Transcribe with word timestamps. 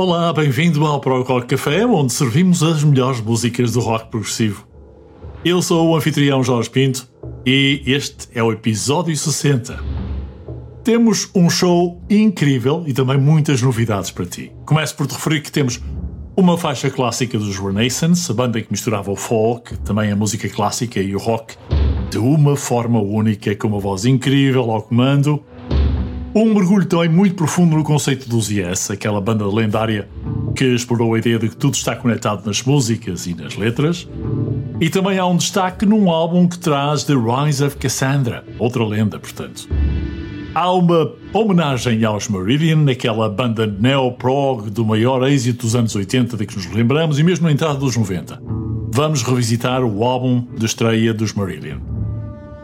Olá, 0.00 0.32
bem-vindo 0.32 0.86
ao 0.86 0.98
Prog 0.98 1.28
Rock 1.28 1.48
Café, 1.48 1.84
onde 1.84 2.14
servimos 2.14 2.62
as 2.62 2.82
melhores 2.82 3.20
músicas 3.20 3.72
do 3.72 3.80
rock 3.80 4.08
progressivo. 4.10 4.66
Eu 5.44 5.60
sou 5.60 5.90
o 5.90 5.94
anfitrião 5.94 6.42
Jorge 6.42 6.70
Pinto 6.70 7.06
e 7.44 7.82
este 7.84 8.26
é 8.34 8.42
o 8.42 8.50
episódio 8.50 9.14
60. 9.14 9.78
Temos 10.82 11.28
um 11.34 11.50
show 11.50 12.02
incrível 12.08 12.82
e 12.86 12.94
também 12.94 13.18
muitas 13.18 13.60
novidades 13.60 14.10
para 14.10 14.24
ti. 14.24 14.50
Começo 14.64 14.96
por 14.96 15.06
te 15.06 15.12
referir 15.12 15.42
que 15.42 15.52
temos 15.52 15.78
uma 16.34 16.56
faixa 16.56 16.88
clássica 16.88 17.38
dos 17.38 17.58
Renaissance, 17.58 18.32
a 18.32 18.34
banda 18.34 18.58
que 18.58 18.68
misturava 18.70 19.10
o 19.10 19.16
folk, 19.16 19.76
também 19.80 20.10
a 20.10 20.16
música 20.16 20.48
clássica 20.48 20.98
e 20.98 21.14
o 21.14 21.18
rock, 21.18 21.56
de 22.10 22.16
uma 22.16 22.56
forma 22.56 23.02
única, 23.02 23.54
com 23.54 23.68
uma 23.68 23.78
voz 23.78 24.06
incrível 24.06 24.70
ao 24.70 24.80
comando. 24.80 25.44
Um 26.32 26.54
mergulho 26.54 26.86
também 26.86 27.08
muito 27.08 27.34
profundo 27.34 27.76
no 27.76 27.82
conceito 27.82 28.28
dos 28.28 28.48
Yes, 28.50 28.88
aquela 28.88 29.20
banda 29.20 29.44
lendária 29.48 30.08
que 30.54 30.64
explorou 30.64 31.14
a 31.14 31.18
ideia 31.18 31.40
de 31.40 31.48
que 31.48 31.56
tudo 31.56 31.74
está 31.74 31.96
conectado 31.96 32.46
nas 32.46 32.62
músicas 32.62 33.26
e 33.26 33.34
nas 33.34 33.56
letras. 33.56 34.08
E 34.80 34.88
também 34.88 35.18
há 35.18 35.26
um 35.26 35.36
destaque 35.36 35.84
num 35.84 36.08
álbum 36.08 36.46
que 36.46 36.56
traz 36.56 37.02
The 37.02 37.14
Rise 37.14 37.64
of 37.64 37.76
Cassandra, 37.78 38.44
outra 38.60 38.84
lenda, 38.84 39.18
portanto. 39.18 39.68
Há 40.54 40.72
uma 40.72 41.12
homenagem 41.32 42.04
aos 42.04 42.28
Meridian, 42.28 42.88
aquela 42.88 43.28
banda 43.28 43.66
neo-prog 43.66 44.70
do 44.70 44.84
maior 44.84 45.28
êxito 45.28 45.66
dos 45.66 45.74
anos 45.74 45.96
80 45.96 46.36
de 46.36 46.46
que 46.46 46.54
nos 46.54 46.66
lembramos 46.72 47.18
e 47.18 47.24
mesmo 47.24 47.46
na 47.46 47.52
entrada 47.52 47.74
dos 47.74 47.96
90. 47.96 48.40
Vamos 48.92 49.22
revisitar 49.22 49.82
o 49.82 50.04
álbum 50.04 50.46
de 50.56 50.66
estreia 50.66 51.12
dos 51.12 51.34
Meridian. 51.34 51.80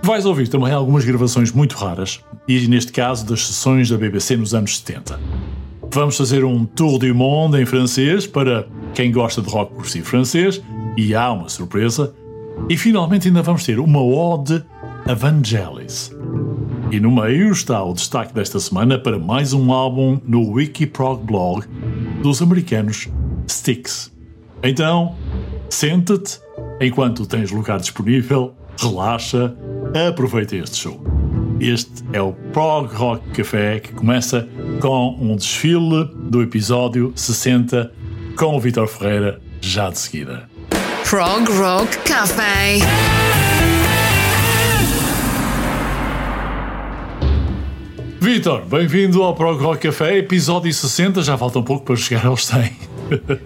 Vais 0.07 0.25
ouvir 0.25 0.47
também 0.47 0.73
algumas 0.73 1.05
gravações 1.05 1.51
muito 1.51 1.75
raras, 1.75 2.21
e 2.47 2.69
neste 2.69 2.93
caso 2.93 3.27
das 3.27 3.45
sessões 3.45 3.91
da 3.91 3.99
BBC 3.99 4.37
nos 4.37 4.55
anos 4.55 4.79
70. 4.79 5.19
Vamos 5.93 6.17
fazer 6.17 6.45
um 6.45 6.65
tour 6.65 7.01
du 7.01 7.13
monde 7.13 7.61
em 7.61 7.67
francês 7.67 8.25
para 8.25 8.69
quem 8.95 9.11
gosta 9.11 9.43
de 9.43 9.51
rock 9.51 9.73
progressivo 9.73 10.07
francês, 10.07 10.63
e 10.97 11.13
há 11.13 11.33
uma 11.33 11.49
surpresa. 11.49 12.15
E 12.69 12.77
finalmente 12.77 13.27
ainda 13.27 13.43
vamos 13.43 13.65
ter 13.65 13.81
uma 13.81 14.01
ode 14.01 14.63
a 15.09 15.13
Vangelis. 15.13 16.13
E 16.93 17.01
no 17.01 17.11
meio 17.11 17.51
está 17.51 17.83
o 17.83 17.93
destaque 17.93 18.33
desta 18.33 18.61
semana 18.61 19.01
para 19.01 19.19
mais 19.19 19.53
um 19.53 19.73
álbum 19.73 20.21
no 20.25 20.53
Wikiprog 20.53 21.25
blog 21.25 21.67
dos 22.23 22.41
americanos 22.41 23.09
Styx. 23.49 24.13
Então, 24.63 25.17
senta-te 25.69 26.39
enquanto 26.81 27.27
tens 27.27 27.51
lugar 27.51 27.81
disponível, 27.81 28.55
relaxa, 28.79 29.57
aproveita 29.97 30.57
este 30.57 30.77
show. 30.77 31.01
Este 31.59 32.05
é 32.13 32.21
o 32.21 32.33
Prog 32.53 32.93
Rock 32.95 33.31
Café 33.31 33.81
que 33.81 33.93
começa 33.95 34.47
com 34.81 35.17
um 35.19 35.35
desfile 35.35 36.11
do 36.15 36.43
episódio 36.43 37.13
60 37.17 37.93
com 38.37 38.57
o 38.57 38.61
Vitor 38.61 38.87
Ferreira 38.87 39.41
já 39.61 39.89
de 39.89 39.99
seguida. 39.99 40.49
Prog 41.09 41.49
Rock 41.51 41.97
Café. 41.99 42.79
Vitor, 48.21 48.67
bem-vindo 48.67 49.23
ao 49.23 49.35
Prog 49.35 49.63
Rock 49.63 49.87
Café, 49.87 50.19
episódio 50.19 50.73
60, 50.73 51.23
já 51.23 51.39
falta 51.39 51.59
um 51.59 51.63
pouco 51.63 51.85
para 51.87 51.97
chegar 51.97 52.27
aos 52.27 52.45
100. 52.47 52.96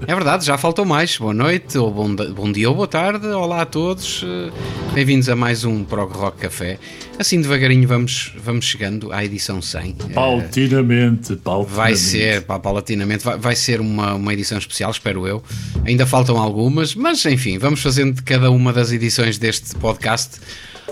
É 0.07 0.15
verdade, 0.15 0.45
já 0.47 0.57
faltou 0.57 0.85
mais. 0.85 1.17
Boa 1.19 1.35
noite, 1.35 1.77
ou 1.77 1.91
bom, 1.93 2.15
bom 2.15 2.51
dia 2.51 2.69
ou 2.69 2.75
boa 2.75 2.89
tarde. 2.89 3.27
Olá 3.27 3.63
a 3.63 3.67
todos. 3.67 4.25
Eh, 4.25 4.51
Bem-vindos 4.95 5.29
a 5.29 5.37
mais 5.37 5.65
um 5.65 5.85
Prog 5.85 6.11
Rock 6.13 6.39
Café. 6.39 6.79
Assim 7.19 7.41
devagarinho 7.43 7.87
vamos, 7.87 8.33
vamos 8.43 8.65
chegando 8.65 9.13
à 9.13 9.23
edição 9.25 9.61
100. 9.61 9.97
Eh, 10.09 10.13
Paulatinamente, 10.15 11.37
paulatinamente. 11.37 11.77
Vai 11.77 11.95
ser, 11.97 12.43
paulatinamente, 12.43 13.25
vai, 13.25 13.37
vai 13.39 13.55
ser 13.57 13.81
uma, 13.81 14.15
uma 14.15 14.33
edição 14.33 14.57
especial, 14.57 14.91
espero 14.91 15.27
eu. 15.27 15.43
Ainda 15.85 16.07
faltam 16.07 16.39
algumas, 16.39 16.95
mas 16.95 17.25
enfim, 17.27 17.59
vamos 17.59 17.81
fazendo 17.83 18.15
de 18.15 18.23
cada 18.23 18.51
uma 18.51 18.73
das 18.73 18.93
edições 18.93 19.37
deste 19.37 19.75
podcast 19.77 20.41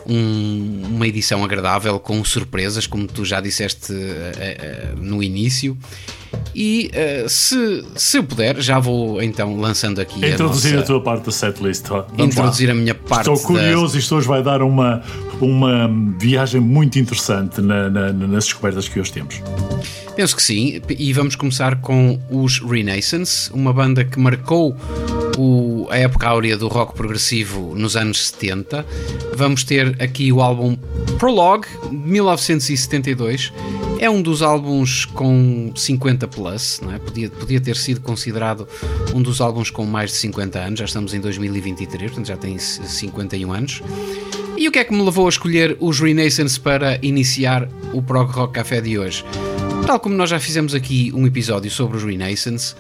um- 0.07 0.83
uma 0.95 1.07
edição 1.09 1.43
agradável 1.45 1.99
com 1.99 2.23
surpresas, 2.25 2.87
como 2.87 3.07
tu 3.07 3.25
já 3.25 3.41
disseste 3.41 3.93
eh, 3.93 4.33
eh, 4.39 4.89
no 4.97 5.23
início. 5.23 5.77
E 6.55 6.91
eh, 6.93 7.27
se, 7.29 7.85
se 7.95 8.19
eu 8.19 8.25
puder, 8.25 8.61
já 8.61 8.79
vou 8.79 9.23
então 9.23 9.59
lançando 9.61 10.01
aqui 10.01 10.19
Introduzir 10.27 10.73
a, 10.73 10.75
a, 10.75 10.81
nossa, 10.81 10.87
tua 10.93 11.01
parte 11.03 11.25
da 11.27 11.33
setlist. 11.33 11.85
introduzir 12.19 12.67
lá. 12.69 12.73
a 12.73 12.77
minha 12.77 12.95
parte. 12.95 13.31
Estou 13.31 13.37
da- 13.37 13.43
curioso, 13.61 13.97
isto 13.99 14.15
hoje 14.17 14.27
vai 14.27 14.43
dar 14.43 14.63
uma, 14.63 15.03
uma 15.41 15.89
viagem 16.19 16.61
muito 16.61 16.99
interessante 16.99 17.61
na- 17.61 17.89
na- 17.89 18.13
nas 18.13 18.45
descobertas 18.45 18.89
que 18.89 18.99
hoje 18.99 19.13
temos. 19.13 19.41
Penso 20.17 20.35
que 20.35 20.43
sim, 20.43 20.81
e 20.99 21.13
vamos 21.13 21.37
começar 21.37 21.77
com 21.81 22.19
os 22.29 22.59
Renaissance, 22.59 23.53
uma 23.53 23.73
banda 23.73 24.05
que 24.05 24.19
marcou 24.19 24.77
o- 25.37 25.87
a 25.91 25.97
época 25.99 26.27
áurea 26.27 26.57
do 26.57 26.67
rock 26.67 26.93
progressivo 26.95 27.73
nos 27.77 27.97
anos 27.97 28.27
70. 28.31 28.85
Vamos 29.37 29.63
ter 29.63 29.97
aqui 30.03 30.33
o 30.33 30.41
álbum 30.41 30.77
Prologue, 31.21 31.69
de 31.89 31.97
1972. 31.97 33.53
É 33.99 34.09
um 34.09 34.23
dos 34.23 34.43
álbuns 34.43 35.05
com 35.05 35.73
50 35.75 36.29
plus, 36.29 36.81
não 36.81 36.93
é? 36.93 36.99
Podia, 36.99 37.29
podia 37.29 37.61
ter 37.61 37.77
sido 37.77 38.01
considerado 38.01 38.69
um 39.13 39.21
dos 39.21 39.41
álbuns 39.41 39.71
com 39.71 39.85
mais 39.85 40.11
de 40.11 40.17
50 40.19 40.59
anos, 40.59 40.79
já 40.79 40.85
estamos 40.85 41.15
em 41.15 41.21
2023, 41.21 42.11
portanto 42.11 42.29
já 42.29 42.37
tem 42.37 42.57
51 42.59 43.53
anos. 43.53 43.83
E 44.57 44.69
o 44.69 44.73
que 44.73 44.79
é 44.79 44.85
que 44.85 44.93
me 44.93 45.03
levou 45.03 45.27
a 45.27 45.29
escolher 45.29 45.77
os 45.81 46.01
Renaissance 46.01 46.59
para 46.59 46.99
iniciar 47.05 47.69
o 47.93 48.01
Prog 48.01 48.31
Rock 48.31 48.55
Café 48.55 48.81
de 48.81 48.99
hoje? 48.99 49.25
Tal 49.87 49.99
como 49.99 50.15
nós 50.15 50.31
já 50.31 50.39
fizemos 50.39 50.75
aqui 50.75 51.11
um 51.15 51.27
episódio 51.27 51.71
sobre 51.71 51.97
os 51.97 52.05
Renaissance, 52.05 52.75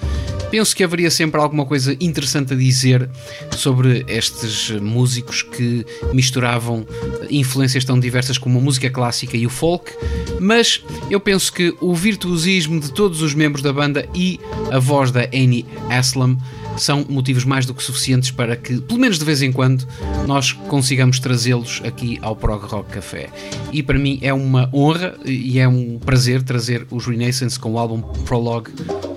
penso 0.50 0.74
que 0.74 0.82
haveria 0.82 1.10
sempre 1.10 1.40
alguma 1.40 1.64
coisa 1.64 1.96
interessante 2.00 2.52
a 2.52 2.56
dizer 2.56 3.08
sobre 3.50 4.04
estes 4.08 4.70
músicos 4.80 5.42
que 5.42 5.84
misturavam 6.12 6.86
influências 7.30 7.84
tão 7.84 7.98
diversas 7.98 8.38
como 8.38 8.58
a 8.58 8.62
música 8.62 8.90
clássica 8.90 9.36
e 9.36 9.46
o 9.46 9.50
folk, 9.50 9.92
mas 10.40 10.82
eu 11.10 11.20
penso 11.20 11.52
que 11.52 11.74
o 11.80 11.94
virtuosismo 11.94 12.80
de 12.80 12.92
todos 12.92 13.22
os 13.22 13.34
membros 13.34 13.62
da 13.62 13.72
banda 13.72 14.08
e 14.14 14.40
a 14.70 14.78
voz 14.78 15.10
da 15.10 15.22
Annie 15.24 15.66
Aslam 15.90 16.38
são 16.78 17.04
motivos 17.08 17.44
mais 17.44 17.66
do 17.66 17.74
que 17.74 17.82
suficientes 17.82 18.30
para 18.30 18.56
que, 18.56 18.80
pelo 18.80 18.98
menos 18.98 19.18
de 19.18 19.24
vez 19.24 19.42
em 19.42 19.52
quando, 19.52 19.86
nós 20.26 20.52
consigamos 20.52 21.18
trazê-los 21.18 21.80
aqui 21.84 22.18
ao 22.22 22.36
Prog 22.36 22.64
Rock 22.64 22.90
Café. 22.90 23.28
E 23.72 23.82
para 23.82 23.98
mim 23.98 24.18
é 24.22 24.32
uma 24.32 24.70
honra 24.72 25.16
e 25.24 25.58
é 25.58 25.68
um 25.68 25.98
prazer 25.98 26.42
trazer 26.42 26.86
os 26.90 27.06
Renaissance 27.06 27.58
com 27.58 27.72
o 27.72 27.78
álbum 27.78 28.00
Prologue, 28.00 28.70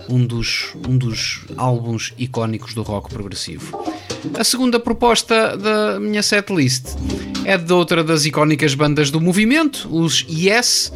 um 0.09 0.25
dos, 0.25 0.73
um 0.87 0.97
dos 0.97 1.41
álbuns 1.57 2.13
icónicos 2.17 2.73
do 2.73 2.81
rock 2.81 3.09
progressivo. 3.09 3.83
A 4.37 4.43
segunda 4.43 4.79
proposta 4.79 5.57
da 5.57 5.99
minha 5.99 6.21
setlist 6.21 6.95
é 7.45 7.57
de 7.57 7.73
outra 7.73 8.03
das 8.03 8.25
icónicas 8.25 8.75
bandas 8.75 9.09
do 9.09 9.19
movimento, 9.19 9.87
os 9.91 10.25
Yes, 10.29 10.91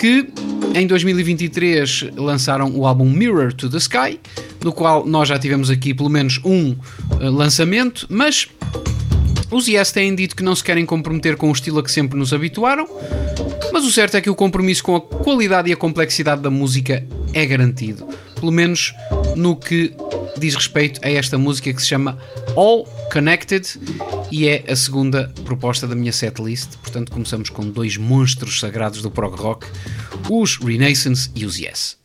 que 0.00 0.28
em 0.74 0.86
2023 0.86 2.06
lançaram 2.16 2.70
o 2.74 2.86
álbum 2.86 3.08
Mirror 3.08 3.52
to 3.52 3.68
the 3.68 3.78
Sky, 3.78 4.20
do 4.60 4.72
qual 4.72 5.06
nós 5.06 5.28
já 5.28 5.38
tivemos 5.38 5.70
aqui 5.70 5.94
pelo 5.94 6.08
menos 6.08 6.40
um 6.44 6.76
eh, 7.20 7.28
lançamento, 7.28 8.06
mas 8.08 8.48
Os 9.50 9.66
Yes 9.66 9.92
têm 9.92 10.14
dito 10.14 10.36
que 10.36 10.42
não 10.42 10.54
se 10.54 10.62
querem 10.62 10.84
comprometer 10.84 11.36
com 11.36 11.48
o 11.48 11.52
estilo 11.52 11.78
a 11.78 11.82
que 11.82 11.90
sempre 11.90 12.18
nos 12.18 12.32
habituaram, 12.32 12.86
mas 13.72 13.84
o 13.84 13.90
certo 13.90 14.16
é 14.16 14.20
que 14.20 14.30
o 14.30 14.34
compromisso 14.34 14.82
com 14.82 14.96
a 14.96 15.00
qualidade 15.00 15.70
e 15.70 15.72
a 15.72 15.76
complexidade 15.76 16.42
da 16.42 16.50
música 16.50 17.04
é 17.32 17.46
garantido. 17.46 18.06
Pelo 18.38 18.52
menos 18.52 18.94
no 19.36 19.56
que 19.56 19.92
diz 20.38 20.54
respeito 20.54 21.00
a 21.02 21.10
esta 21.10 21.36
música 21.36 21.72
que 21.72 21.80
se 21.80 21.88
chama 21.88 22.18
All 22.56 22.84
Connected 23.12 23.66
e 24.30 24.48
é 24.48 24.64
a 24.68 24.76
segunda 24.76 25.32
proposta 25.44 25.86
da 25.86 25.94
minha 25.94 26.12
setlist. 26.12 26.76
Portanto, 26.78 27.10
começamos 27.10 27.50
com 27.50 27.68
dois 27.68 27.96
monstros 27.96 28.60
sagrados 28.60 29.02
do 29.02 29.10
prog 29.10 29.34
rock, 29.36 29.66
os 30.30 30.56
Renaissance 30.56 31.30
e 31.34 31.44
os 31.44 31.58
Yes. 31.58 31.98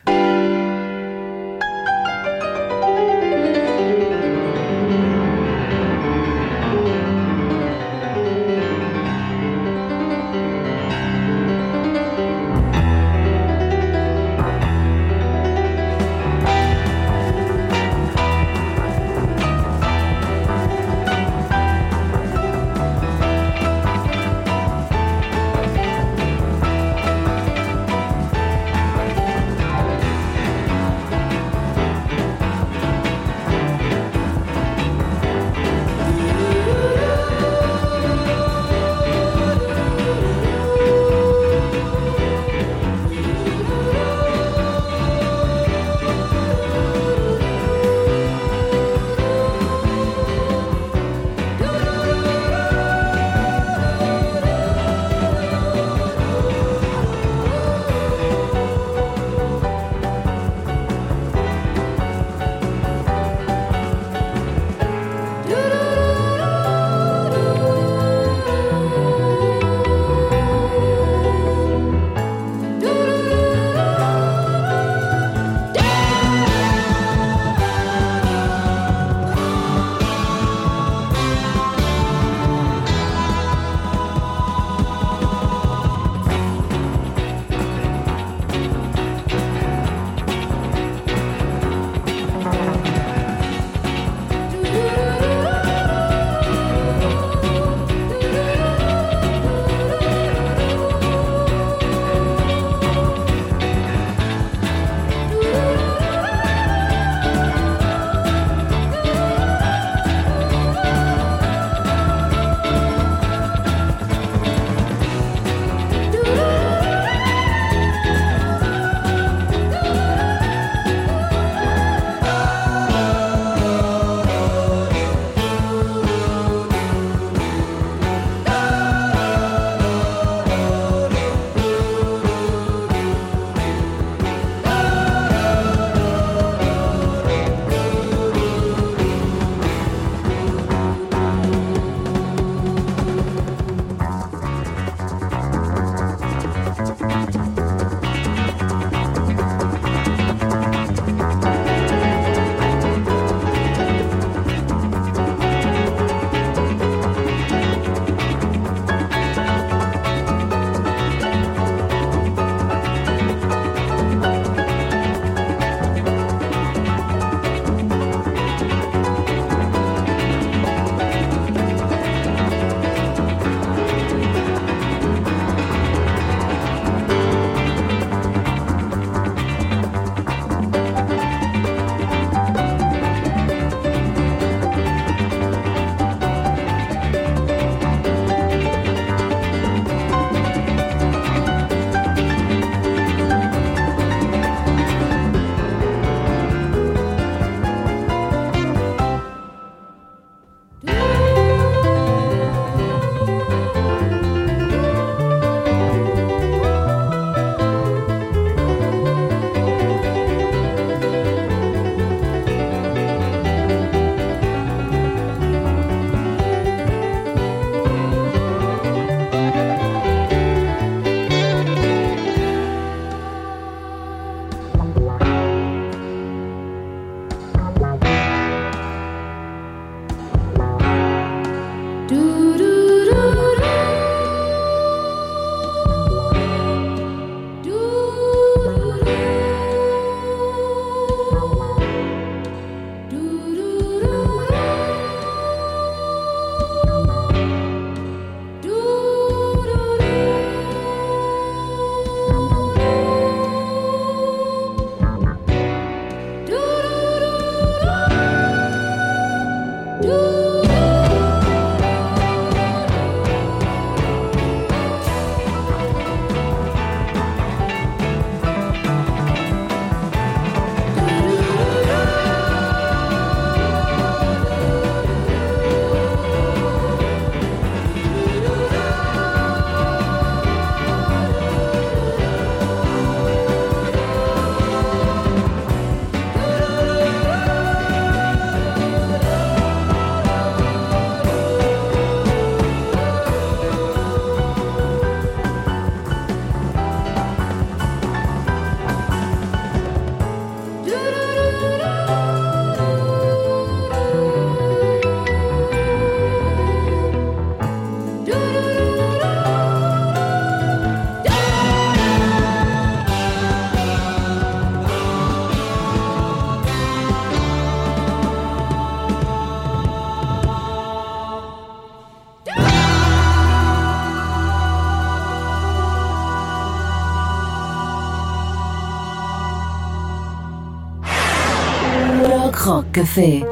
Café 332.94 333.42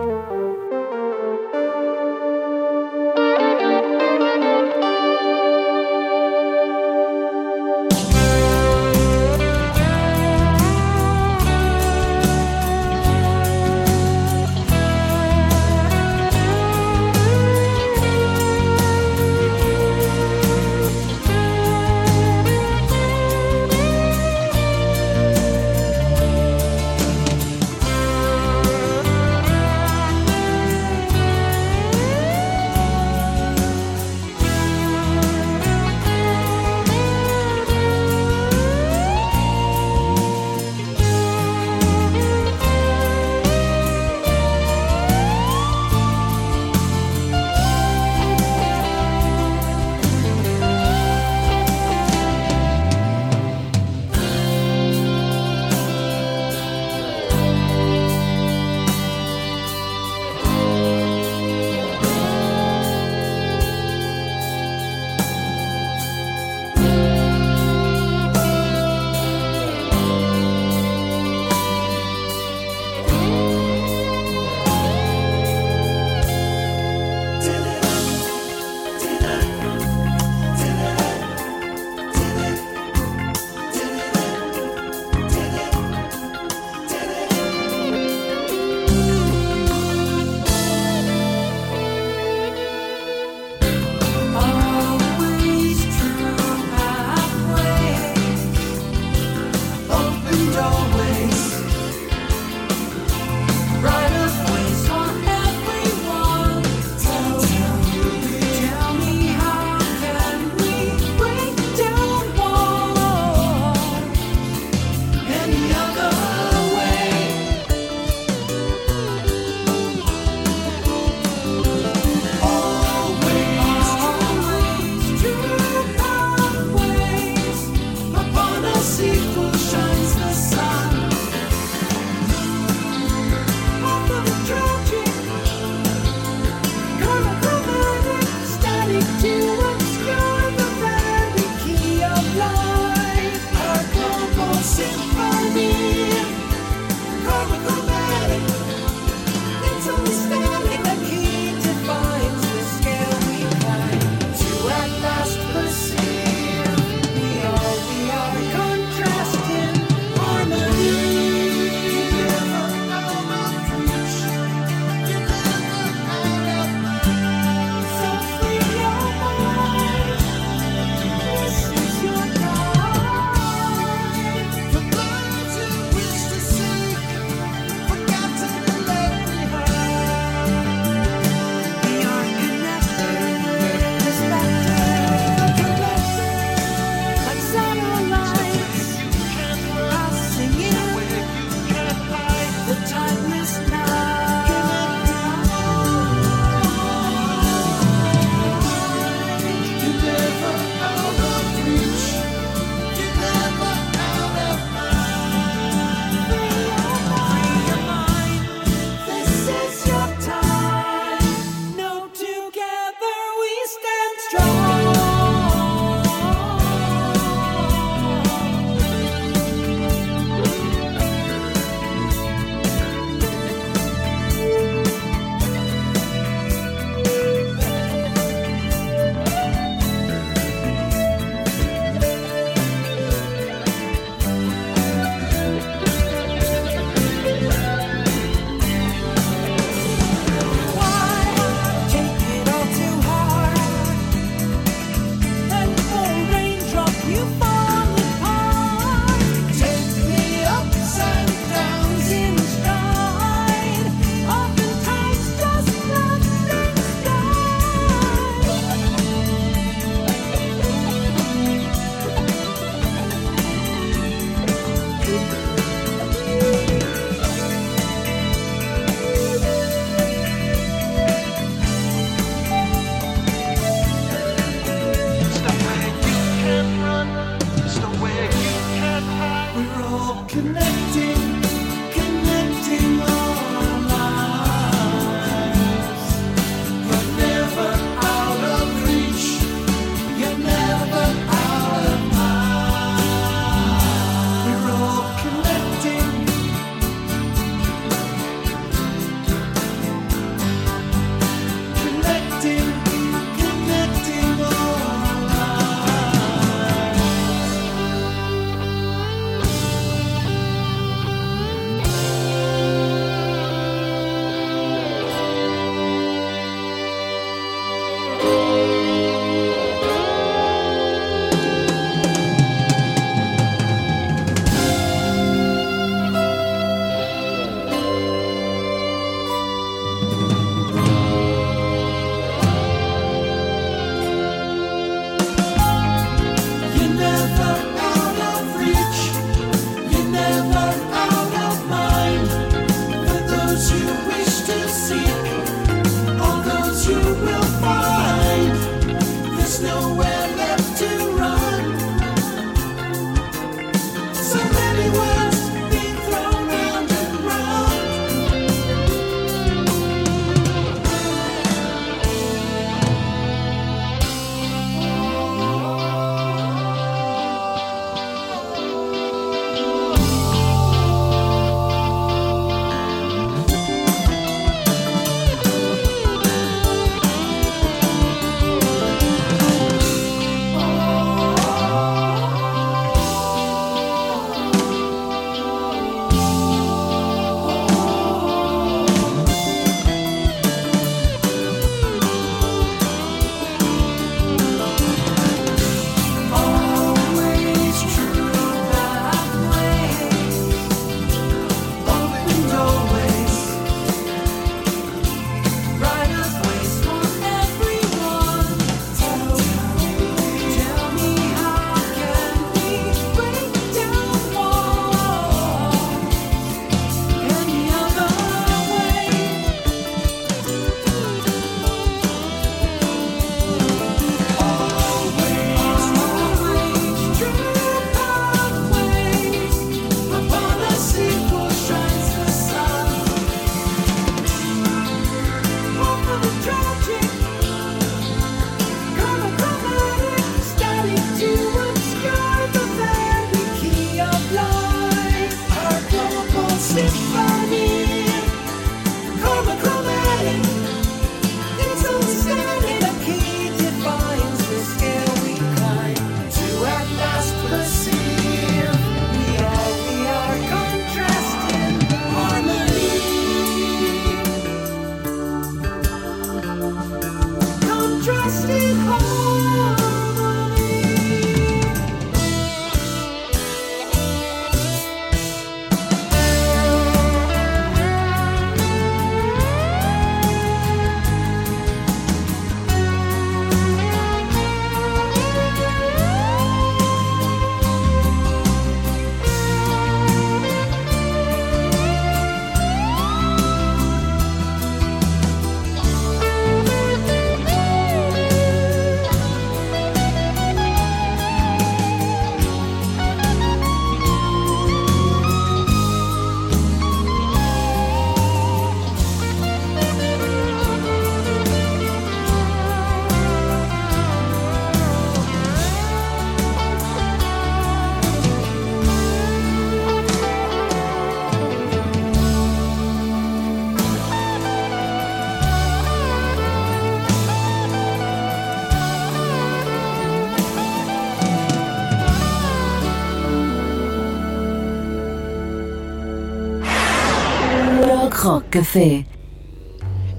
Café. 538.53 539.07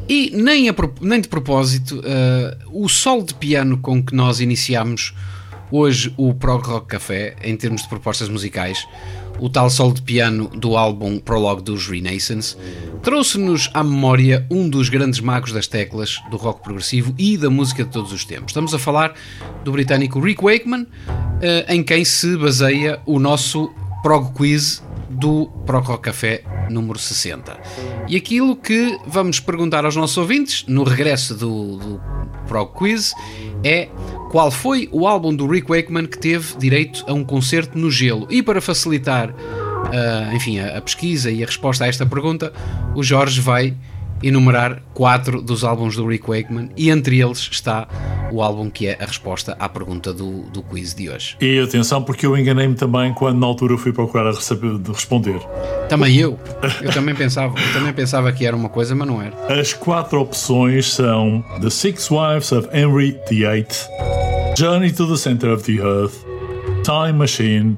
E 0.10 0.32
nem, 0.34 0.68
a, 0.68 0.76
nem 1.02 1.22
de 1.22 1.28
propósito, 1.28 2.00
uh, 2.00 2.84
o 2.84 2.90
solo 2.90 3.24
de 3.24 3.36
piano 3.36 3.78
com 3.78 4.04
que 4.04 4.16
nós 4.16 4.40
iniciamos 4.40 5.14
hoje 5.72 6.12
o 6.18 6.34
Prog 6.34 6.66
Rock 6.66 6.88
Café, 6.88 7.36
em 7.44 7.56
termos 7.56 7.84
de 7.84 7.90
propostas 7.90 8.30
musicais, 8.30 8.88
o 9.40 9.50
tal 9.50 9.70
solo 9.70 9.94
de 9.94 10.02
piano 10.02 10.48
do 10.48 10.76
álbum 10.76 11.20
Prologue 11.20 11.62
dos 11.62 11.88
Renaissance, 11.88 12.58
trouxe-nos 13.04 13.70
à 13.72 13.84
memória 13.84 14.48
um 14.50 14.68
dos 14.68 14.90
grandes 14.90 15.20
magos 15.20 15.52
das 15.52 15.68
teclas 15.68 16.20
do 16.32 16.38
rock 16.38 16.64
progressivo 16.64 17.14
e 17.16 17.38
da 17.38 17.52
música 17.52 17.84
de 17.84 17.92
todos 17.92 18.12
os 18.12 18.26
tempos. 18.26 18.48
Estamos 18.48 18.74
a 18.74 18.80
falar 18.80 19.14
do 19.64 19.72
britânico 19.72 20.20
Rick 20.20 20.44
Wakeman, 20.44 20.82
uh, 20.82 20.88
em 21.72 21.84
quem 21.84 22.04
se 22.04 22.36
baseia 22.36 23.00
o 23.06 23.20
nosso 23.20 23.72
Prog 24.02 24.34
Quiz 24.34 24.82
do 25.14 25.48
Prog 25.66 25.86
Rock 25.86 26.04
Café 26.04 26.44
número 26.70 26.98
60. 27.00 27.60
E 28.08 28.16
aquilo 28.16 28.56
que 28.56 28.98
vamos 29.06 29.40
perguntar 29.40 29.86
aos 29.86 29.96
nossos 29.96 30.18
ouvintes 30.18 30.66
no 30.68 30.84
regresso 30.84 31.36
do, 31.36 31.78
do 31.78 32.02
Quiz 32.76 33.14
é 33.64 33.90
qual 34.30 34.52
foi 34.52 34.90
o 34.92 35.08
álbum 35.08 35.36
do 35.36 35.48
Rick 35.48 35.70
Wakeman 35.70 36.06
que 36.06 36.20
teve 36.20 36.58
direito 36.58 37.04
a 37.08 37.14
um 37.14 37.24
concerto 37.24 37.78
no 37.78 37.90
gelo. 37.90 38.28
E 38.30 38.44
para 38.44 38.62
facilitar 38.62 39.34
uh, 39.94 40.36
enfim, 40.36 40.60
a, 40.60 40.78
a 40.78 40.82
pesquisa 40.82 41.32
e 41.32 41.44
a 41.44 41.46
resposta 41.46 41.86
a 41.86 41.88
esta 41.88 42.06
pergunta, 42.06 42.52
o 42.96 43.04
Jorge 43.04 43.40
vai 43.40 43.76
enumerar 44.24 44.82
quatro 44.94 45.42
dos 45.42 45.64
álbuns 45.64 45.96
do 45.96 46.08
Rick 46.08 46.28
Wakeman 46.28 46.70
e 46.78 46.90
entre 46.90 47.20
eles 47.20 47.50
está 47.52 47.88
o 48.32 48.42
álbum 48.42 48.70
que 48.70 48.88
é 48.88 48.98
a 49.00 49.06
resposta 49.06 49.56
à 49.60 49.70
pergunta 49.70 50.12
do, 50.12 50.44
do 50.44 50.64
quiz 50.64 50.94
de 50.94 51.10
hoje. 51.10 51.38
E 51.40 51.60
atenção, 51.60 52.02
porque 52.02 52.26
eu 52.26 52.38
enganei-me 52.38 52.76
também 52.76 53.14
quando 53.14 53.40
na 53.40 53.46
altura 53.46 53.78
fui 53.78 53.94
procurar 53.94 54.34
responder. 54.34 55.40
Também 55.90 56.18
eu. 56.18 56.40
Eu 56.82 56.92
também 56.92 57.14
pensava, 57.14 57.54
eu 57.60 57.74
também 57.74 57.94
pensava 57.94 58.32
que 58.32 58.46
era 58.46 58.56
uma 58.56 58.70
coisa, 58.70 58.96
mas 58.96 59.08
não 59.08 59.22
era. 59.22 59.34
As 59.48 59.74
quatro 59.74 60.20
opções 60.20 60.94
são 60.94 61.44
The 61.62 61.70
Six 61.70 62.10
Wives 62.10 62.52
of 62.52 62.70
Henry 62.74 63.18
VIII, 63.30 63.68
Journey 64.58 64.92
to 64.92 65.08
the 65.08 65.18
Center 65.18 65.52
of 65.52 65.64
the 65.64 65.82
Earth, 65.82 66.16
Time 66.84 67.14
Machine 67.14 67.78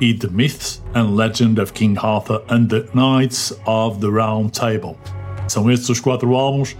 e 0.00 0.14
The 0.14 0.28
Myths 0.28 0.82
and 0.94 1.14
Legend 1.14 1.60
of 1.60 1.72
King 1.72 1.96
Arthur 1.98 2.42
and 2.48 2.68
the 2.68 2.86
Knights 2.94 3.52
of 3.66 4.00
the 4.00 4.08
Round 4.08 4.50
Table. 4.52 4.96
São 5.50 5.68
estes 5.68 5.88
os 5.88 5.98
quatro 5.98 6.36
álbuns. 6.36 6.76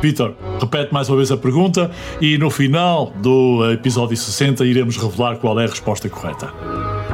Vitor, 0.00 0.34
repete 0.58 0.92
mais 0.92 1.08
uma 1.08 1.16
vez 1.16 1.30
a 1.30 1.36
pergunta 1.36 1.90
e 2.18 2.38
no 2.38 2.48
final 2.48 3.12
do 3.20 3.70
episódio 3.72 4.16
60 4.16 4.64
iremos 4.64 4.96
revelar 4.96 5.36
qual 5.36 5.60
é 5.60 5.64
a 5.64 5.68
resposta 5.68 6.08
correta. 6.08 6.50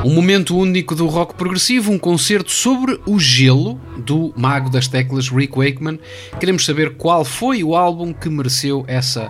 Um 0.05 0.15
momento 0.15 0.57
único 0.57 0.95
do 0.95 1.09
rock 1.09 1.35
progressivo, 1.35 1.91
um 1.91 1.99
concerto 1.99 2.53
sobre 2.53 3.01
o 3.05 3.19
gelo 3.19 3.81
do 3.99 4.33
mago 4.37 4.71
das 4.71 4.87
teclas 4.87 5.29
Rick 5.29 5.57
Wakeman. 5.57 5.99
Queremos 6.39 6.65
saber 6.65 6.95
qual 6.95 7.25
foi 7.25 7.65
o 7.65 7.75
álbum 7.75 8.13
que 8.13 8.29
mereceu 8.29 8.85
essa 8.87 9.29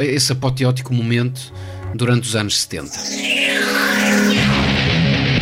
esse 0.00 0.32
apoteótico 0.32 0.92
momento 0.92 1.52
durante 1.94 2.28
os 2.28 2.34
anos 2.34 2.60
70. 2.60 2.90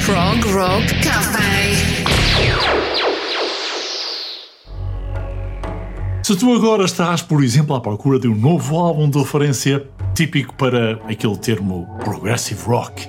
Prog 0.05 0.41
Rock 0.53 1.01
Café. 1.03 1.68
Se 6.29 6.37
tu 6.37 6.53
agora 6.53 6.85
estás, 6.85 7.23
por 7.23 7.43
exemplo, 7.43 7.75
à 7.75 7.81
procura 7.81 8.19
de 8.19 8.29
um 8.29 8.35
novo 8.35 8.79
álbum 8.79 9.09
de 9.09 9.19
referência 9.19 9.89
típico 10.15 10.53
para 10.57 11.01
aquele 11.09 11.39
termo 11.39 11.89
progressive 12.05 12.61
rock, 12.67 13.09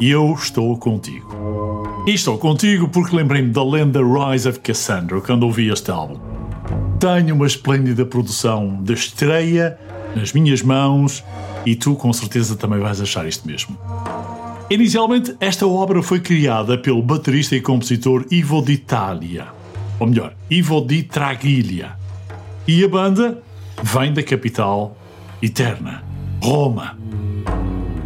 eu 0.00 0.32
estou 0.32 0.74
contigo. 0.78 1.84
E 2.06 2.14
estou 2.14 2.38
contigo 2.38 2.88
porque 2.88 3.14
lembrei-me 3.14 3.50
da 3.50 3.62
lenda 3.62 4.00
Rise 4.00 4.48
of 4.48 4.58
Cassandra 4.60 5.20
quando 5.20 5.42
ouvi 5.42 5.68
este 5.68 5.90
álbum. 5.90 6.18
Tenho 6.98 7.34
uma 7.34 7.46
esplêndida 7.46 8.06
produção 8.06 8.82
de 8.82 8.94
estreia 8.94 9.78
nas 10.16 10.32
minhas 10.32 10.62
mãos 10.62 11.22
e 11.66 11.76
tu 11.76 11.94
com 11.94 12.10
certeza 12.10 12.56
também 12.56 12.80
vais 12.80 13.02
achar 13.02 13.28
isto 13.28 13.46
mesmo. 13.46 13.76
Inicialmente, 14.70 15.36
esta 15.38 15.66
obra 15.66 16.02
foi 16.02 16.20
criada 16.20 16.78
pelo 16.78 17.02
baterista 17.02 17.54
e 17.54 17.60
compositor 17.60 18.24
Ivo 18.30 18.62
d'Italia, 18.62 19.48
ou 20.00 20.06
melhor, 20.06 20.32
Ivo 20.48 20.80
di 20.80 21.02
Traglia 21.02 22.02
e 22.66 22.84
a 22.84 22.88
banda 22.88 23.42
vem 23.82 24.12
da 24.12 24.22
capital 24.22 24.96
eterna, 25.42 26.02
Roma. 26.42 26.98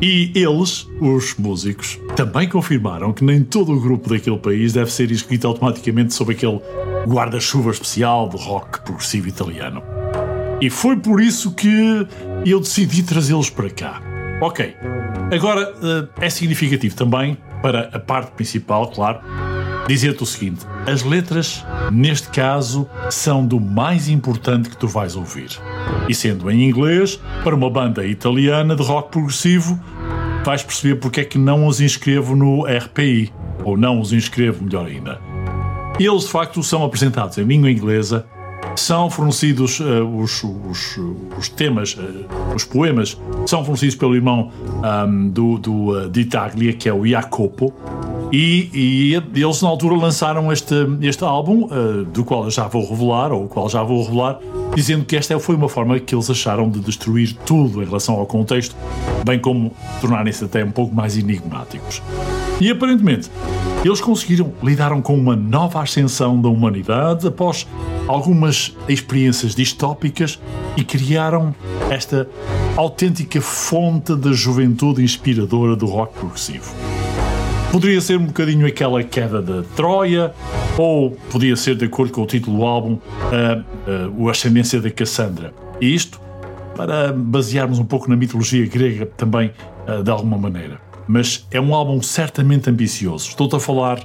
E 0.00 0.30
eles, 0.34 0.86
os 1.00 1.34
músicos, 1.36 1.98
também 2.14 2.48
confirmaram 2.48 3.12
que 3.12 3.24
nem 3.24 3.42
todo 3.42 3.72
o 3.72 3.80
grupo 3.80 4.08
daquele 4.08 4.38
país 4.38 4.72
deve 4.72 4.92
ser 4.92 5.10
inscrito 5.10 5.46
automaticamente 5.46 6.14
sob 6.14 6.32
aquele 6.32 6.60
guarda-chuva 7.06 7.70
especial 7.70 8.28
do 8.28 8.36
rock 8.36 8.80
progressivo 8.82 9.28
italiano. 9.28 9.82
E 10.60 10.70
foi 10.70 10.96
por 10.96 11.20
isso 11.20 11.52
que 11.52 12.06
eu 12.46 12.60
decidi 12.60 13.02
trazê-los 13.02 13.50
para 13.50 13.70
cá. 13.70 14.02
Ok, 14.40 14.74
agora 15.32 15.74
eh, 15.82 16.26
é 16.26 16.30
significativo 16.30 16.94
também, 16.94 17.36
para 17.60 17.90
a 17.92 17.98
parte 17.98 18.30
principal, 18.32 18.88
claro, 18.88 19.20
dizer-te 19.88 20.22
o 20.22 20.26
seguinte: 20.26 20.64
as 20.86 21.02
letras, 21.02 21.64
neste 21.90 22.28
caso, 22.28 22.88
são 23.10 23.44
do 23.44 23.58
mais 23.58 24.08
importante 24.08 24.68
que 24.68 24.76
tu 24.76 24.86
vais 24.86 25.16
ouvir. 25.16 25.50
E 26.08 26.14
sendo 26.14 26.50
em 26.50 26.68
inglês, 26.68 27.18
para 27.42 27.54
uma 27.54 27.70
banda 27.70 28.06
italiana 28.06 28.76
de 28.76 28.82
rock 28.82 29.10
progressivo, 29.10 29.80
vais 30.44 30.62
perceber 30.62 30.96
porque 30.96 31.22
é 31.22 31.24
que 31.24 31.38
não 31.38 31.66
os 31.66 31.80
inscrevo 31.80 32.36
no 32.36 32.64
RPI, 32.64 33.32
ou 33.64 33.76
não 33.76 34.00
os 34.00 34.12
inscrevo, 34.12 34.62
melhor 34.62 34.86
ainda. 34.86 35.20
Eles, 35.98 36.24
de 36.24 36.30
facto, 36.30 36.62
são 36.62 36.84
apresentados 36.84 37.38
em 37.38 37.44
língua 37.44 37.70
inglesa, 37.70 38.24
são 38.76 39.10
fornecidos 39.10 39.80
uh, 39.80 40.04
os, 40.04 40.44
os, 40.44 40.98
os, 41.36 41.48
temas, 41.48 41.94
uh, 41.94 42.54
os 42.54 42.64
poemas, 42.64 43.20
são 43.46 43.64
fornecidos 43.64 43.96
pelo 43.96 44.14
irmão 44.14 44.52
um, 45.08 45.28
do, 45.28 45.58
do 45.58 45.72
uh, 45.90 46.08
Di 46.08 46.24
Taglia, 46.26 46.72
que 46.72 46.88
é 46.88 46.94
o 46.94 47.04
Jacopo, 47.04 47.74
e, 48.30 48.70
e, 48.74 49.40
eles 49.40 49.62
na 49.62 49.68
altura 49.68 49.96
lançaram 49.96 50.52
este, 50.52 50.74
este 51.00 51.24
álbum, 51.24 51.64
uh, 51.64 52.04
do 52.04 52.24
qual 52.24 52.44
eu 52.44 52.50
já 52.50 52.68
vou 52.68 52.88
revelar, 52.88 53.32
ou 53.32 53.44
o 53.44 53.48
qual 53.48 53.68
já 53.68 53.82
vou 53.82 54.02
revelar, 54.02 54.38
dizendo 54.74 55.04
que 55.04 55.16
esta 55.16 55.38
foi 55.38 55.54
uma 55.54 55.68
forma 55.68 55.98
que 55.98 56.14
eles 56.14 56.28
acharam 56.28 56.68
de 56.68 56.80
destruir 56.80 57.34
tudo 57.46 57.82
em 57.82 57.86
relação 57.86 58.16
ao 58.16 58.26
contexto, 58.26 58.76
bem 59.24 59.38
como 59.38 59.72
tornarem-se 60.00 60.44
até 60.44 60.64
um 60.64 60.70
pouco 60.70 60.94
mais 60.94 61.16
enigmáticos. 61.16 62.02
E 62.60 62.70
aparentemente, 62.70 63.30
eles 63.84 64.00
conseguiram, 64.00 64.52
lidaram 64.62 65.00
com 65.00 65.14
uma 65.14 65.36
nova 65.36 65.80
ascensão 65.80 66.40
da 66.40 66.48
humanidade 66.48 67.26
após 67.26 67.66
algumas 68.06 68.76
experiências 68.88 69.54
distópicas 69.54 70.38
e 70.76 70.84
criaram 70.84 71.54
esta 71.88 72.28
autêntica 72.76 73.40
fonte 73.40 74.14
da 74.16 74.32
juventude 74.32 75.02
inspiradora 75.02 75.76
do 75.76 75.86
rock 75.86 76.14
progressivo. 76.18 76.74
Poderia 77.70 78.00
ser 78.00 78.18
um 78.18 78.24
bocadinho 78.24 78.66
aquela 78.66 79.02
queda 79.02 79.42
de 79.42 79.62
Troia, 79.76 80.32
ou 80.78 81.10
podia 81.30 81.54
ser, 81.54 81.76
de 81.76 81.84
acordo 81.84 82.12
com 82.12 82.22
o 82.22 82.26
título 82.26 82.56
do 82.56 82.64
álbum, 82.64 82.94
uh, 82.94 84.10
uh, 84.18 84.24
o 84.24 84.30
Ascendência 84.30 84.80
da 84.80 84.90
Cassandra. 84.90 85.52
E 85.78 85.94
isto 85.94 86.18
para 86.74 87.12
basearmos 87.12 87.78
um 87.78 87.84
pouco 87.84 88.08
na 88.08 88.16
mitologia 88.16 88.66
grega 88.66 89.04
também, 89.04 89.52
uh, 89.86 90.02
de 90.02 90.10
alguma 90.10 90.38
maneira. 90.38 90.80
Mas 91.06 91.46
é 91.50 91.60
um 91.60 91.74
álbum 91.74 92.00
certamente 92.00 92.70
ambicioso. 92.70 93.28
Estou 93.28 93.48
a 93.52 93.60
falar 93.60 93.98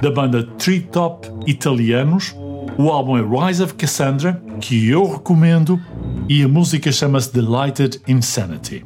da 0.00 0.10
banda 0.10 0.42
Treetop 0.42 1.28
Italianos. 1.46 2.34
O 2.78 2.88
álbum 2.88 3.18
é 3.18 3.46
Rise 3.46 3.62
of 3.62 3.74
Cassandra, 3.74 4.42
que 4.60 4.88
eu 4.88 5.12
recomendo, 5.12 5.78
e 6.26 6.42
a 6.42 6.48
música 6.48 6.90
chama-se 6.90 7.32
Delighted 7.34 8.00
Insanity. 8.08 8.84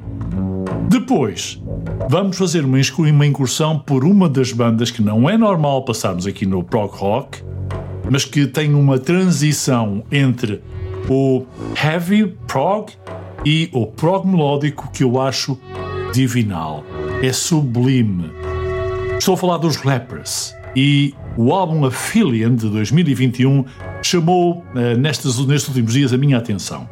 Depois, 0.89 1.63
vamos 2.09 2.37
fazer 2.37 2.65
uma 2.65 3.27
incursão 3.27 3.79
por 3.79 4.05
uma 4.05 4.29
das 4.29 4.53
bandas 4.53 4.91
que 4.91 5.03
não 5.03 5.29
é 5.29 5.37
normal 5.37 5.85
passarmos 5.85 6.27
aqui 6.27 6.47
no 6.47 6.63
prog 6.63 6.93
rock, 6.95 7.43
mas 8.11 8.25
que 8.25 8.47
tem 8.47 8.75
uma 8.75 8.99
transição 8.99 10.05
entre 10.11 10.63
o 11.09 11.45
heavy 11.83 12.27
prog 12.47 12.93
e 13.45 13.69
o 13.73 13.87
prog 13.87 14.27
melódico 14.27 14.91
que 14.93 15.03
eu 15.03 15.21
acho 15.21 15.59
divinal. 16.13 16.85
É 17.23 17.33
sublime. 17.33 18.31
Estou 19.19 19.35
a 19.35 19.37
falar 19.37 19.59
dos 19.59 19.83
Lepers 19.83 20.55
e 20.77 21.15
o 21.37 21.53
álbum 21.53 21.85
Affiliate 21.85 22.57
de 22.57 22.69
2021 22.69 23.65
chamou 24.03 24.59
uh, 24.75 24.99
nestes, 24.99 25.39
nestes 25.47 25.69
últimos 25.69 25.93
dias 25.93 26.13
a 26.13 26.19
minha 26.19 26.39
atenção. 26.39 26.89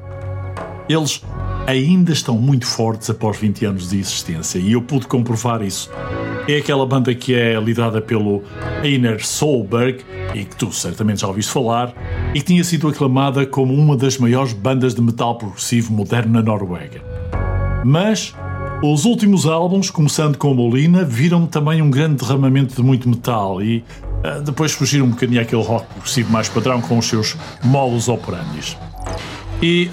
Eles 0.89 1.23
ainda 1.67 2.13
estão 2.13 2.37
muito 2.37 2.67
fortes 2.67 3.09
após 3.11 3.39
20 3.39 3.65
anos 3.65 3.91
de 3.91 3.99
existência 3.99 4.59
e 4.59 4.73
eu 4.73 4.83
pude 4.83 5.07
comprovar 5.07 5.63
isso. 5.63 5.91
É 6.49 6.57
aquela 6.57 6.85
banda 6.85 7.15
que 7.15 7.35
é 7.35 7.59
liderada 7.61 8.01
pelo 8.01 8.43
Einar 8.83 9.21
Solberg 9.25 10.05
e 10.35 10.45
que 10.45 10.57
tu 10.57 10.73
certamente 10.73 11.21
já 11.21 11.29
ouviste 11.29 11.53
falar 11.53 11.95
e 12.35 12.41
que 12.41 12.47
tinha 12.47 12.65
sido 12.65 12.89
aclamada 12.89 13.47
como 13.47 13.73
uma 13.75 13.97
das 13.97 14.19
maiores 14.19 14.53
bandas 14.53 14.95
de 14.95 15.01
metal 15.01 15.37
progressivo 15.39 15.93
moderno 15.93 16.33
na 16.33 16.43
Noruega. 16.43 17.01
Mas 17.85 18.35
os 18.83 19.05
últimos 19.05 19.47
álbuns, 19.47 19.91
começando 19.91 20.37
com 20.37 20.53
Molina, 20.53 21.05
viram 21.05 21.47
também 21.47 21.81
um 21.81 21.91
grande 21.91 22.17
derramamento 22.17 22.75
de 22.75 22.83
muito 22.83 23.09
metal 23.09 23.63
e 23.63 23.85
uh, 24.25 24.43
depois 24.43 24.73
fugiram 24.73 25.07
um 25.07 25.11
bocadinho 25.11 25.41
àquele 25.41 25.63
rock 25.63 25.87
progressivo 25.87 26.33
mais 26.33 26.49
padrão 26.49 26.81
com 26.81 26.99
os 26.99 27.07
seus 27.07 27.37
molos 27.63 28.09
operandis. 28.09 28.77
E 29.63 29.89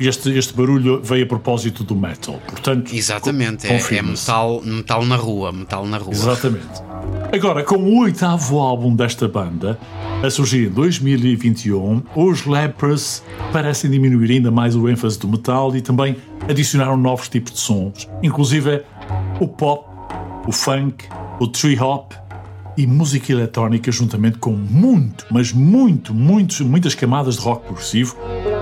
este, 0.00 0.30
este 0.30 0.54
barulho 0.54 1.02
veio 1.02 1.24
a 1.24 1.28
propósito 1.28 1.84
do 1.84 1.94
metal. 1.94 2.40
Portanto, 2.46 2.94
Exatamente, 2.94 3.66
é, 3.66 3.78
é, 3.78 4.02
metal, 4.02 4.62
metal 4.64 5.04
na 5.04 5.16
rua, 5.16 5.52
metal 5.52 5.86
na 5.86 5.98
rua. 5.98 6.14
Exatamente. 6.14 6.90
Agora, 7.30 7.62
com 7.62 7.76
o 7.76 8.00
oitavo 8.00 8.58
álbum 8.58 8.96
desta 8.96 9.28
banda, 9.28 9.78
a 10.22 10.30
surgir 10.30 10.68
em 10.68 10.70
2021, 10.70 12.02
os 12.16 12.46
Lepers 12.46 13.22
parecem 13.52 13.90
diminuir 13.90 14.32
ainda 14.32 14.50
mais 14.50 14.74
o 14.74 14.88
ênfase 14.88 15.18
do 15.18 15.28
metal 15.28 15.76
e 15.76 15.82
também 15.82 16.16
adicionaram 16.48 16.96
novos 16.96 17.28
tipos 17.28 17.52
de 17.52 17.58
sons, 17.58 18.08
inclusive 18.22 18.82
o 19.38 19.46
pop, 19.46 19.84
o 20.46 20.52
funk, 20.52 21.04
o 21.38 21.46
tree 21.46 21.78
hop 21.78 22.12
e 22.76 22.86
música 22.86 23.32
eletrónica 23.32 23.92
juntamente 23.92 24.38
com 24.38 24.52
muito, 24.52 25.26
mas 25.30 25.52
muito, 25.52 26.14
muito, 26.14 26.64
muitas 26.64 26.94
camadas 26.94 27.36
de 27.36 27.42
rock 27.42 27.66
progressivo 27.66 28.16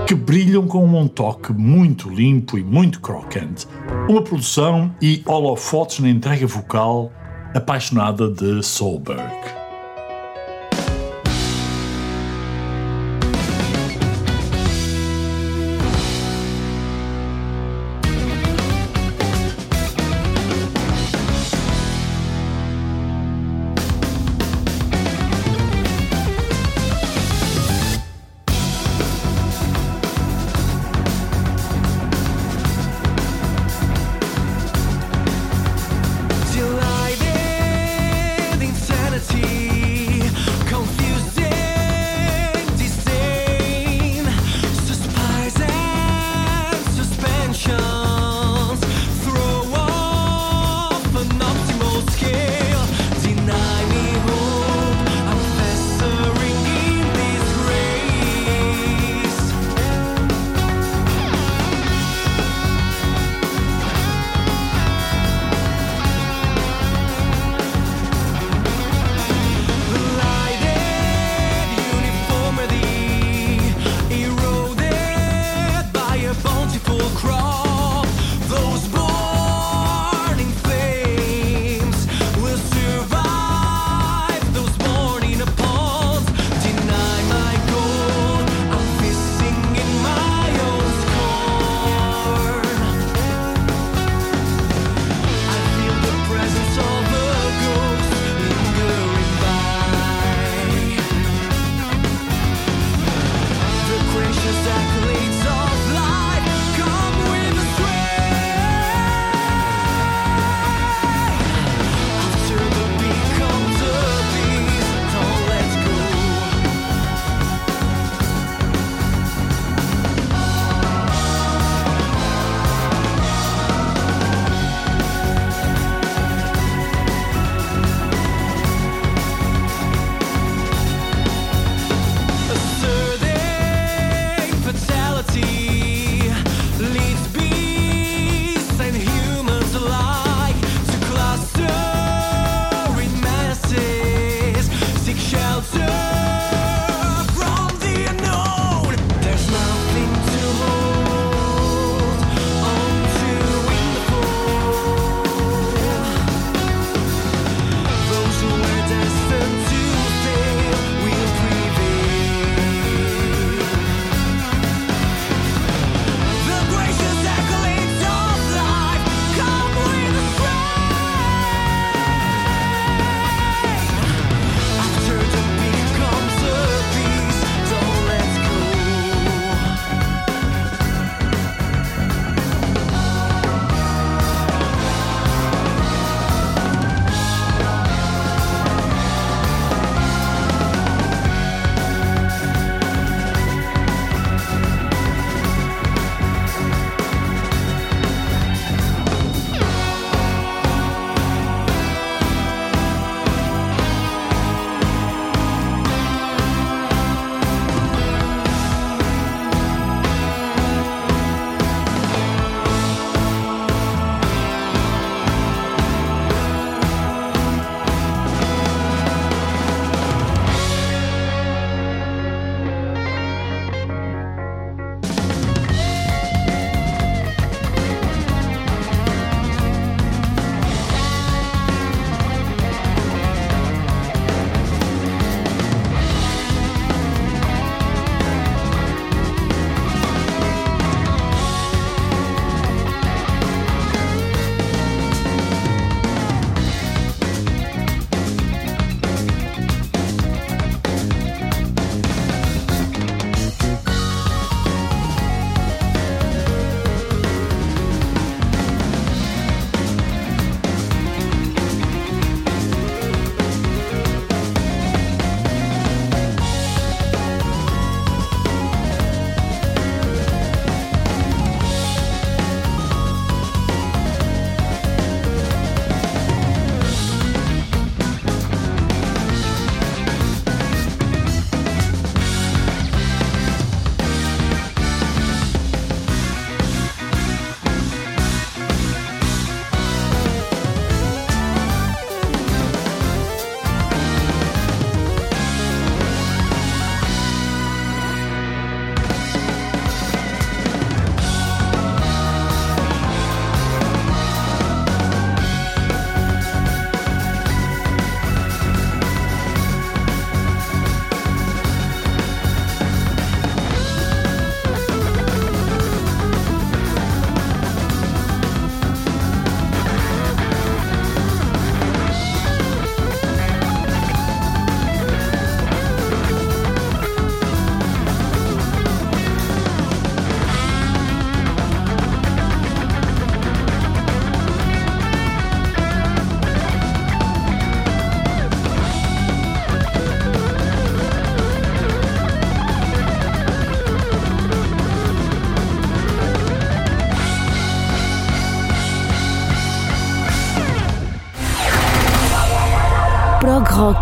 que 0.09 0.15
brilham 0.15 0.65
com 0.65 0.87
um 0.87 1.07
toque 1.07 1.53
muito 1.53 2.09
limpo 2.09 2.57
e 2.57 2.63
muito 2.63 2.99
crocante. 2.99 3.67
Uma 4.09 4.23
produção 4.23 4.91
e 4.99 5.21
holofotes 5.23 5.99
na 5.99 6.09
entrega 6.09 6.47
vocal 6.47 7.11
apaixonada 7.53 8.27
de 8.27 8.63
Solberg. 8.63 9.58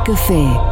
Café. 0.07 0.66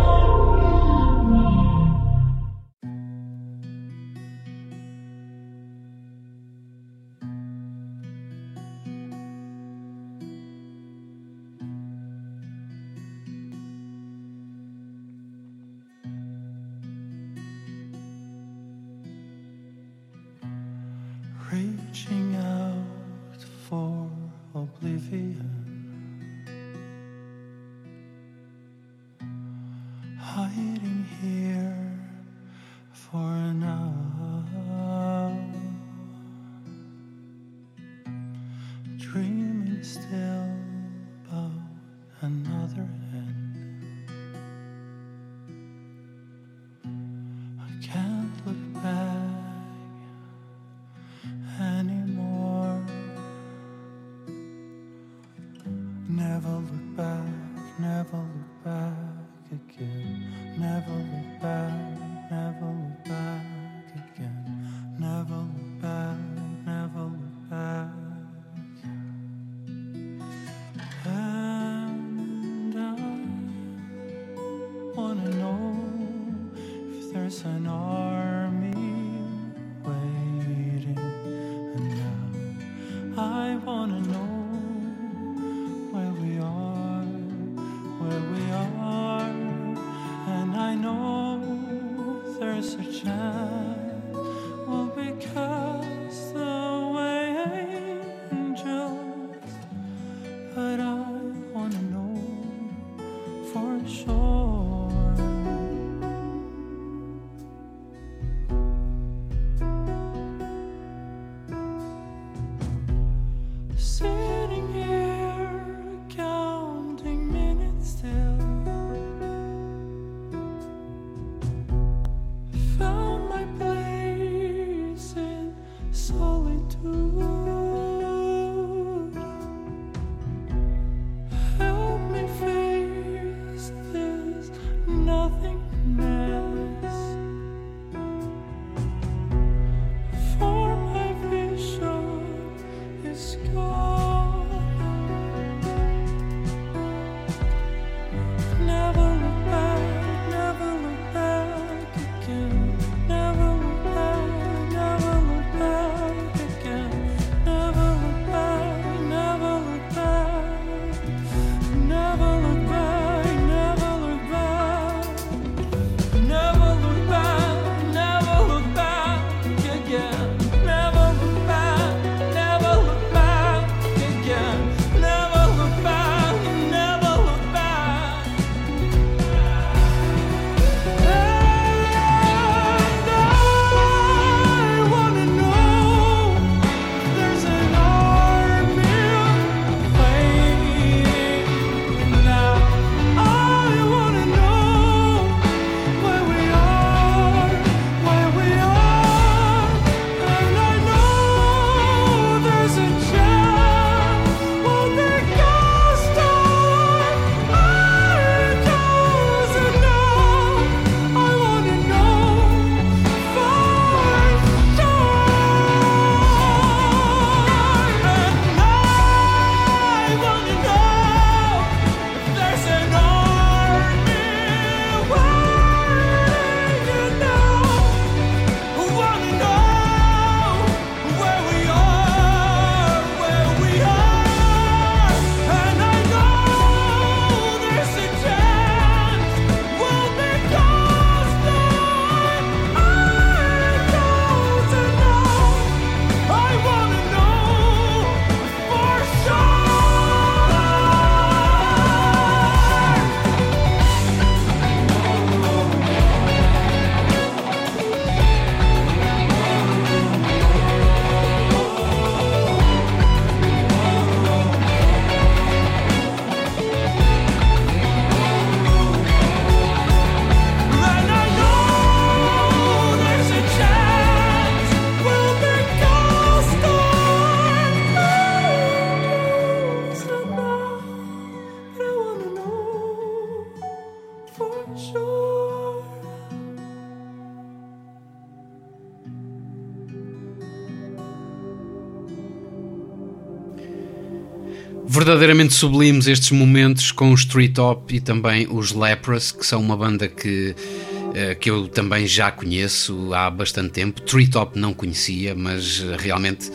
Verdadeiramente 295.26 295.56
sublimes 295.56 296.06
estes 296.06 296.30
momentos 296.30 296.92
com 296.92 297.12
os 297.12 297.22
Street 297.22 297.54
Top 297.54 297.96
e 297.96 298.00
também 298.00 298.48
os 298.48 298.72
Lepras, 298.74 299.32
que 299.32 299.44
são 299.44 299.60
uma 299.60 299.76
banda 299.76 300.08
que, 300.08 300.56
uh, 300.56 301.40
que 301.40 301.50
eu 301.50 301.68
também 301.68 302.06
já 302.06 302.30
conheço 302.30 303.12
há 303.12 303.28
bastante 303.32 303.72
tempo. 303.72 304.04
Street 304.06 304.30
Top 304.30 304.60
não 304.60 304.72
conhecia, 304.72 305.34
mas 305.34 305.84
realmente 305.98 306.52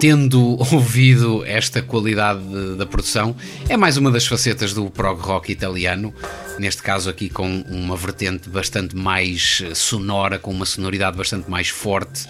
tendo 0.00 0.56
ouvido 0.72 1.44
esta 1.44 1.82
qualidade 1.82 2.40
de, 2.42 2.76
da 2.76 2.86
produção, 2.86 3.36
é 3.68 3.76
mais 3.76 3.98
uma 3.98 4.10
das 4.10 4.26
facetas 4.26 4.72
do 4.72 4.88
prog 4.88 5.20
rock 5.20 5.52
italiano, 5.52 6.14
neste 6.58 6.82
caso 6.82 7.10
aqui 7.10 7.28
com 7.28 7.60
uma 7.68 7.98
vertente 7.98 8.48
bastante 8.48 8.96
mais 8.96 9.62
sonora, 9.74 10.38
com 10.38 10.50
uma 10.50 10.64
sonoridade 10.64 11.18
bastante 11.18 11.50
mais 11.50 11.68
forte 11.68 12.26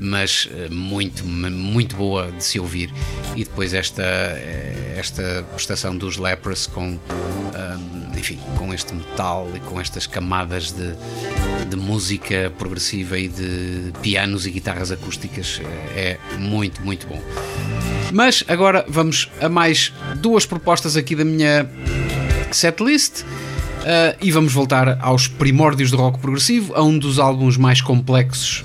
mas 0.00 0.48
eh, 0.52 0.68
muito, 0.70 1.24
muito 1.24 1.96
boa 1.96 2.30
de 2.30 2.42
se 2.42 2.58
ouvir. 2.58 2.92
E 3.36 3.44
depois 3.44 3.74
esta, 3.74 4.02
eh, 4.02 4.67
esta 4.98 5.44
prestação 5.52 5.96
dos 5.96 6.16
Lepers 6.16 6.66
com, 6.66 6.98
enfim, 8.16 8.38
com 8.56 8.74
este 8.74 8.94
metal 8.94 9.48
e 9.54 9.60
com 9.60 9.80
estas 9.80 10.06
camadas 10.06 10.72
de, 10.72 10.94
de 11.68 11.76
música 11.76 12.52
progressiva 12.58 13.18
e 13.18 13.28
de 13.28 13.92
pianos 14.02 14.46
e 14.46 14.50
guitarras 14.50 14.90
acústicas 14.90 15.60
é 15.94 16.18
muito, 16.38 16.82
muito 16.82 17.06
bom. 17.06 17.22
Mas 18.12 18.42
agora 18.48 18.84
vamos 18.88 19.30
a 19.40 19.48
mais 19.48 19.92
duas 20.16 20.44
propostas 20.44 20.96
aqui 20.96 21.14
da 21.14 21.24
minha 21.24 21.70
setlist. 22.50 23.22
Uh, 23.78 24.12
e 24.20 24.32
vamos 24.32 24.52
voltar 24.52 24.98
aos 25.00 25.28
primórdios 25.28 25.90
do 25.92 25.96
rock 25.96 26.18
progressivo, 26.18 26.74
a 26.74 26.82
um 26.82 26.98
dos 26.98 27.18
álbuns 27.18 27.56
mais 27.56 27.80
complexos 27.80 28.64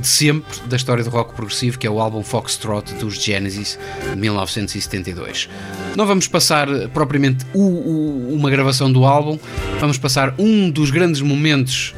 de 0.00 0.06
sempre 0.06 0.60
da 0.66 0.76
história 0.76 1.02
do 1.02 1.10
rock 1.10 1.34
progressivo, 1.34 1.78
que 1.78 1.86
é 1.86 1.90
o 1.90 2.00
álbum 2.00 2.22
Foxtrot 2.22 2.94
dos 2.94 3.14
Genesis 3.14 3.78
de 4.10 4.16
1972. 4.16 5.48
Não 5.96 6.06
vamos 6.06 6.28
passar 6.28 6.68
propriamente 6.92 7.44
o, 7.54 7.60
o, 7.60 8.34
uma 8.34 8.50
gravação 8.50 8.92
do 8.92 9.04
álbum, 9.04 9.38
vamos 9.80 9.98
passar 9.98 10.34
um 10.38 10.70
dos 10.70 10.90
grandes 10.90 11.20
momentos 11.20 11.94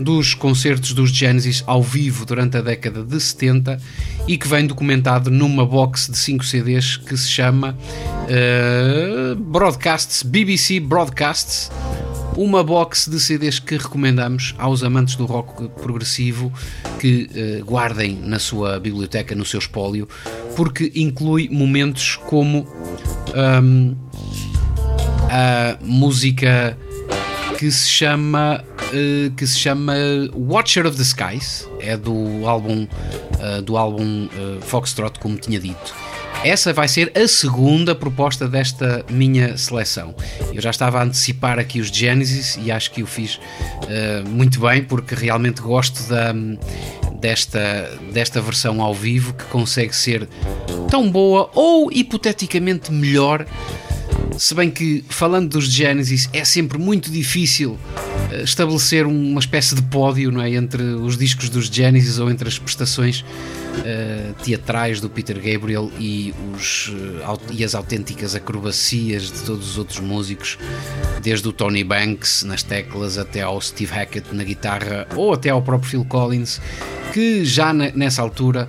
dos 0.00 0.34
concertos 0.34 0.92
dos 0.92 1.10
Genesis 1.10 1.62
ao 1.66 1.82
vivo 1.82 2.26
durante 2.26 2.56
a 2.56 2.60
década 2.60 3.04
de 3.04 3.20
70 3.20 3.80
e 4.26 4.36
que 4.36 4.48
vem 4.48 4.66
documentado 4.66 5.30
numa 5.30 5.64
box 5.64 6.10
de 6.10 6.18
5 6.18 6.44
CDs 6.44 6.96
que 6.96 7.16
se 7.16 7.28
chama 7.28 7.76
uh, 8.28 9.36
Broadcasts, 9.36 10.22
BBC 10.22 10.80
Broadcasts 10.80 11.70
uma 12.36 12.62
box 12.64 13.10
de 13.10 13.20
CDs 13.20 13.58
que 13.58 13.76
recomendamos 13.76 14.54
aos 14.58 14.82
amantes 14.82 15.16
do 15.16 15.26
rock 15.26 15.68
progressivo 15.80 16.52
que 16.98 17.28
uh, 17.60 17.64
guardem 17.64 18.16
na 18.16 18.38
sua 18.38 18.80
biblioteca, 18.80 19.34
no 19.34 19.44
seu 19.44 19.58
espólio, 19.58 20.08
porque 20.56 20.92
inclui 20.94 21.48
momentos 21.50 22.16
como 22.16 22.66
um, 23.62 23.94
a 25.30 25.78
música 25.82 26.76
que 27.58 27.70
se 27.70 27.88
chama 27.88 28.64
uh, 28.78 29.30
que 29.32 29.46
se 29.46 29.58
chama 29.58 29.94
Watcher 30.34 30.86
of 30.86 30.96
the 30.96 31.02
Skies, 31.02 31.68
é 31.80 31.96
do 31.96 32.46
álbum 32.46 32.86
uh, 32.86 33.62
do 33.62 33.76
álbum 33.76 34.28
Foxtrot, 34.62 35.18
como 35.20 35.36
tinha 35.36 35.60
dito 35.60 36.01
essa 36.44 36.72
vai 36.72 36.88
ser 36.88 37.12
a 37.16 37.26
segunda 37.28 37.94
proposta 37.94 38.48
desta 38.48 39.04
minha 39.08 39.56
seleção. 39.56 40.14
Eu 40.52 40.60
já 40.60 40.70
estava 40.70 40.98
a 40.98 41.04
antecipar 41.04 41.58
aqui 41.58 41.80
os 41.80 41.88
Genesis 41.88 42.58
e 42.60 42.70
acho 42.70 42.90
que 42.90 43.02
o 43.02 43.06
fiz 43.06 43.36
uh, 43.36 44.28
muito 44.28 44.60
bem 44.60 44.82
porque 44.82 45.14
realmente 45.14 45.60
gosto 45.60 46.02
da, 46.08 46.32
desta, 47.20 47.98
desta 48.12 48.40
versão 48.40 48.82
ao 48.82 48.92
vivo 48.92 49.32
que 49.34 49.44
consegue 49.44 49.94
ser 49.94 50.28
tão 50.90 51.10
boa 51.10 51.50
ou 51.54 51.90
hipoteticamente 51.92 52.92
melhor. 52.92 53.46
Se 54.36 54.54
bem 54.54 54.70
que, 54.70 55.04
falando 55.08 55.50
dos 55.50 55.66
Genesis, 55.66 56.28
é 56.32 56.44
sempre 56.44 56.78
muito 56.78 57.10
difícil 57.10 57.78
eh, 58.32 58.42
estabelecer 58.42 59.06
uma 59.06 59.38
espécie 59.38 59.74
de 59.74 59.82
pódio 59.82 60.32
não 60.32 60.40
é? 60.40 60.50
entre 60.50 60.82
os 60.82 61.16
discos 61.16 61.48
dos 61.48 61.66
Genesis 61.66 62.18
ou 62.18 62.30
entre 62.30 62.48
as 62.48 62.58
prestações 62.58 63.24
uh, 63.72 64.34
teatrais 64.42 65.00
do 65.00 65.08
Peter 65.08 65.36
Gabriel 65.36 65.90
e, 65.98 66.34
os, 66.54 66.88
uh, 66.88 67.40
e 67.50 67.64
as 67.64 67.74
autênticas 67.74 68.34
acrobacias 68.34 69.24
de 69.24 69.40
todos 69.42 69.70
os 69.70 69.78
outros 69.78 70.00
músicos, 70.00 70.58
desde 71.22 71.48
o 71.48 71.52
Tony 71.52 71.84
Banks 71.84 72.42
nas 72.42 72.62
teclas 72.62 73.18
até 73.18 73.42
ao 73.42 73.60
Steve 73.60 73.92
Hackett 73.92 74.34
na 74.34 74.44
guitarra 74.44 75.06
ou 75.16 75.32
até 75.32 75.50
ao 75.50 75.62
próprio 75.62 75.90
Phil 75.90 76.04
Collins, 76.04 76.60
que 77.12 77.44
já 77.44 77.72
nessa 77.72 78.22
altura 78.22 78.68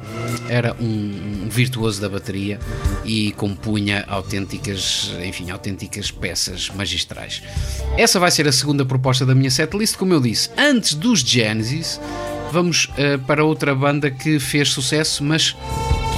era 0.49 0.76
um, 0.80 1.45
um 1.45 1.49
virtuoso 1.49 2.01
da 2.01 2.10
bateria 2.10 2.60
e 3.06 3.32
compunha 3.34 4.04
autênticas, 4.08 5.12
enfim, 5.24 5.49
autênticas 5.49 6.12
peças 6.12 6.70
magistrais. 6.76 7.41
Essa 7.97 8.20
vai 8.20 8.32
ser 8.32 8.47
a 8.47 8.51
segunda 8.51 8.86
proposta 8.86 9.26
da 9.26 9.34
minha 9.34 9.49
setlist, 9.49 9.95
como 9.95 10.14
eu 10.14 10.20
disse, 10.20 10.49
antes 10.58 10.93
dos 10.93 11.22
Genesis 11.22 11.99
vamos 12.54 12.86
uh, 12.86 13.18
para 13.26 13.43
outra 13.43 13.74
banda 13.74 14.12
que 14.12 14.39
fez 14.39 14.70
sucesso, 14.70 15.24
mas 15.24 15.56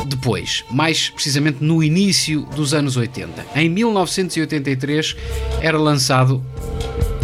depois, 0.06 0.66
mais 0.70 1.10
precisamente 1.10 1.64
no 1.64 1.82
início 1.82 2.42
dos 2.54 2.74
anos 2.74 2.98
80. 2.98 3.46
Em 3.56 3.70
1983 3.70 5.16
era 5.62 5.78
lançado 5.78 6.44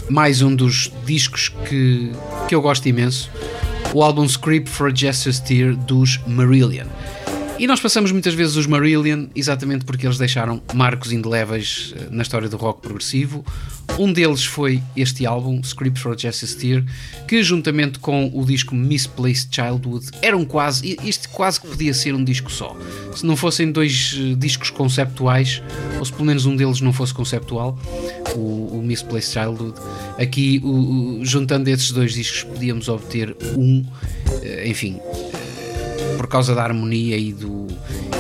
mais 0.10 0.42
um 0.42 0.56
dos 0.56 0.90
discos 1.06 1.50
que, 1.68 2.10
que 2.48 2.56
eu 2.56 2.62
gosto 2.62 2.88
imenso, 2.88 3.30
o 3.94 4.02
álbum 4.02 4.24
Script 4.24 4.70
for 4.70 4.96
Jester's 4.96 5.40
Tear 5.42 5.76
dos 5.76 6.18
Marillion. 6.26 6.88
E 7.62 7.68
nós 7.68 7.80
passamos 7.80 8.12
muitas 8.12 8.34
vezes 8.34 8.56
os 8.56 8.66
Marillion 8.66 9.28
exatamente 9.36 9.86
porque 9.86 10.08
eles 10.08 10.18
deixaram 10.18 10.60
marcos 10.74 11.12
indeléveis 11.12 11.94
eh, 11.96 12.08
na 12.10 12.24
história 12.24 12.50
do 12.50 12.58
rock 12.58 12.82
progressivo. 12.82 13.46
Um 14.00 14.12
deles 14.12 14.44
foi 14.44 14.82
este 14.98 15.28
álbum, 15.28 15.62
Script 15.64 16.00
for 16.00 16.18
Justice 16.18 16.58
Tear, 16.58 16.84
que 17.28 17.44
juntamente 17.44 18.00
com 18.00 18.32
o 18.34 18.44
disco 18.44 18.74
Misplaced 18.74 19.54
Childhood 19.54 20.08
eram 20.24 20.44
quase, 20.44 20.98
isto 21.04 21.30
quase 21.30 21.62
que 21.62 21.68
podia 21.68 21.94
ser 21.94 22.16
um 22.16 22.24
disco 22.24 22.52
só. 22.52 22.76
Se 23.16 23.24
não 23.24 23.36
fossem 23.36 23.72
dois 23.72 24.18
eh, 24.18 24.34
discos 24.34 24.72
conceptuais, 24.72 25.62
ou 26.00 26.06
se 26.06 26.12
pelo 26.12 26.26
menos 26.26 26.48
um 26.48 26.56
deles 26.56 26.82
não 26.82 26.92
fosse 26.92 27.14
conceptual, 27.14 27.78
o, 28.36 28.80
o 28.80 28.82
Misplaced 28.84 29.34
Childhood, 29.34 29.80
aqui 30.18 30.60
o, 30.64 31.20
o, 31.20 31.24
juntando 31.24 31.70
esses 31.70 31.92
dois 31.92 32.16
discos 32.16 32.42
podíamos 32.42 32.90
obter 32.90 33.38
um, 33.56 33.86
eh, 34.42 34.68
enfim, 34.68 35.00
por 36.18 36.28
causa 36.28 36.56
da 36.56 36.64
harmonia 36.64 37.18
e, 37.18 37.34
do, 37.34 37.68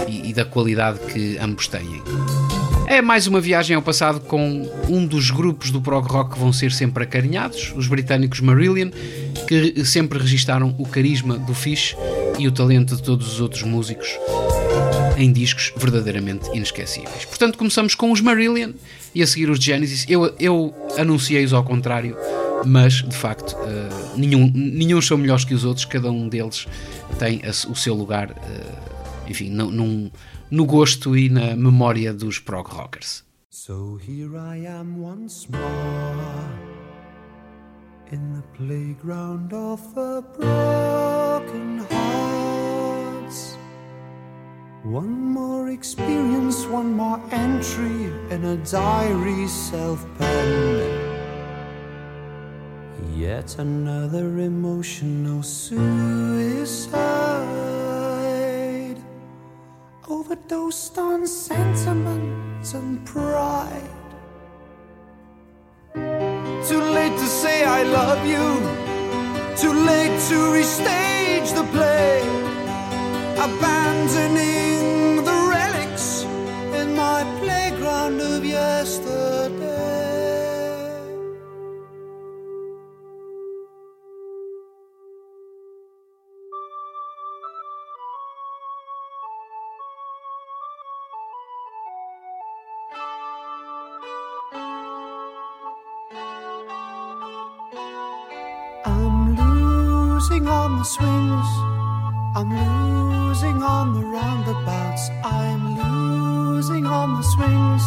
e, 0.08 0.30
e 0.30 0.34
da 0.34 0.46
qualidade 0.46 1.00
que 1.12 1.38
ambos 1.38 1.68
têm. 1.68 2.02
É 2.88 3.02
mais 3.02 3.26
uma 3.26 3.40
viagem 3.40 3.76
ao 3.76 3.82
passado 3.82 4.20
com 4.20 4.70
um 4.90 5.06
dos 5.06 5.32
grupos 5.32 5.72
do 5.72 5.82
prog 5.82 6.06
rock 6.08 6.34
que 6.34 6.40
vão 6.40 6.52
ser 6.52 6.74
sempre 6.74 7.06
acarinhados, 7.06 7.74
os 7.76 7.88
britânicos 7.88 8.42
Marillion, 8.42 8.90
que 9.48 9.86
sempre 9.86 10.20
registaram 10.20 10.76
o 10.78 10.86
carisma 10.86 11.38
do 11.38 11.54
Fish 11.54 11.96
e 12.38 12.48
o 12.48 12.52
talento 12.52 12.96
de 12.98 13.02
todos 13.02 13.32
os 13.32 13.40
outros 13.40 13.64
músicos 13.64 14.10
em 15.18 15.32
discos 15.32 15.72
verdadeiramente 15.78 16.50
inesquecíveis. 16.54 17.26
Portanto, 17.26 17.58
começamos 17.58 17.96
com 17.96 18.12
os 18.12 18.20
Marillion 18.20 18.72
e 19.14 19.22
a 19.22 19.28
seguir 19.28 19.50
os 19.50 19.60
Genesis. 19.60 20.06
Eu, 20.10 20.34
eu 20.40 20.74
anunciei-os 20.98 21.54
ao 21.54 21.64
contrário, 21.64 22.18
mas 22.66 22.94
de 22.94 23.16
facto 23.16 23.56
uh, 23.56 24.18
nenhum, 24.18 24.52
nenhum 24.54 25.02
são 25.02 25.18
melhores 25.18 25.46
que 25.46 25.54
os 25.54 25.66
outros, 25.66 25.86
cada 25.86 26.12
um 26.12 26.28
deles 26.28 26.68
tem 27.20 27.42
a, 27.44 27.50
o 27.70 27.76
seu 27.76 27.94
lugar, 27.94 28.32
uh, 28.32 29.30
enfim, 29.30 29.50
no, 29.50 29.72
num, 29.72 30.12
no 30.50 30.66
gosto 30.66 31.18
e 31.18 31.30
na 31.30 31.56
memória 31.56 32.14
dos 32.14 32.40
prog 32.40 32.70
rockers. 32.70 33.24
So 33.50 33.98
here 33.98 34.38
I 34.38 34.66
am 34.66 35.02
once 35.04 35.48
more 35.52 36.72
in 38.12 38.34
the 38.34 38.44
playground 38.58 39.54
of 39.54 39.82
the 39.94 40.24
broken 40.38 41.86
hearts. 41.90 43.58
One 44.84 45.34
more 45.34 45.70
experience, 45.70 46.66
one 46.66 46.94
more 46.94 47.20
entry 47.32 48.12
in 48.30 48.46
a 48.46 48.58
diary 48.58 49.48
self-penned. 49.48 51.01
Yet 53.22 53.50
another 53.60 54.40
emotional 54.40 55.44
suicide. 55.44 56.98
Overdosed 60.10 60.98
on 60.98 61.28
sentiment 61.28 62.74
and 62.74 63.06
pride. 63.06 63.84
Too 65.94 66.82
late 66.98 67.16
to 67.24 67.28
say 67.42 67.64
I 67.64 67.84
love 67.84 68.26
you. 68.26 68.60
Too 69.56 69.74
late 69.92 70.20
to 70.30 70.38
restage 70.58 71.54
the 71.54 71.66
play. 71.76 72.24
Abandoning 73.38 75.24
the 75.24 75.38
relics 75.56 76.24
in 76.74 76.96
my 76.96 77.24
playground 77.40 78.20
of 78.20 78.44
yesterday 78.44 79.81
swings. 100.96 101.50
I'm 102.36 102.50
losing 102.50 103.64
on 103.64 103.94
the 103.94 104.06
roundabouts. 104.18 105.04
I'm 105.24 105.64
losing 105.82 106.86
on 106.86 107.08
the 107.18 107.26
swings. 107.34 107.84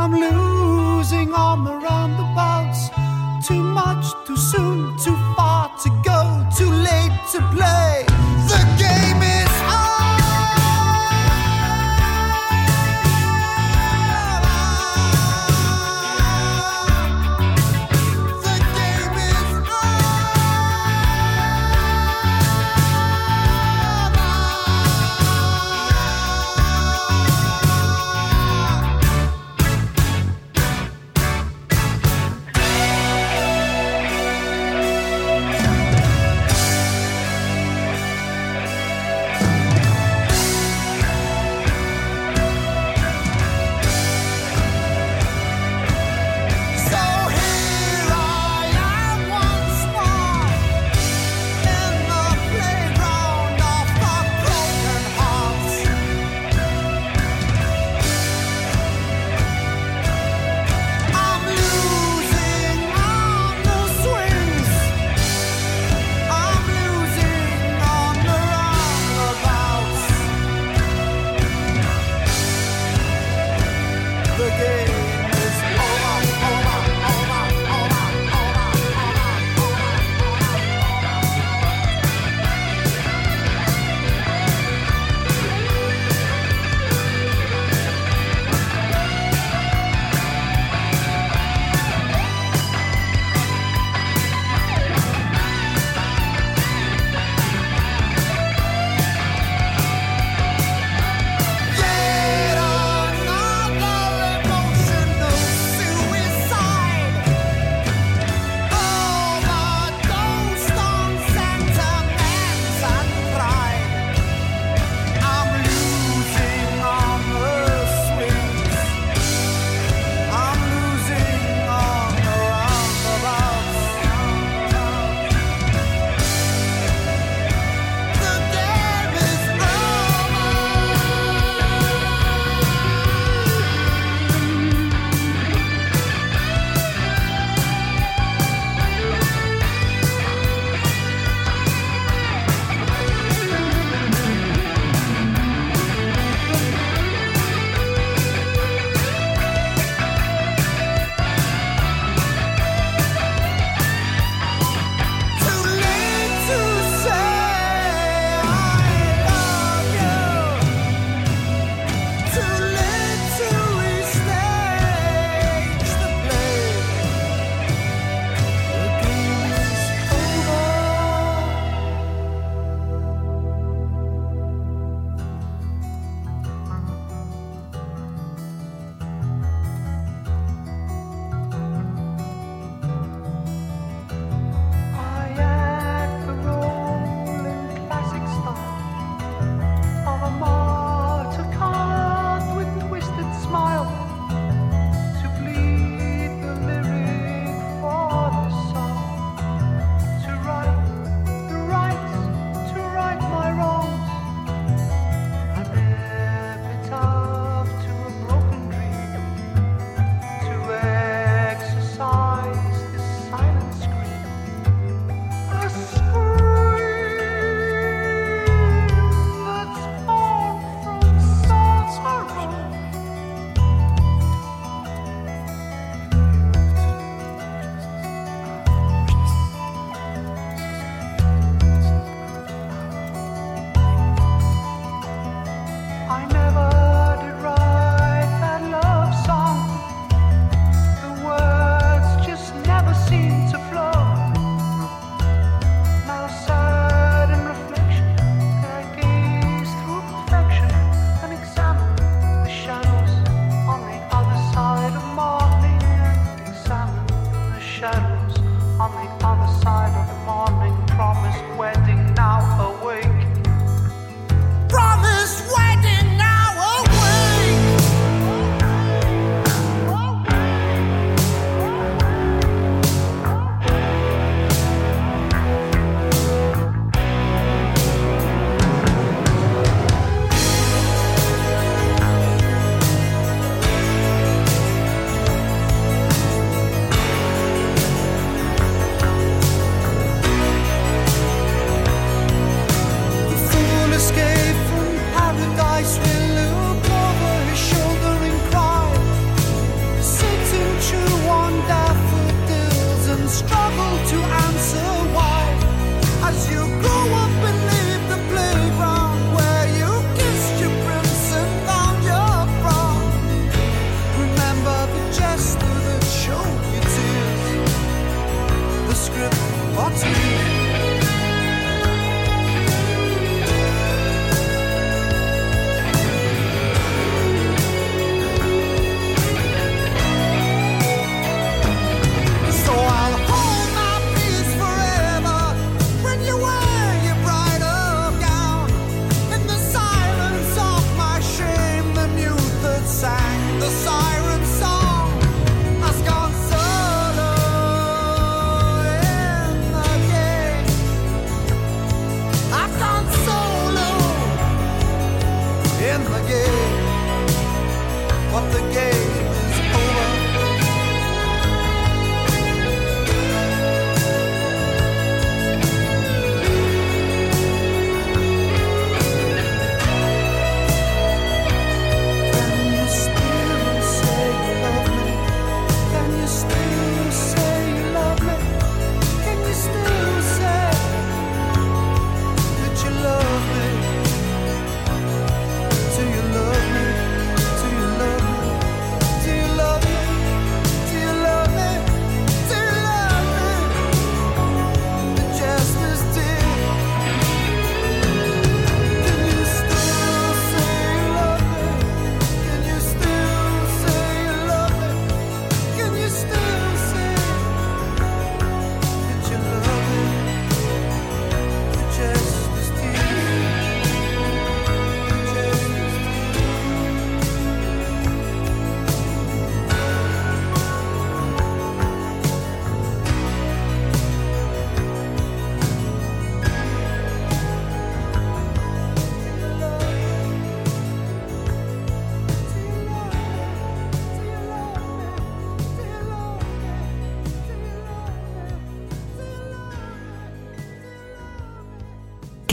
I'm 0.00 0.12
losing 0.12 1.32
on 1.32 1.64
the 1.64 1.76
roundabouts. 1.86 2.80
Too 3.48 3.62
much, 3.80 4.04
too 4.26 4.36
soon, 4.36 4.96
too 4.98 5.18
far 5.36 5.62
to 5.82 5.90
go, 6.10 6.20
too 6.56 6.70
late 6.88 7.16
to 7.32 7.40
play. 7.54 7.83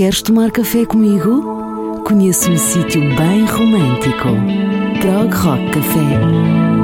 Queres 0.02 0.24
tomar 0.24 0.50
café 0.50 0.84
comigo? 0.84 2.02
Conheço 2.04 2.50
um 2.50 2.58
sítio 2.58 3.02
bem 3.16 3.46
romântico. 3.46 4.30
Prog 5.00 5.32
Rock 5.32 5.72
Café. 5.74 6.81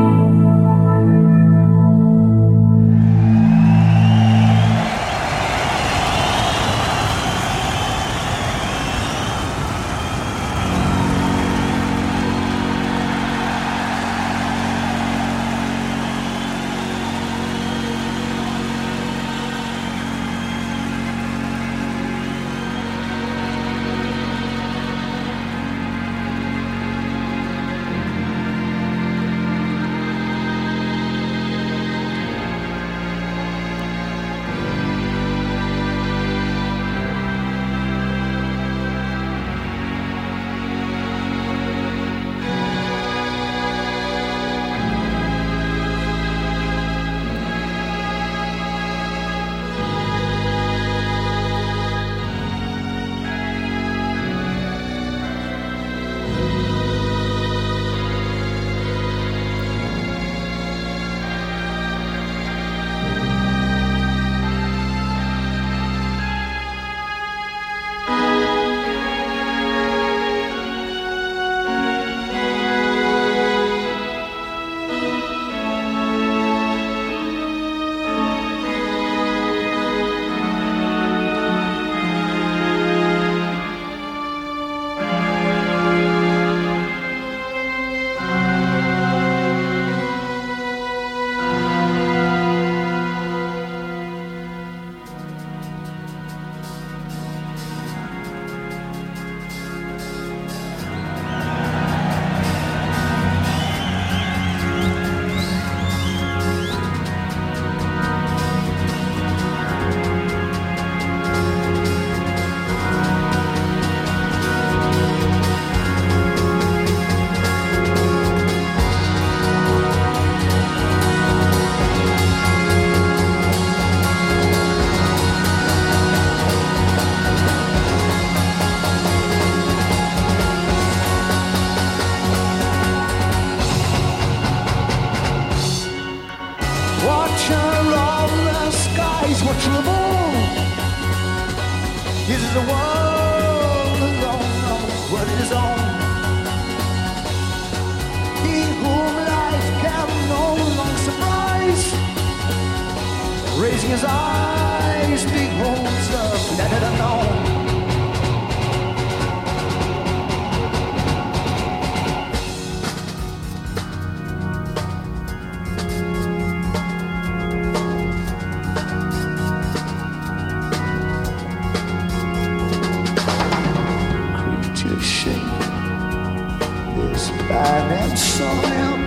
I 177.49 177.87
never 177.87 178.15
saw 178.15 178.61
him. 178.61 178.99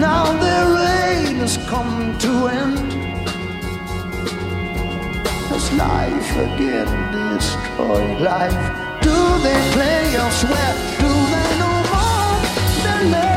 Now 0.00 0.24
the 0.44 0.58
rain 0.80 1.36
has 1.36 1.56
come 1.68 2.18
to 2.18 2.30
end. 2.48 2.92
Has 5.50 5.72
life 5.74 6.30
again 6.46 6.90
destroyed 7.12 8.20
life? 8.20 8.56
Do 9.02 9.16
they 9.44 9.60
play 9.72 10.16
us 10.16 10.44
wet? 10.44 10.76
Do 10.98 11.10
they 11.32 11.50
know 11.60 11.76
more 11.92 12.40
than 12.84 13.10
me? 13.12 13.33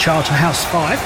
Charterhouse 0.00 0.66
5. 0.70 0.98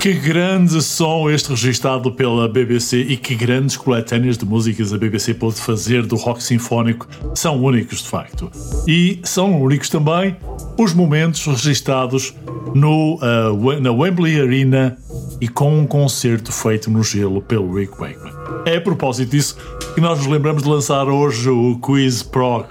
Que 0.00 0.14
grande 0.14 0.82
som 0.82 1.30
este 1.30 1.50
registado 1.50 2.10
pela 2.10 2.48
BBC 2.48 3.02
e 3.02 3.16
que 3.16 3.36
grandes 3.36 3.76
coletâneas 3.76 4.36
de 4.36 4.44
músicas 4.44 4.92
a 4.92 4.98
BBC 4.98 5.34
pôde 5.34 5.60
fazer 5.60 6.04
do 6.04 6.16
rock 6.16 6.42
sinfónico 6.42 7.06
são 7.36 7.62
únicos 7.62 8.02
de 8.02 8.08
facto. 8.08 8.50
E 8.84 9.20
são 9.22 9.62
únicos 9.62 9.88
também 9.88 10.36
os 10.76 10.92
momentos 10.92 11.46
registados 11.46 12.34
no, 12.74 13.14
uh, 13.14 13.80
na 13.80 13.92
Wembley 13.92 14.40
Arena 14.40 14.98
e 15.40 15.46
com 15.46 15.78
um 15.78 15.86
concerto 15.86 16.50
feito 16.50 16.90
no 16.90 17.04
gelo 17.04 17.40
pelo 17.40 17.72
Rick 17.72 17.96
Wakeman. 17.96 18.32
É 18.66 18.78
a 18.78 18.80
propósito 18.80 19.30
disso 19.30 19.56
que 19.94 20.00
nós 20.00 20.18
nos 20.18 20.26
lembramos 20.26 20.62
de 20.62 20.68
lançar 20.68 21.08
hoje 21.08 21.48
o 21.48 21.78
Quiz 21.78 22.22
Prog. 22.22 22.66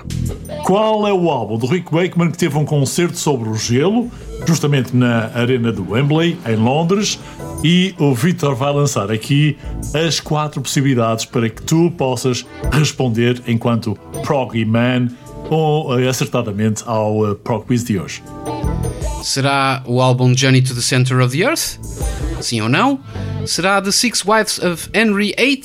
Qual 0.66 1.08
é 1.08 1.14
o 1.14 1.30
álbum 1.30 1.58
do 1.58 1.66
Rick 1.66 1.92
Wakeman 1.92 2.32
que 2.32 2.38
teve 2.38 2.58
um 2.58 2.66
concerto 2.66 3.18
sobre 3.18 3.50
o 3.50 3.56
gelo? 3.56 4.10
justamente 4.48 4.96
na 4.96 5.32
Arena 5.34 5.72
do 5.72 5.92
Wembley, 5.92 6.38
em 6.48 6.56
Londres, 6.56 7.20
e 7.64 7.94
o 8.00 8.14
Victor 8.14 8.56
vai 8.56 8.74
lançar 8.74 9.12
aqui 9.12 9.58
as 9.94 10.20
quatro 10.20 10.62
possibilidades 10.62 11.26
para 11.26 11.50
que 11.50 11.62
tu 11.62 11.92
possas 11.92 12.46
responder 12.72 13.42
enquanto 13.48 13.96
Proggy 14.24 14.66
Man 14.66 15.10
ou 15.50 16.00
eh, 16.00 16.08
acertadamente 16.08 16.84
ao 16.86 17.32
uh, 17.32 17.36
Prog 17.36 17.66
Quiz 17.66 17.84
de 17.84 18.00
hoje. 18.00 18.24
Será 19.24 19.84
o 19.86 20.02
álbum 20.02 20.36
Journey 20.36 20.62
to 20.62 20.74
the 20.74 20.82
Center 20.82 21.20
of 21.20 21.38
the 21.38 21.44
Earth? 21.44 21.80
Sim 22.40 22.62
ou 22.62 22.70
não? 22.70 23.00
Será 23.46 23.82
The 23.82 23.92
Six 23.92 24.24
Wives 24.26 24.60
of 24.60 24.90
Henry 24.94 25.34
VIII? 25.38 25.64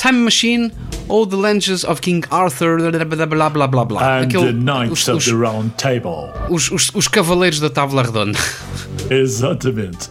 Time 0.00 0.18
Machine? 0.18 0.70
Ou 1.12 1.26
The 1.26 1.36
Legends 1.36 1.84
of 1.84 2.00
King 2.00 2.26
Arthur, 2.30 2.90
blá 3.04 3.26
blá 3.26 3.50
blá 3.50 3.66
blá 3.68 3.84
blá. 3.84 4.18
And 4.18 4.22
Aquele, 4.22 4.46
the 4.46 4.52
Knights 4.52 5.02
os, 5.02 5.08
of 5.08 5.18
os, 5.18 5.24
the 5.26 5.32
Round 5.32 5.70
Table. 5.76 6.32
Os, 6.48 6.70
os, 6.70 6.90
os 6.94 7.06
Cavaleiros 7.06 7.60
da 7.60 7.68
Tábua 7.68 8.02
Redonda. 8.02 8.38
Exatamente. 9.10 10.08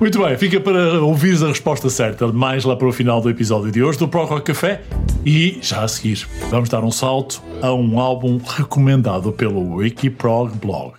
Muito 0.00 0.18
bem, 0.18 0.38
fica 0.38 0.58
para 0.58 1.02
ouvires 1.02 1.42
a 1.42 1.48
resposta 1.48 1.90
certa 1.90 2.26
mais 2.28 2.64
lá 2.64 2.74
para 2.74 2.88
o 2.88 2.92
final 2.92 3.20
do 3.20 3.28
episódio 3.28 3.70
de 3.70 3.82
hoje 3.82 3.98
do 3.98 4.08
Pro 4.08 4.24
Rock 4.24 4.46
Café 4.46 4.80
e 5.24 5.58
já 5.60 5.82
a 5.82 5.88
seguir 5.88 6.26
vamos 6.48 6.70
dar 6.70 6.82
um 6.82 6.90
salto 6.90 7.42
a 7.60 7.70
um 7.74 8.00
álbum 8.00 8.40
recomendado 8.42 9.30
pelo 9.32 9.74
Wikiprog 9.76 10.56
blog. 10.56 10.94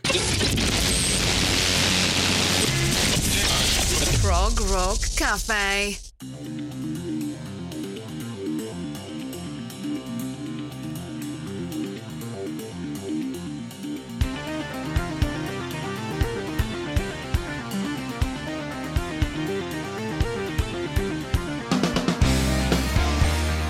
Prog 4.22 4.62
Rock 4.72 5.10
Café. 5.16 5.96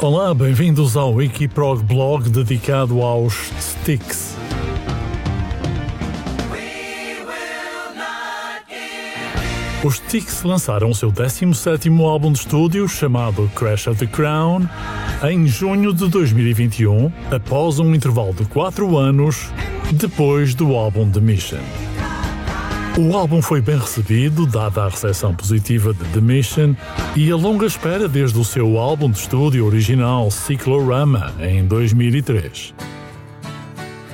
Olá, 0.02 0.34
bem-vindos 0.34 0.96
ao 0.96 1.14
Wikiprog 1.14 1.84
blog 1.84 2.30
dedicado 2.30 3.02
aos 3.02 3.34
Sticks. 3.60 4.34
Os 9.84 9.96
Sticks 9.96 10.44
lançaram 10.44 10.90
o 10.90 10.96
seu 10.96 11.12
17 11.12 11.90
álbum 12.02 12.32
de 12.32 12.40
estúdio, 12.40 12.88
chamado 12.88 13.52
Crash 13.54 13.88
of 13.88 14.00
the 14.00 14.06
Crown, 14.06 14.62
em 15.30 15.46
junho 15.46 15.94
de 15.94 16.08
2021, 16.08 17.12
após 17.30 17.78
um 17.78 17.94
intervalo 17.94 18.34
de 18.34 18.46
4 18.46 18.98
anos 18.98 19.52
depois 19.92 20.56
do 20.56 20.78
álbum 20.78 21.12
The 21.12 21.20
Mission. 21.20 21.89
O 22.98 23.16
álbum 23.16 23.42
foi 23.42 23.62
bem 23.62 23.78
recebido, 23.78 24.46
dada 24.46 24.84
a 24.84 24.90
recepção 24.90 25.34
positiva 25.34 25.94
de 25.94 26.04
The 26.06 26.20
Mission 26.20 26.76
e 27.16 27.32
a 27.32 27.36
longa 27.36 27.66
espera 27.66 28.08
desde 28.08 28.38
o 28.38 28.44
seu 28.44 28.78
álbum 28.78 29.10
de 29.10 29.20
estúdio 29.20 29.66
original 29.66 30.30
Cyclorama 30.30 31.34
em 31.40 31.66
2003. 31.66 32.74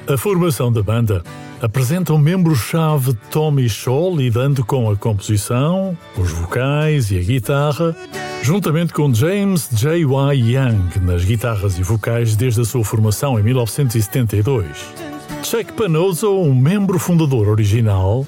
A 0.08 0.18
formação 0.18 0.72
da 0.72 0.84
banda 0.84 1.24
apresenta 1.62 2.14
o 2.14 2.20
membro-chave 2.20 3.16
Tommy 3.32 3.68
Shaw 3.68 4.16
lidando 4.16 4.64
com 4.64 4.90
a 4.90 4.96
composição, 4.96 5.98
os 6.16 6.32
vocais 6.32 7.10
e 7.10 7.18
a 7.18 7.24
guitarra, 7.24 7.96
juntamente 8.44 8.94
com 8.94 9.12
James 9.12 9.68
J.Y. 9.72 10.06
Young 10.34 11.00
nas 11.02 11.26
guitarras 11.26 11.80
e 11.80 11.84
vocais 11.84 12.36
desde 12.36 12.62
a 12.62 12.66
sua 12.66 12.84
formação 12.84 13.40
em 13.40 13.44
1972. 13.44 15.15
Chuck 15.46 15.74
Panozzo, 15.74 16.40
um 16.40 16.56
membro 16.56 16.98
fundador 16.98 17.48
original, 17.48 18.26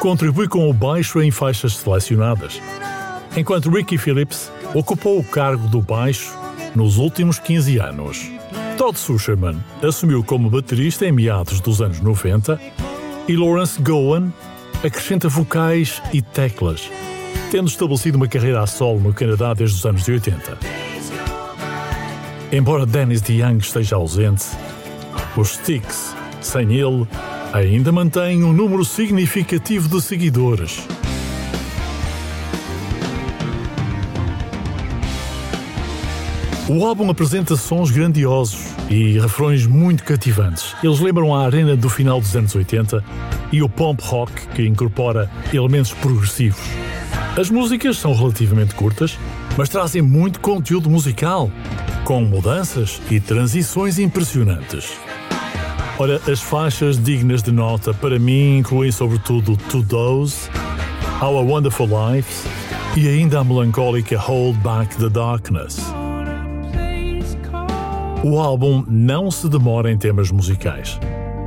contribui 0.00 0.48
com 0.48 0.70
o 0.70 0.72
baixo 0.72 1.20
em 1.20 1.30
faixas 1.30 1.76
selecionadas, 1.76 2.58
enquanto 3.36 3.68
Ricky 3.68 3.98
Phillips 3.98 4.50
ocupou 4.72 5.18
o 5.18 5.24
cargo 5.24 5.68
do 5.68 5.82
baixo 5.82 6.34
nos 6.74 6.96
últimos 6.96 7.38
15 7.38 7.78
anos. 7.78 8.30
Todd 8.78 8.98
Sucherman 8.98 9.62
assumiu 9.82 10.24
como 10.24 10.48
baterista 10.48 11.04
em 11.04 11.12
meados 11.12 11.60
dos 11.60 11.82
anos 11.82 12.00
90 12.00 12.58
e 13.28 13.36
Lawrence 13.36 13.78
Gowan 13.82 14.32
acrescenta 14.82 15.28
vocais 15.28 16.00
e 16.14 16.22
teclas, 16.22 16.90
tendo 17.50 17.68
estabelecido 17.68 18.16
uma 18.16 18.26
carreira 18.26 18.62
a 18.62 18.66
solo 18.66 19.00
no 19.00 19.12
Canadá 19.12 19.52
desde 19.52 19.76
os 19.76 19.84
anos 19.84 20.08
80. 20.08 20.58
Embora 22.50 22.86
Dennis 22.86 23.20
DeYoung 23.20 23.58
esteja 23.58 23.96
ausente, 23.96 24.46
os 25.36 25.50
Sticks, 25.50 26.14
sem 26.46 26.74
ele, 26.74 27.06
ainda 27.52 27.90
mantém 27.90 28.44
um 28.44 28.52
número 28.52 28.84
significativo 28.84 29.88
de 29.88 30.00
seguidores. 30.02 30.86
O 36.66 36.84
álbum 36.86 37.10
apresenta 37.10 37.56
sons 37.56 37.90
grandiosos 37.90 38.74
e 38.88 39.18
refrões 39.18 39.66
muito 39.66 40.02
cativantes. 40.02 40.74
Eles 40.82 40.98
lembram 40.98 41.34
a 41.34 41.44
arena 41.44 41.76
do 41.76 41.90
final 41.90 42.20
dos 42.20 42.34
anos 42.34 42.54
80 42.54 43.04
e 43.52 43.62
o 43.62 43.68
pop 43.68 44.02
rock 44.02 44.32
que 44.54 44.66
incorpora 44.66 45.30
elementos 45.52 45.92
progressivos. 45.92 46.62
As 47.36 47.50
músicas 47.50 47.98
são 47.98 48.14
relativamente 48.14 48.74
curtas, 48.74 49.18
mas 49.58 49.68
trazem 49.68 50.00
muito 50.00 50.40
conteúdo 50.40 50.88
musical, 50.88 51.50
com 52.04 52.22
mudanças 52.22 53.00
e 53.10 53.20
transições 53.20 53.98
impressionantes. 53.98 55.03
Ora, 55.96 56.20
as 56.28 56.40
faixas 56.40 56.98
dignas 56.98 57.40
de 57.40 57.52
nota 57.52 57.94
para 57.94 58.18
mim 58.18 58.58
incluem 58.58 58.90
sobretudo 58.90 59.56
To 59.56 59.80
Those, 59.84 60.50
Our 61.22 61.46
Wonderful 61.46 61.86
Lives 61.86 62.44
e 62.96 63.08
ainda 63.08 63.38
a 63.38 63.44
melancólica 63.44 64.18
Hold 64.18 64.56
Back 64.58 64.96
the 64.96 65.08
Darkness. 65.08 65.78
O 68.24 68.40
álbum 68.40 68.84
não 68.88 69.30
se 69.30 69.48
demora 69.48 69.92
em 69.92 69.96
temas 69.96 70.32
musicais. 70.32 70.98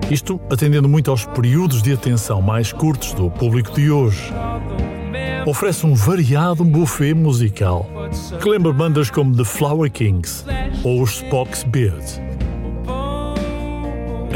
Isto 0.10 0.40
atendendo 0.50 0.88
muito 0.88 1.12
aos 1.12 1.26
períodos 1.26 1.82
de 1.82 1.92
atenção 1.92 2.42
mais 2.42 2.72
curtos 2.72 3.12
do 3.12 3.30
público 3.30 3.74
de 3.74 3.92
hoje. 3.92 4.32
Oferece 5.46 5.86
um 5.86 5.94
variado 5.94 6.64
buffet 6.64 7.14
musical 7.14 7.86
que 8.42 8.48
lembra 8.48 8.72
bandas 8.72 9.10
como 9.10 9.36
The 9.36 9.44
Flower 9.44 9.92
Kings 9.92 10.46
ou 10.86 11.02
os 11.02 11.22
Spock's 11.22 11.64
Beard. 11.64 12.27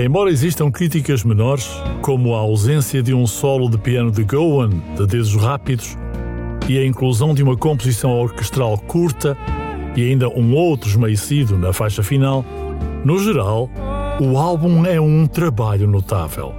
Embora 0.04 0.32
existam 0.32 0.72
críticas 0.72 1.24
menores, 1.24 1.70
como 2.02 2.34
a 2.34 2.40
ausência 2.40 3.04
de 3.04 3.14
um 3.14 3.28
solo 3.28 3.70
de 3.70 3.78
piano 3.78 4.10
de 4.10 4.24
Gowan 4.24 4.70
de 4.98 5.06
dedos 5.06 5.36
rápidos 5.36 5.96
e 6.68 6.80
a 6.80 6.84
inclusão 6.84 7.36
de 7.36 7.44
uma 7.44 7.56
composição 7.56 8.10
orquestral 8.20 8.76
curta 8.80 9.38
e 9.96 10.10
ainda 10.10 10.28
um 10.28 10.56
outro 10.56 10.90
esmaecido 10.90 11.56
na 11.56 11.72
faixa 11.72 12.02
final, 12.02 12.44
no 13.06 13.20
geral, 13.20 13.70
o 14.20 14.40
álbum 14.40 14.88
é 14.88 15.00
um 15.00 15.28
trabalho 15.28 15.88
notável. 15.88 16.56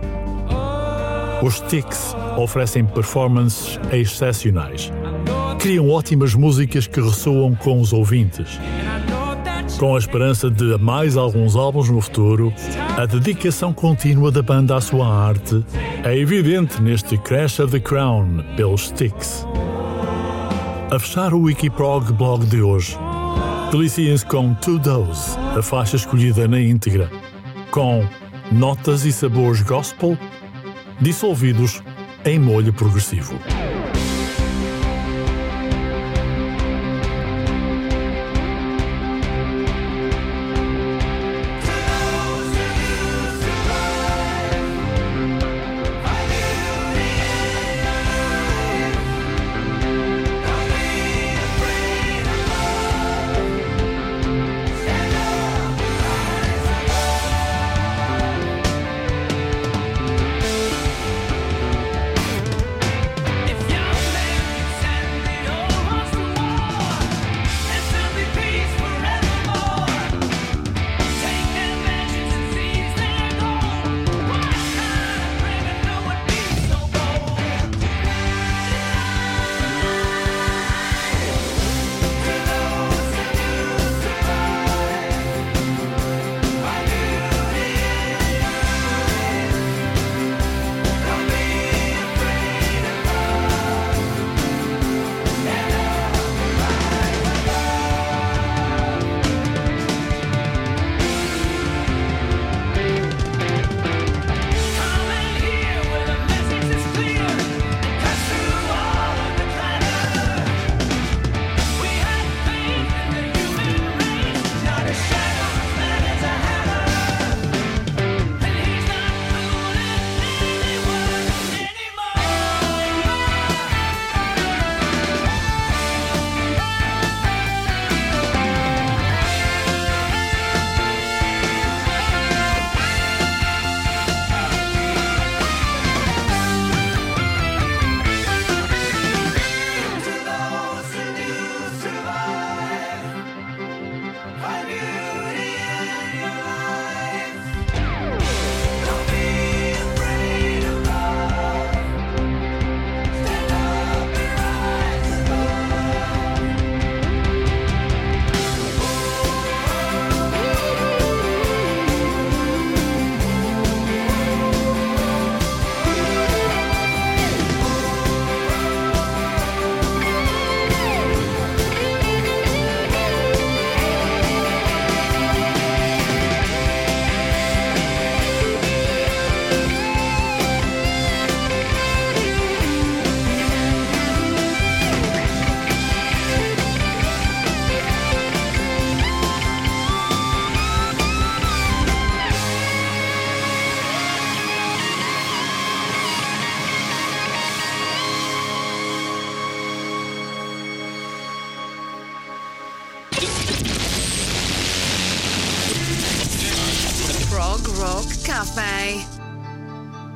Os 1.42 1.54
Sticks 1.54 2.14
oferecem 2.38 2.84
performances 2.84 3.80
excepcionais. 3.92 4.92
Criam 5.58 5.90
ótimas 5.90 6.36
músicas 6.36 6.86
que 6.86 7.00
ressoam 7.00 7.56
com 7.56 7.80
os 7.80 7.92
ouvintes 7.92 8.60
com 9.82 9.96
a 9.96 9.98
esperança 9.98 10.48
de 10.48 10.78
mais 10.78 11.16
alguns 11.16 11.56
álbuns 11.56 11.90
no 11.90 12.00
futuro, 12.00 12.54
a 12.96 13.04
dedicação 13.04 13.72
contínua 13.72 14.30
da 14.30 14.40
banda 14.40 14.76
à 14.76 14.80
sua 14.80 15.08
arte 15.08 15.64
é 16.04 16.16
evidente 16.16 16.80
neste 16.80 17.18
Crash 17.18 17.58
of 17.58 17.72
the 17.72 17.80
Crown 17.80 18.44
pelos 18.56 18.82
Sticks. 18.82 19.44
A 20.88 20.96
fechar 21.00 21.34
o 21.34 21.40
Wikiprog 21.40 22.12
blog 22.12 22.46
de 22.46 22.62
hoje, 22.62 22.96
deliciem-se 23.72 24.24
com 24.24 24.54
Two 24.54 24.78
Dose, 24.78 25.36
a 25.58 25.60
faixa 25.60 25.96
escolhida 25.96 26.46
na 26.46 26.60
íntegra, 26.60 27.10
com 27.72 28.06
notas 28.52 29.04
e 29.04 29.10
sabores 29.10 29.62
gospel 29.62 30.16
dissolvidos 31.00 31.82
em 32.24 32.38
molho 32.38 32.72
progressivo. 32.72 33.36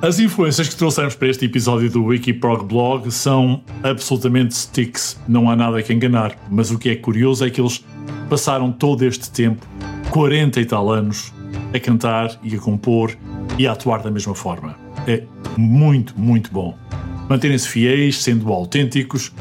As 0.06 0.20
influências 0.20 0.68
que 0.68 0.76
trouxemos 0.76 1.16
para 1.16 1.26
este 1.26 1.46
episódio 1.46 1.90
do 1.90 2.04
Wikiprog 2.04 2.64
Blog 2.64 3.10
são 3.10 3.60
absolutamente 3.82 4.54
sticks, 4.54 5.18
não 5.26 5.50
há 5.50 5.56
nada 5.56 5.82
que 5.82 5.92
enganar. 5.92 6.38
Mas 6.48 6.70
o 6.70 6.78
que 6.78 6.90
é 6.90 6.94
curioso 6.94 7.44
é 7.44 7.50
que 7.50 7.60
eles 7.60 7.84
passaram 8.30 8.70
todo 8.70 9.04
este 9.04 9.28
tempo, 9.32 9.66
40 10.10 10.60
e 10.60 10.64
tal 10.64 10.92
anos, 10.92 11.34
a 11.74 11.80
cantar 11.80 12.38
e 12.44 12.54
a 12.54 12.58
compor 12.60 13.16
e 13.58 13.66
a 13.66 13.72
atuar 13.72 14.00
da 14.00 14.08
mesma 14.08 14.32
forma. 14.32 14.76
É 15.08 15.24
muito, 15.56 16.14
muito 16.16 16.52
bom. 16.52 16.78
Manterem-se 17.28 17.66
fiéis, 17.66 18.22
sendo 18.22 18.52
autênticos, 18.52 19.32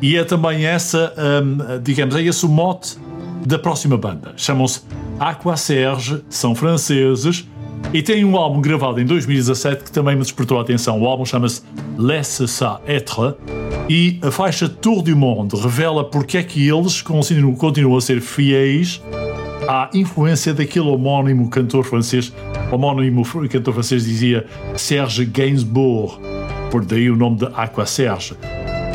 e 0.00 0.16
é 0.16 0.22
também 0.22 0.66
essa, 0.66 1.12
hum, 1.18 1.80
digamos, 1.82 2.14
é 2.14 2.22
esse 2.22 2.46
o 2.46 2.48
mote 2.48 2.96
da 3.44 3.58
próxima 3.58 3.98
banda. 3.98 4.34
Chamam-se 4.36 4.82
Aqua 5.18 5.56
Serge, 5.56 6.22
são 6.28 6.54
franceses 6.54 7.44
e 7.92 8.02
têm 8.02 8.24
um 8.24 8.36
álbum 8.36 8.60
gravado 8.60 9.00
em 9.00 9.04
2017 9.04 9.84
que 9.84 9.92
também 9.92 10.16
me 10.16 10.22
despertou 10.22 10.58
a 10.58 10.62
atenção. 10.62 11.00
O 11.00 11.06
álbum 11.06 11.24
chama-se 11.24 11.62
Laisse 11.98 12.48
ça 12.48 12.80
être 12.86 13.34
e 13.88 14.18
a 14.22 14.30
faixa 14.30 14.68
Tour 14.68 15.02
du 15.02 15.14
Monde 15.14 15.56
revela 15.56 16.04
porque 16.04 16.38
é 16.38 16.42
que 16.42 16.68
eles 16.68 17.02
continuam, 17.02 17.54
continuam 17.54 17.96
a 17.96 18.00
ser 18.00 18.20
fiéis 18.20 19.02
à 19.68 19.90
influência 19.92 20.54
daquele 20.54 20.88
homónimo 20.88 21.48
cantor 21.48 21.84
francês. 21.84 22.32
O 22.70 22.74
homónimo 22.74 23.24
cantor 23.48 23.74
francês 23.74 24.04
dizia 24.04 24.46
Serge 24.76 25.24
Gainsbourg, 25.26 26.18
por 26.70 26.84
daí 26.84 27.10
o 27.10 27.16
nome 27.16 27.38
de 27.38 27.46
Aqua 27.54 27.84
Serge. 27.84 28.34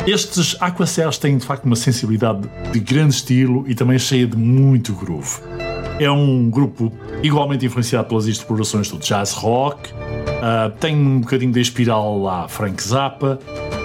Estes 0.06 0.56
Aqua 0.60 0.86
Serge 0.86 1.20
têm 1.20 1.36
de 1.36 1.44
facto 1.44 1.64
uma 1.64 1.76
sensibilidade 1.76 2.48
de 2.72 2.80
grande 2.80 3.14
estilo 3.14 3.64
e 3.68 3.74
também 3.74 3.98
cheia 3.98 4.26
de 4.26 4.36
muito 4.36 4.94
groove. 4.94 5.67
É 6.00 6.10
um 6.10 6.48
grupo 6.48 6.92
igualmente 7.22 7.66
influenciado 7.66 8.08
pelas 8.08 8.26
explorações 8.26 8.90
do 8.90 8.98
jazz 8.98 9.32
rock, 9.32 9.90
uh, 9.92 10.70
tem 10.78 10.96
um 10.96 11.20
bocadinho 11.20 11.52
de 11.52 11.60
espiral 11.60 12.20
lá 12.22 12.46
Frank 12.46 12.80
Zappa, 12.82 13.38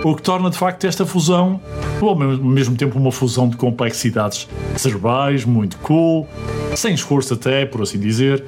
o 0.03 0.15
que 0.15 0.21
torna 0.21 0.49
de 0.49 0.57
facto 0.57 0.85
esta 0.85 1.05
fusão, 1.05 1.59
ao 2.01 2.15
mesmo 2.15 2.75
tempo 2.75 2.99
uma 2.99 3.11
fusão 3.11 3.49
de 3.49 3.57
complexidades. 3.57 4.47
Cerebrais, 4.75 5.45
muito 5.45 5.77
cool, 5.77 6.27
sem 6.75 6.93
esforço 6.93 7.33
até, 7.33 7.65
por 7.65 7.81
assim 7.81 7.99
dizer, 7.99 8.45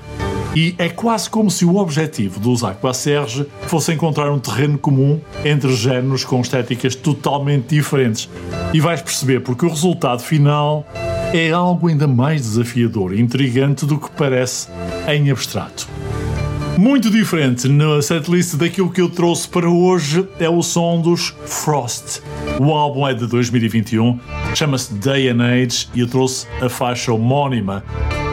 e 0.55 0.73
é 0.77 0.87
quase 0.87 1.29
como 1.29 1.51
se 1.51 1.65
o 1.65 1.75
objetivo 1.77 2.39
dos 2.39 2.63
Aquaserge 2.63 3.45
fosse 3.63 3.91
encontrar 3.91 4.31
um 4.31 4.39
terreno 4.39 4.77
comum 4.77 5.19
entre 5.43 5.75
géneros 5.75 6.23
com 6.23 6.39
estéticas 6.39 6.95
totalmente 6.95 7.75
diferentes. 7.75 8.29
E 8.73 8.79
vais 8.79 9.01
perceber 9.01 9.41
porque 9.41 9.65
o 9.65 9.69
resultado 9.69 10.21
final 10.21 10.85
é 11.33 11.51
algo 11.51 11.87
ainda 11.87 12.07
mais 12.07 12.41
desafiador 12.41 13.13
e 13.13 13.21
intrigante 13.21 13.85
do 13.85 13.99
que 13.99 14.09
parece 14.11 14.69
em 15.07 15.29
abstrato. 15.31 15.87
Muito 16.77 17.09
diferente 17.09 17.69
na 17.69 18.01
setlist 18.01 18.55
daquilo 18.55 18.91
que 18.91 18.99
eu 18.99 19.09
trouxe 19.09 19.47
para 19.47 19.69
hoje 19.69 20.27
é 20.39 20.49
o 20.49 20.61
som 20.61 20.99
dos 21.01 21.33
Frost. 21.45 22.21
O 22.59 22.73
álbum 22.73 23.07
é 23.07 23.13
de 23.13 23.25
2021, 23.27 24.19
chama-se 24.53 24.93
Day 24.93 25.29
and 25.29 25.41
Age 25.41 25.87
e 25.95 26.01
eu 26.01 26.07
trouxe 26.07 26.47
a 26.61 26.67
faixa 26.67 27.13
homónima 27.13 27.83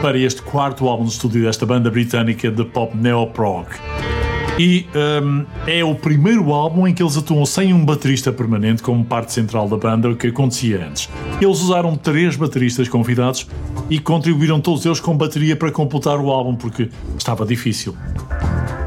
para 0.01 0.17
este 0.17 0.41
quarto 0.41 0.87
álbum 0.89 1.05
de 1.05 1.11
estúdio 1.11 1.43
desta 1.43 1.65
banda 1.65 1.89
britânica 1.89 2.51
de 2.51 2.65
pop 2.65 2.95
neo-prog. 2.97 3.67
E 4.57 4.85
um, 5.23 5.45
é 5.65 5.83
o 5.83 5.95
primeiro 5.95 6.53
álbum 6.53 6.87
em 6.87 6.93
que 6.93 7.01
eles 7.01 7.17
atuam 7.17 7.43
sem 7.45 7.73
um 7.73 7.83
baterista 7.83 8.31
permanente 8.31 8.83
como 8.83 9.03
parte 9.03 9.33
central 9.33 9.67
da 9.67 9.77
banda, 9.77 10.09
o 10.09 10.15
que 10.15 10.27
acontecia 10.27 10.85
antes. 10.87 11.09
Eles 11.41 11.59
usaram 11.59 11.95
três 11.95 12.35
bateristas 12.35 12.87
convidados 12.87 13.47
e 13.89 13.99
contribuíram 13.99 14.61
todos 14.61 14.85
eles 14.85 14.99
com 14.99 15.17
bateria 15.17 15.55
para 15.55 15.71
completar 15.71 16.19
o 16.19 16.29
álbum, 16.29 16.55
porque 16.55 16.89
estava 17.17 17.45
difícil. 17.45 17.95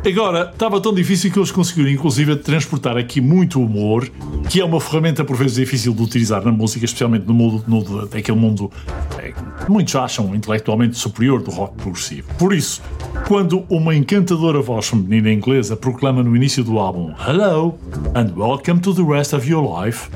Agora, 0.06 0.50
estava 0.52 0.80
tão 0.80 0.94
difícil 0.94 1.32
que 1.32 1.38
eles 1.38 1.50
conseguiram, 1.50 1.90
inclusive, 1.90 2.36
transportar 2.36 2.96
aqui 2.96 3.20
muito 3.20 3.60
humor, 3.60 4.08
que 4.48 4.60
é 4.60 4.64
uma 4.64 4.80
ferramenta 4.80 5.24
por 5.24 5.36
vezes 5.36 5.56
difícil 5.56 5.92
de 5.92 6.00
utilizar 6.00 6.44
na 6.44 6.52
música, 6.52 6.84
especialmente 6.84 7.26
no 7.26 7.34
mundo, 7.34 7.64
no, 7.66 8.06
daquele 8.06 8.38
mundo 8.38 8.70
é, 9.18 9.32
que 9.32 9.68
muitos 9.68 9.96
acham 9.96 10.32
intelectualmente 10.32 10.96
superior 10.96 11.42
do 11.42 11.50
rock 11.50 11.74
progressivo. 11.74 12.28
Por 12.38 12.54
isso, 12.54 12.80
quando 13.26 13.64
uma 13.68 13.96
encantadora 13.96 14.62
voz 14.62 14.86
feminina 14.86 15.32
inglesa 15.32 15.76
proclama 15.76 16.22
no 16.22 16.36
início 16.36 16.62
do 16.62 16.78
álbum 16.78 17.12
Hello 17.26 17.76
and 18.14 18.32
welcome 18.40 18.78
to 18.78 18.94
the 18.94 19.02
rest 19.02 19.32
of 19.32 19.50
your 19.50 19.82
life, 19.82 20.08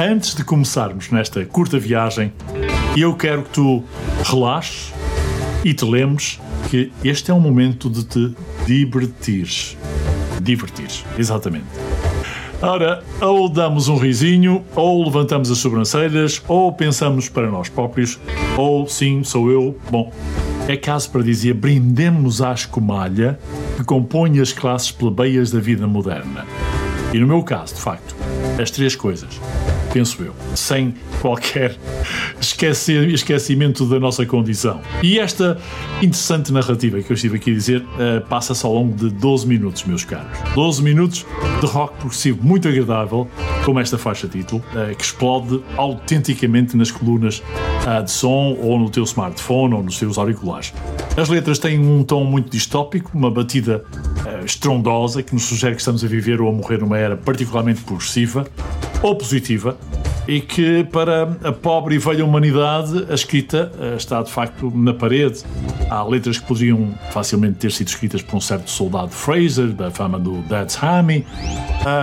antes 0.00 0.34
de 0.34 0.42
começarmos 0.42 1.12
nesta 1.12 1.44
curta 1.44 1.78
viagem, 1.78 2.32
eu 2.96 3.14
quero 3.14 3.44
que 3.44 3.50
tu 3.50 3.84
relaxes 4.24 4.92
e 5.64 5.72
te 5.72 5.84
lembres 5.84 6.40
que 6.68 6.90
este 7.04 7.30
é 7.30 7.34
um 7.34 7.38
momento 7.38 7.88
de 7.88 8.02
te 8.02 8.34
divertires. 8.66 9.76
Divertires, 10.40 11.04
exatamente. 11.18 11.66
Ora, 12.60 13.02
ou 13.20 13.48
damos 13.48 13.88
um 13.88 13.96
risinho, 13.96 14.64
ou 14.76 15.04
levantamos 15.04 15.50
as 15.50 15.58
sobrancelhas, 15.58 16.40
ou 16.46 16.72
pensamos 16.72 17.28
para 17.28 17.50
nós 17.50 17.68
próprios, 17.68 18.20
ou 18.56 18.86
sim, 18.86 19.24
sou 19.24 19.50
eu. 19.50 19.76
Bom, 19.90 20.12
é 20.68 20.76
caso 20.76 21.10
para 21.10 21.22
dizer 21.22 21.54
brindemos 21.54 22.40
à 22.40 22.52
escumalha 22.52 23.38
que 23.76 23.82
compõe 23.82 24.38
as 24.38 24.52
classes 24.52 24.92
plebeias 24.92 25.50
da 25.50 25.58
vida 25.58 25.86
moderna. 25.88 26.46
E 27.12 27.18
no 27.18 27.26
meu 27.26 27.42
caso, 27.42 27.74
de 27.74 27.80
facto, 27.80 28.14
as 28.60 28.70
três 28.70 28.94
coisas 28.94 29.40
penso 29.92 30.22
eu, 30.22 30.34
sem 30.54 30.94
qualquer 31.20 31.76
esquecimento 32.66 33.84
da 33.86 33.98
nossa 33.98 34.24
condição. 34.24 34.80
E 35.02 35.18
esta 35.18 35.58
interessante 36.00 36.52
narrativa 36.52 37.00
que 37.02 37.10
eu 37.10 37.14
estive 37.14 37.36
aqui 37.36 37.50
a 37.50 37.54
dizer 37.54 37.80
uh, 37.80 38.26
passa-se 38.28 38.64
ao 38.64 38.74
longo 38.74 38.96
de 38.96 39.10
12 39.10 39.46
minutos, 39.46 39.84
meus 39.84 40.04
caros. 40.04 40.30
12 40.54 40.82
minutos 40.82 41.26
de 41.60 41.66
rock 41.66 41.96
progressivo 41.96 42.38
muito 42.42 42.68
agradável, 42.68 43.28
como 43.64 43.80
esta 43.80 43.98
faixa 43.98 44.28
título, 44.28 44.62
uh, 44.72 44.94
que 44.94 45.02
explode 45.02 45.62
autenticamente 45.76 46.76
nas 46.76 46.90
colunas 46.90 47.42
uh, 47.86 48.02
de 48.02 48.10
som 48.10 48.56
ou 48.60 48.78
no 48.78 48.90
teu 48.90 49.04
smartphone 49.04 49.74
ou 49.74 49.82
nos 49.82 49.98
teus 49.98 50.18
auriculares. 50.18 50.72
As 51.16 51.28
letras 51.28 51.58
têm 51.58 51.78
um 51.78 52.04
tom 52.04 52.24
muito 52.24 52.50
distópico, 52.50 53.10
uma 53.14 53.30
batida 53.30 53.84
estrondosa 54.44 55.22
que 55.22 55.34
nos 55.34 55.44
sugere 55.44 55.74
que 55.74 55.80
estamos 55.80 56.04
a 56.04 56.06
viver 56.06 56.40
ou 56.40 56.48
a 56.48 56.52
morrer 56.52 56.78
numa 56.78 56.96
era 56.96 57.16
particularmente 57.16 57.82
progressiva 57.82 58.46
ou 59.02 59.16
positiva, 59.16 59.76
e 60.26 60.40
que 60.40 60.84
para 60.84 61.36
a 61.42 61.52
pobre 61.52 61.96
e 61.96 61.98
velha 61.98 62.24
humanidade 62.24 63.06
a 63.10 63.14
escrita 63.14 63.72
eh, 63.78 63.96
está 63.96 64.22
de 64.22 64.30
facto 64.30 64.72
na 64.74 64.94
parede. 64.94 65.42
Há 65.90 66.02
letras 66.04 66.38
que 66.38 66.46
poderiam 66.46 66.94
facilmente 67.10 67.58
ter 67.58 67.72
sido 67.72 67.88
escritas 67.88 68.22
por 68.22 68.36
um 68.36 68.40
certo 68.40 68.70
soldado 68.70 69.10
Fraser, 69.10 69.68
da 69.68 69.90
fama 69.90 70.18
do 70.18 70.42
Dad's 70.42 70.78
Hammy, 70.82 71.26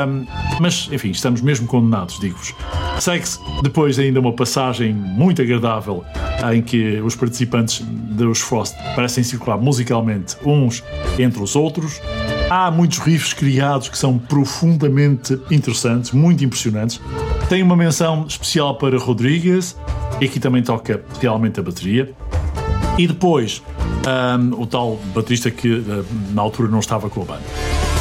um, 0.08 0.26
mas 0.60 0.90
enfim, 0.92 1.12
estamos 1.12 1.42
mesmo 1.42 1.68
condenados, 1.68 2.20
digo-vos. 2.20 2.54
Segue-se 3.00 3.40
depois 3.64 3.98
ainda 3.98 4.20
uma 4.20 4.34
passagem 4.34 4.94
muito 4.94 5.42
agradável 5.42 6.04
em 6.54 6.62
que 6.62 7.00
os 7.02 7.16
participantes 7.16 7.82
dos 7.82 8.40
Frost 8.40 8.76
parecem 8.96 9.24
circular 9.24 9.58
musicalmente 9.58 10.36
uns 10.46 10.84
entre 11.18 11.42
os 11.42 11.56
outros. 11.56 12.02
Há 12.50 12.72
muitos 12.72 12.98
riffs 12.98 13.32
criados 13.32 13.90
que 13.90 13.98
são 13.98 14.18
profundamente 14.18 15.40
interessantes, 15.52 16.12
muito 16.12 16.44
impressionantes. 16.44 17.00
Tem 17.48 17.62
uma 17.62 17.76
menção 17.76 18.09
especial 18.28 18.76
para 18.76 18.98
Rodrigues, 18.98 19.76
e 20.20 20.26
aqui 20.26 20.40
também 20.40 20.64
toca 20.64 21.04
realmente 21.20 21.60
a 21.60 21.64
bateria. 21.64 22.14
E 22.98 23.08
depois, 23.08 23.64
um, 24.06 24.62
o 24.62 24.68
tal 24.68 25.00
baterista 25.16 25.50
que 25.50 25.72
uh, 25.72 26.06
na 26.32 26.42
altura 26.42 26.70
não 26.70 26.80
estava 26.80 27.10
com 27.10 27.22
a 27.22 27.26
banda. 27.26 27.44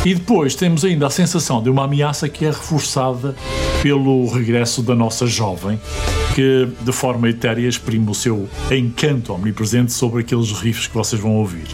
E 0.05 0.15
depois 0.15 0.55
temos 0.55 0.85
ainda 0.85 1.07
a 1.07 1.11
sensação 1.11 1.63
de 1.63 1.69
uma 1.69 1.85
ameaça 1.85 2.29
que 2.29 2.45
é 2.45 2.49
reforçada 2.49 3.35
pelo 3.83 4.29
regresso 4.29 4.83
da 4.83 4.95
nossa 4.95 5.27
jovem, 5.27 5.79
que 6.35 6.69
de 6.81 6.93
forma 6.93 7.29
etérea 7.29 7.69
exprime 7.69 8.09
o 8.09 8.15
seu 8.15 8.49
encanto 8.71 9.33
omnipresente 9.33 9.93
sobre 9.93 10.21
aqueles 10.21 10.53
riffs 10.53 10.87
que 10.87 10.95
vocês 10.95 11.21
vão 11.21 11.37
ouvir. 11.37 11.67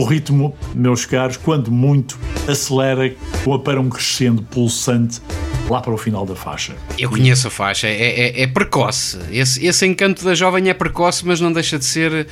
O 0.00 0.04
ritmo, 0.04 0.54
meus 0.74 1.04
caros, 1.04 1.36
quando 1.36 1.70
muito, 1.70 2.18
acelera 2.48 3.14
para 3.62 3.80
um 3.80 3.88
crescendo 3.88 4.42
pulsante 4.42 5.20
lá 5.68 5.80
para 5.80 5.92
o 5.92 5.98
final 5.98 6.26
da 6.26 6.34
faixa. 6.34 6.74
Eu 6.98 7.10
conheço 7.10 7.48
a 7.48 7.50
faixa, 7.50 7.86
é, 7.86 7.92
é, 7.92 8.42
é 8.42 8.46
precoce. 8.46 9.18
Esse, 9.30 9.64
esse, 9.64 9.86
encanto 9.86 10.24
da 10.24 10.34
jovem 10.34 10.68
é 10.68 10.74
precoce, 10.74 11.26
mas 11.26 11.40
não 11.40 11.52
deixa 11.52 11.78
de 11.78 11.84
ser 11.84 12.26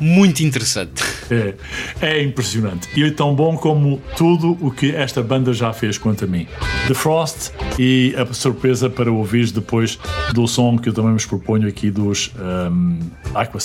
muito 0.00 0.42
interessante. 0.42 1.02
É, 1.30 1.54
é 2.00 2.22
impressionante. 2.22 2.88
E 2.96 3.02
é 3.02 3.10
tão 3.10 3.34
bom 3.34 3.56
como 3.56 4.00
tudo 4.16 4.56
o 4.60 4.70
que 4.70 4.94
esta 4.94 5.22
banda 5.22 5.52
já 5.52 5.72
fez 5.72 5.98
quanto 5.98 6.24
a 6.24 6.26
mim. 6.28 6.46
The 6.86 6.94
Frost 6.94 7.50
e 7.78 8.14
a 8.16 8.32
surpresa 8.32 8.88
para 8.88 9.10
ouvir 9.10 9.50
depois 9.50 9.98
do 10.32 10.46
som 10.46 10.78
que 10.78 10.88
eu 10.88 10.92
também 10.92 11.12
vos 11.12 11.26
proponho 11.26 11.68
aqui 11.68 11.90
dos 11.90 12.32
um, 12.38 12.98
Aqua 13.34 13.60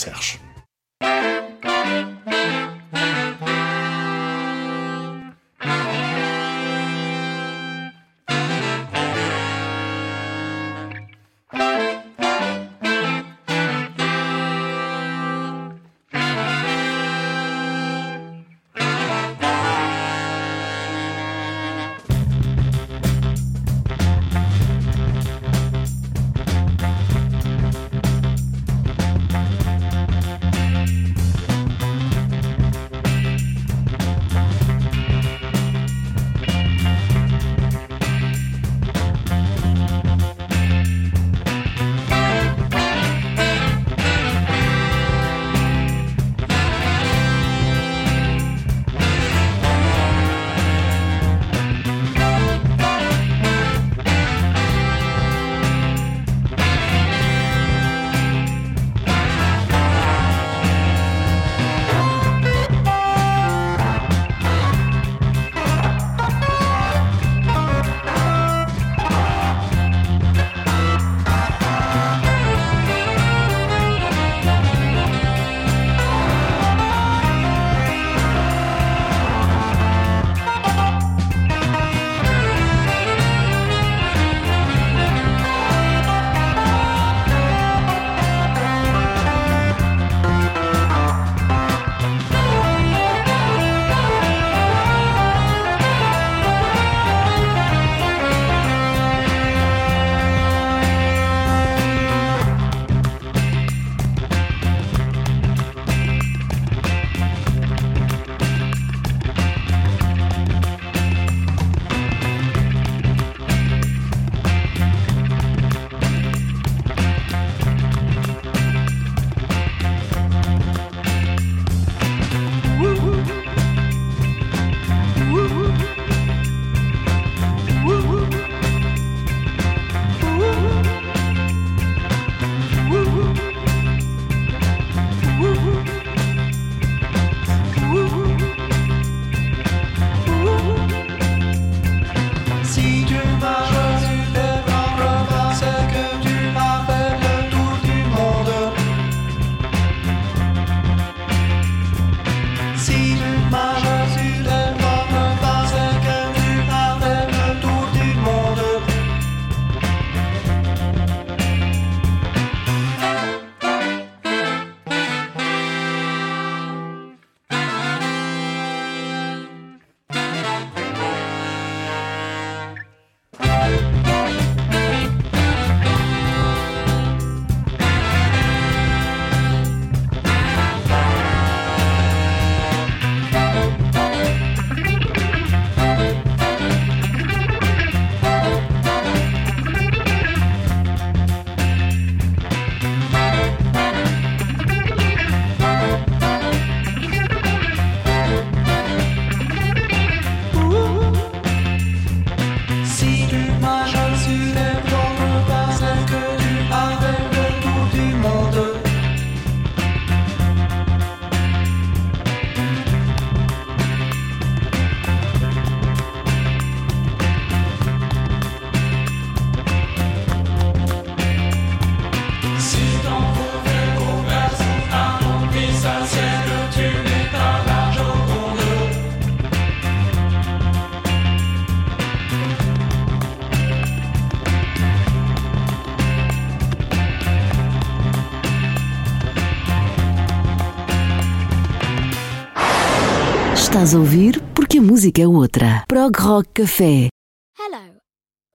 estás 243.81 243.95
a 243.95 243.99
ouvir 243.99 244.35
porque 244.53 244.77
a 244.77 244.81
música 244.81 245.23
é 245.23 245.27
outra. 245.27 245.83
Prog 245.87 246.15
Rock 246.15 246.49
Café. 246.53 247.09
Hello, 247.57 247.99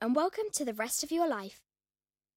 and 0.00 0.14
welcome 0.14 0.48
to 0.52 0.64
the 0.64 0.72
rest 0.72 1.02
of 1.02 1.10
your 1.10 1.28
life. 1.28 1.58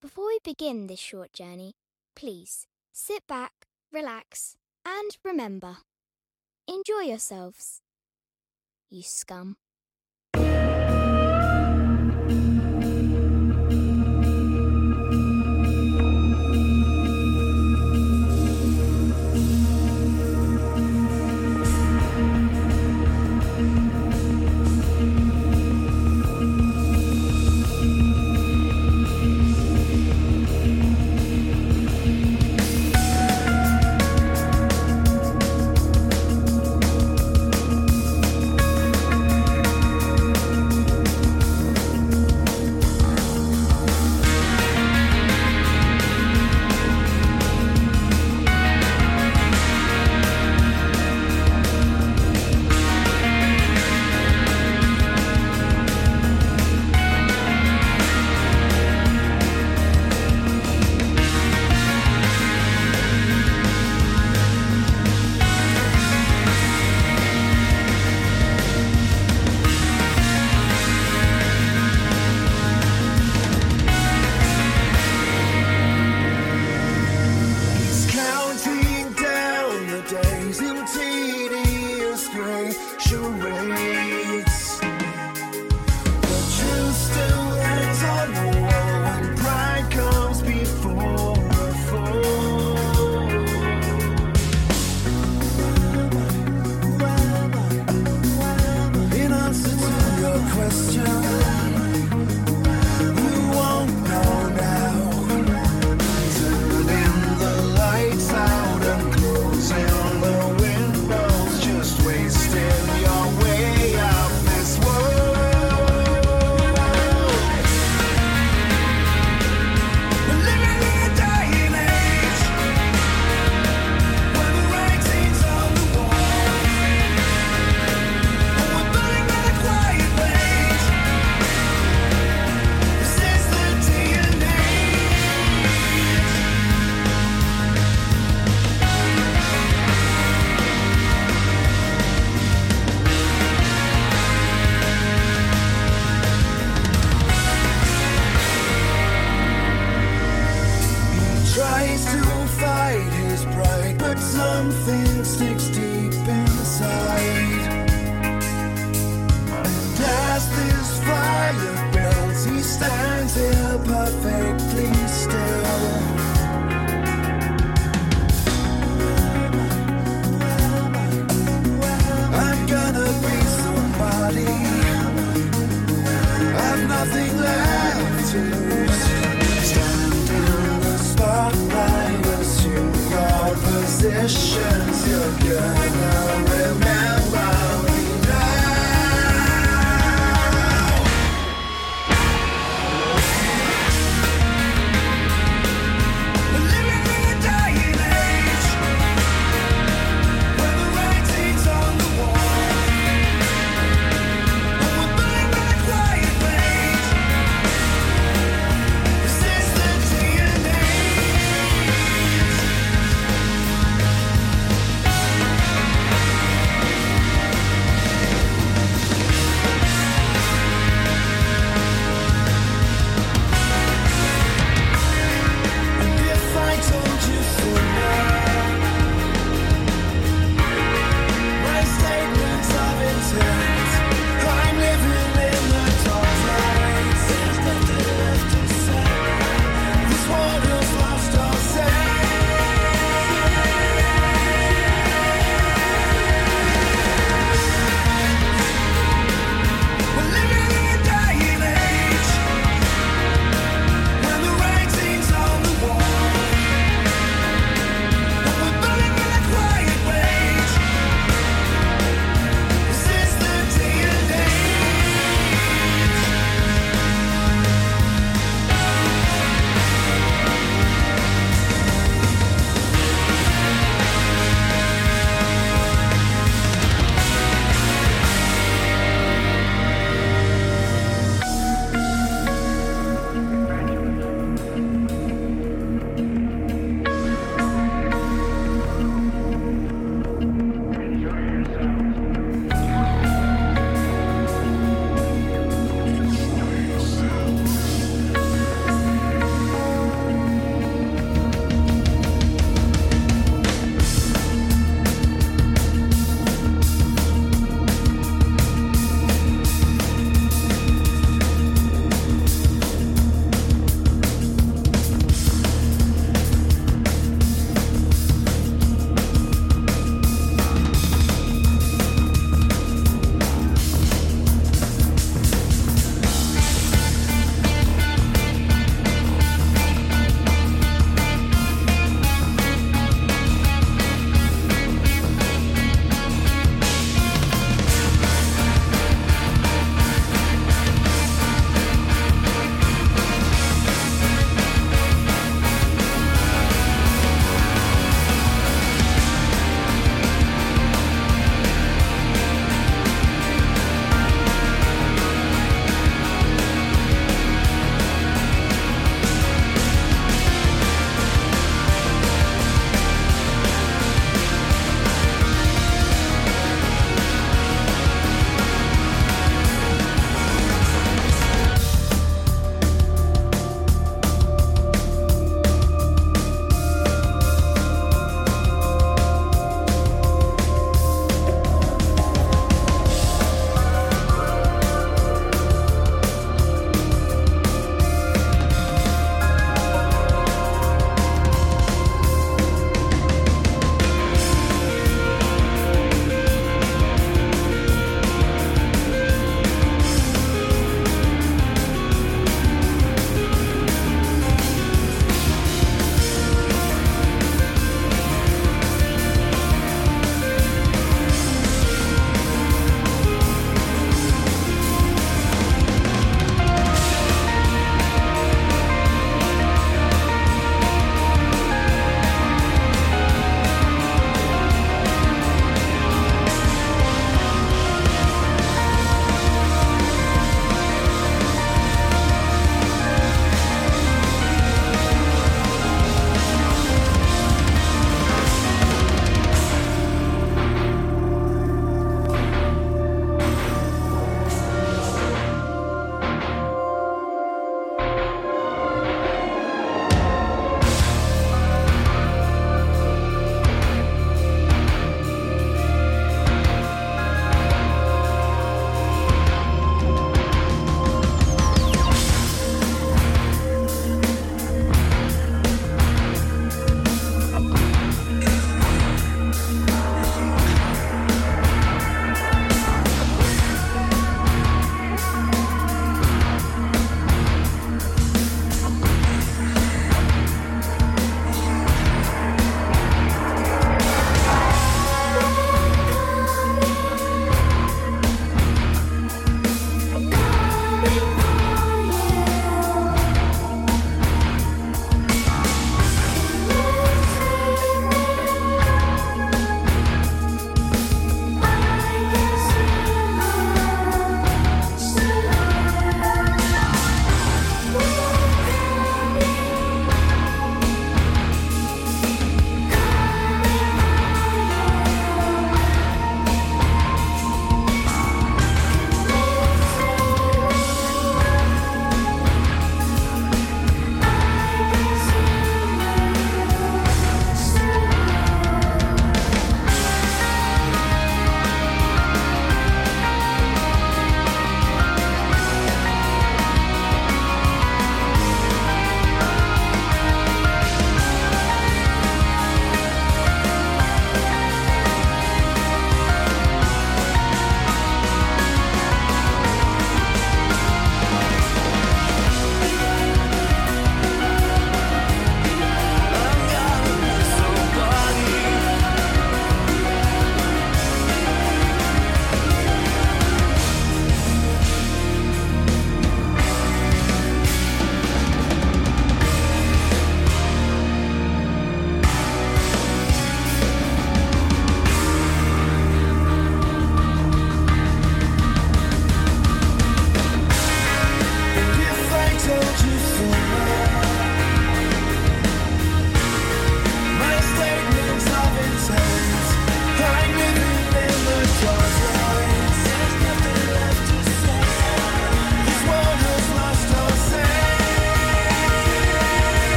Before 0.00 0.26
we 0.26 0.40
begin 0.42 0.88
this 0.88 0.98
short 0.98 1.32
journey, 1.32 1.74
please 2.16 2.66
sit 2.92 3.22
back, 3.28 3.52
relax, 3.92 4.56
and 4.84 5.16
remember 5.22 5.76
enjoy 6.66 7.06
yourselves. 7.06 7.78
You 8.90 9.04
scum. 9.04 9.54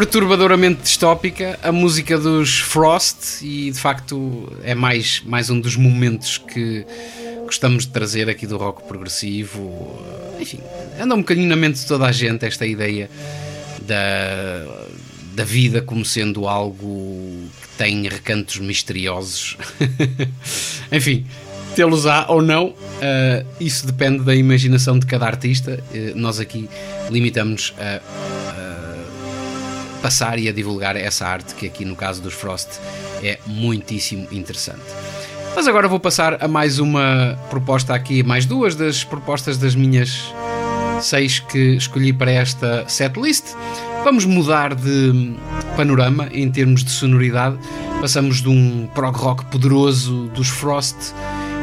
Perturbadoramente 0.00 0.80
distópica 0.80 1.58
a 1.62 1.70
música 1.70 2.16
dos 2.16 2.58
Frost 2.58 3.44
e 3.44 3.70
de 3.70 3.78
facto 3.78 4.50
é 4.64 4.74
mais, 4.74 5.22
mais 5.26 5.50
um 5.50 5.60
dos 5.60 5.76
momentos 5.76 6.38
que 6.38 6.86
gostamos 7.44 7.84
de 7.84 7.92
trazer 7.92 8.26
aqui 8.30 8.46
do 8.46 8.56
rock 8.56 8.82
progressivo. 8.84 10.02
Enfim, 10.40 10.58
anda 10.98 11.14
um 11.14 11.18
bocadinho 11.18 11.50
na 11.50 11.54
mente 11.54 11.80
de 11.80 11.86
toda 11.86 12.06
a 12.06 12.12
gente 12.12 12.46
esta 12.46 12.64
ideia 12.64 13.10
da, 13.82 14.86
da 15.34 15.44
vida 15.44 15.82
como 15.82 16.02
sendo 16.02 16.48
algo 16.48 17.46
que 17.60 17.68
tem 17.76 18.08
recantos 18.08 18.56
misteriosos. 18.56 19.58
Enfim, 20.90 21.26
tê-los 21.76 22.06
há 22.06 22.24
ou 22.30 22.40
não, 22.40 22.74
eh, 23.02 23.44
isso 23.60 23.86
depende 23.86 24.24
da 24.24 24.34
imaginação 24.34 24.98
de 24.98 25.04
cada 25.04 25.26
artista. 25.26 25.78
Eh, 25.92 26.14
nós 26.16 26.40
aqui 26.40 26.70
limitamos 27.10 27.74
a 27.78 28.00
passar 30.02 30.38
e 30.38 30.48
a 30.48 30.52
divulgar 30.52 30.96
essa 30.96 31.26
arte 31.26 31.54
que 31.54 31.66
aqui 31.66 31.84
no 31.84 31.94
caso 31.94 32.20
dos 32.22 32.34
Frost 32.34 32.68
é 33.22 33.38
muitíssimo 33.46 34.26
interessante. 34.32 34.82
Mas 35.54 35.66
agora 35.66 35.88
vou 35.88 35.98
passar 35.98 36.42
a 36.42 36.48
mais 36.48 36.78
uma 36.78 37.38
proposta 37.50 37.94
aqui, 37.94 38.22
mais 38.22 38.46
duas 38.46 38.74
das 38.74 39.04
propostas 39.04 39.58
das 39.58 39.74
minhas 39.74 40.32
seis 41.02 41.40
que 41.40 41.76
escolhi 41.76 42.12
para 42.12 42.30
esta 42.30 42.84
setlist. 42.88 43.54
Vamos 44.04 44.24
mudar 44.24 44.74
de 44.74 45.34
panorama 45.76 46.28
em 46.32 46.50
termos 46.50 46.84
de 46.84 46.90
sonoridade. 46.90 47.58
Passamos 48.00 48.40
de 48.40 48.48
um 48.48 48.88
prog 48.94 49.16
rock 49.16 49.44
poderoso 49.46 50.28
dos 50.34 50.48
Frost 50.48 50.96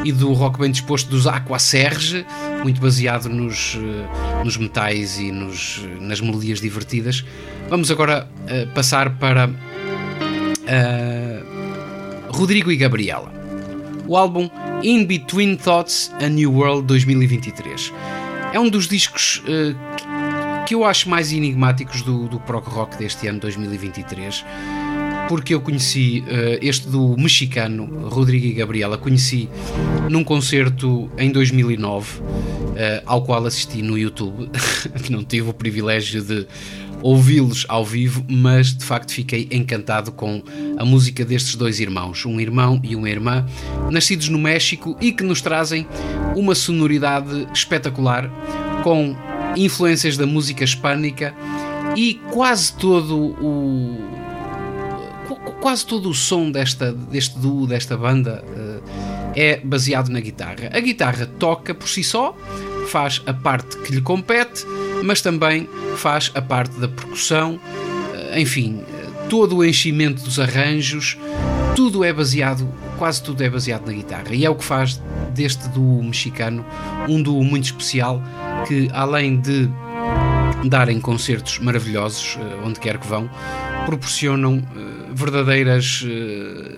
e 0.04 0.12
do 0.12 0.32
rock 0.32 0.60
bem 0.60 0.70
disposto 0.70 1.08
dos 1.10 1.26
Aqua 1.26 1.58
Serge, 1.58 2.24
muito 2.62 2.80
baseado 2.80 3.28
nos, 3.28 3.76
eh, 3.76 4.44
nos 4.44 4.56
metais 4.56 5.18
e 5.18 5.32
nos, 5.32 5.84
nas 6.00 6.20
melodias 6.20 6.60
divertidas. 6.60 7.24
Vamos 7.68 7.90
agora 7.90 8.26
eh, 8.46 8.66
passar 8.74 9.18
para 9.18 9.50
eh, 10.66 11.42
Rodrigo 12.28 12.72
e 12.72 12.76
Gabriela. 12.76 13.30
O 14.06 14.16
álbum 14.16 14.48
In 14.82 15.04
Between 15.04 15.56
Thoughts 15.56 16.10
a 16.18 16.28
New 16.28 16.54
World 16.54 16.86
2023. 16.86 17.92
É 18.54 18.58
um 18.58 18.70
dos 18.70 18.88
discos 18.88 19.42
eh, 19.46 19.74
que 20.66 20.74
eu 20.74 20.82
acho 20.82 21.10
mais 21.10 21.30
enigmáticos 21.30 22.00
do, 22.00 22.26
do 22.26 22.40
prog 22.40 22.66
rock 22.66 22.96
deste 22.96 23.28
ano 23.28 23.38
2023 23.40 24.44
porque 25.28 25.52
eu 25.54 25.60
conheci 25.60 26.24
eh, 26.26 26.58
este 26.62 26.88
do 26.88 27.14
mexicano 27.18 28.08
Rodrigo 28.08 28.46
e 28.46 28.52
Gabriela, 28.54 28.96
conheci 28.96 29.48
num 30.08 30.24
concerto 30.24 31.10
em 31.18 31.30
2009, 31.30 32.22
eh, 32.74 33.02
ao 33.04 33.22
qual 33.22 33.44
assisti 33.44 33.82
no 33.82 33.98
YouTube. 33.98 34.50
Não 35.10 35.22
tive 35.22 35.50
o 35.50 35.52
privilégio 35.52 36.22
de 36.22 36.46
ouvi-los 37.02 37.64
ao 37.68 37.84
vivo, 37.84 38.24
mas 38.28 38.74
de 38.74 38.84
facto 38.84 39.12
fiquei 39.12 39.48
encantado 39.50 40.12
com 40.12 40.42
a 40.76 40.84
música 40.84 41.24
destes 41.24 41.54
dois 41.54 41.80
irmãos, 41.80 42.24
um 42.26 42.40
irmão 42.40 42.80
e 42.82 42.96
uma 42.96 43.08
irmã, 43.08 43.46
nascidos 43.90 44.28
no 44.28 44.38
México 44.38 44.96
e 45.00 45.12
que 45.12 45.22
nos 45.22 45.40
trazem 45.40 45.86
uma 46.34 46.54
sonoridade 46.54 47.46
espetacular 47.52 48.30
com 48.82 49.14
influências 49.56 50.16
da 50.16 50.26
música 50.26 50.64
hispânica 50.64 51.34
e 51.96 52.14
quase 52.30 52.72
todo 52.74 53.16
o 53.16 54.18
quase 55.60 55.84
todo 55.84 56.08
o 56.08 56.14
som 56.14 56.50
desta, 56.50 56.92
deste 56.92 57.38
duo, 57.38 57.66
desta 57.66 57.96
banda, 57.96 58.44
uh, 58.46 58.82
é 59.34 59.60
baseado 59.60 60.08
na 60.08 60.20
guitarra. 60.20 60.70
A 60.72 60.80
guitarra 60.80 61.26
toca 61.26 61.74
por 61.74 61.88
si 61.88 62.04
só, 62.04 62.36
faz 62.88 63.22
a 63.26 63.32
parte 63.32 63.76
que 63.78 63.92
lhe 63.92 64.00
compete, 64.00 64.64
mas 65.04 65.20
também 65.20 65.68
faz 65.96 66.32
a 66.34 66.42
parte 66.42 66.78
da 66.80 66.88
percussão, 66.88 67.54
uh, 67.54 68.38
enfim, 68.38 68.82
todo 69.28 69.56
o 69.56 69.64
enchimento 69.64 70.22
dos 70.22 70.40
arranjos, 70.40 71.18
tudo 71.76 72.02
é 72.02 72.12
baseado, 72.12 72.68
quase 72.96 73.22
tudo 73.22 73.42
é 73.42 73.50
baseado 73.50 73.86
na 73.86 73.92
guitarra. 73.92 74.34
E 74.34 74.44
é 74.44 74.50
o 74.50 74.54
que 74.54 74.64
faz 74.64 75.00
deste 75.34 75.68
duo 75.68 76.02
mexicano 76.02 76.64
um 77.08 77.22
duo 77.22 77.44
muito 77.44 77.64
especial 77.64 78.22
que, 78.66 78.88
além 78.92 79.40
de 79.40 79.68
darem 80.64 80.98
concertos 80.98 81.58
maravilhosos, 81.58 82.36
uh, 82.36 82.66
onde 82.66 82.80
quer 82.80 82.98
que 82.98 83.06
vão, 83.06 83.30
proporcionam 83.86 84.62
verdadeiras 85.14 86.04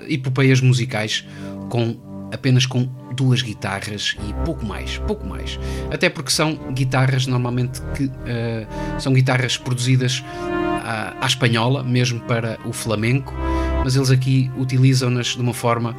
epopeias 0.09 0.61
musicais 0.61 1.27
com 1.69 1.97
apenas 2.33 2.65
com 2.65 2.89
duas 3.21 3.43
guitarras 3.43 4.17
e 4.27 4.33
pouco 4.47 4.65
mais, 4.65 4.97
pouco 4.97 5.27
mais. 5.27 5.61
Até 5.91 6.09
porque 6.09 6.31
são 6.31 6.55
guitarras 6.73 7.27
normalmente 7.27 7.83
que 7.95 8.05
uh, 8.05 8.11
são 8.99 9.13
guitarras 9.13 9.59
produzidas 9.59 10.25
à, 10.83 11.15
à, 11.21 11.27
espanhola, 11.27 11.85
mesmo 11.85 12.19
para 12.21 12.59
o 12.65 12.73
flamenco, 12.73 13.35
mas 13.85 13.95
eles 13.95 14.11
aqui 14.11 14.51
utilizam-nas 14.57 15.29
de 15.29 15.41
uma 15.41 15.53
forma 15.53 15.95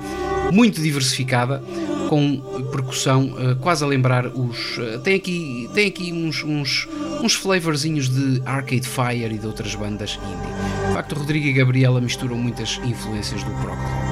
muito 0.51 0.81
diversificada, 0.81 1.63
com 2.09 2.37
percussão 2.71 3.27
uh, 3.27 3.55
quase 3.57 3.83
a 3.83 3.87
lembrar 3.87 4.25
os. 4.25 4.77
Uh, 4.79 4.99
tem 5.03 5.15
aqui, 5.15 5.69
tem 5.75 5.87
aqui 5.87 6.11
uns, 6.11 6.43
uns, 6.43 6.89
uns 7.23 7.35
flavorzinhos 7.35 8.09
de 8.09 8.41
Arcade 8.47 8.87
Fire 8.87 9.31
e 9.31 9.37
de 9.37 9.45
outras 9.45 9.75
bandas 9.75 10.19
indie. 10.23 10.87
De 10.87 10.93
facto, 10.95 11.13
Rodrigo 11.13 11.45
e 11.45 11.53
Gabriela 11.53 12.01
misturam 12.01 12.35
muitas 12.35 12.81
influências 12.83 13.43
do 13.43 13.51
rock. 13.51 14.10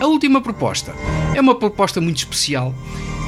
A 0.00 0.06
última 0.06 0.42
proposta 0.42 0.94
é 1.34 1.40
uma 1.40 1.54
proposta 1.54 2.00
muito 2.00 2.18
especial 2.18 2.74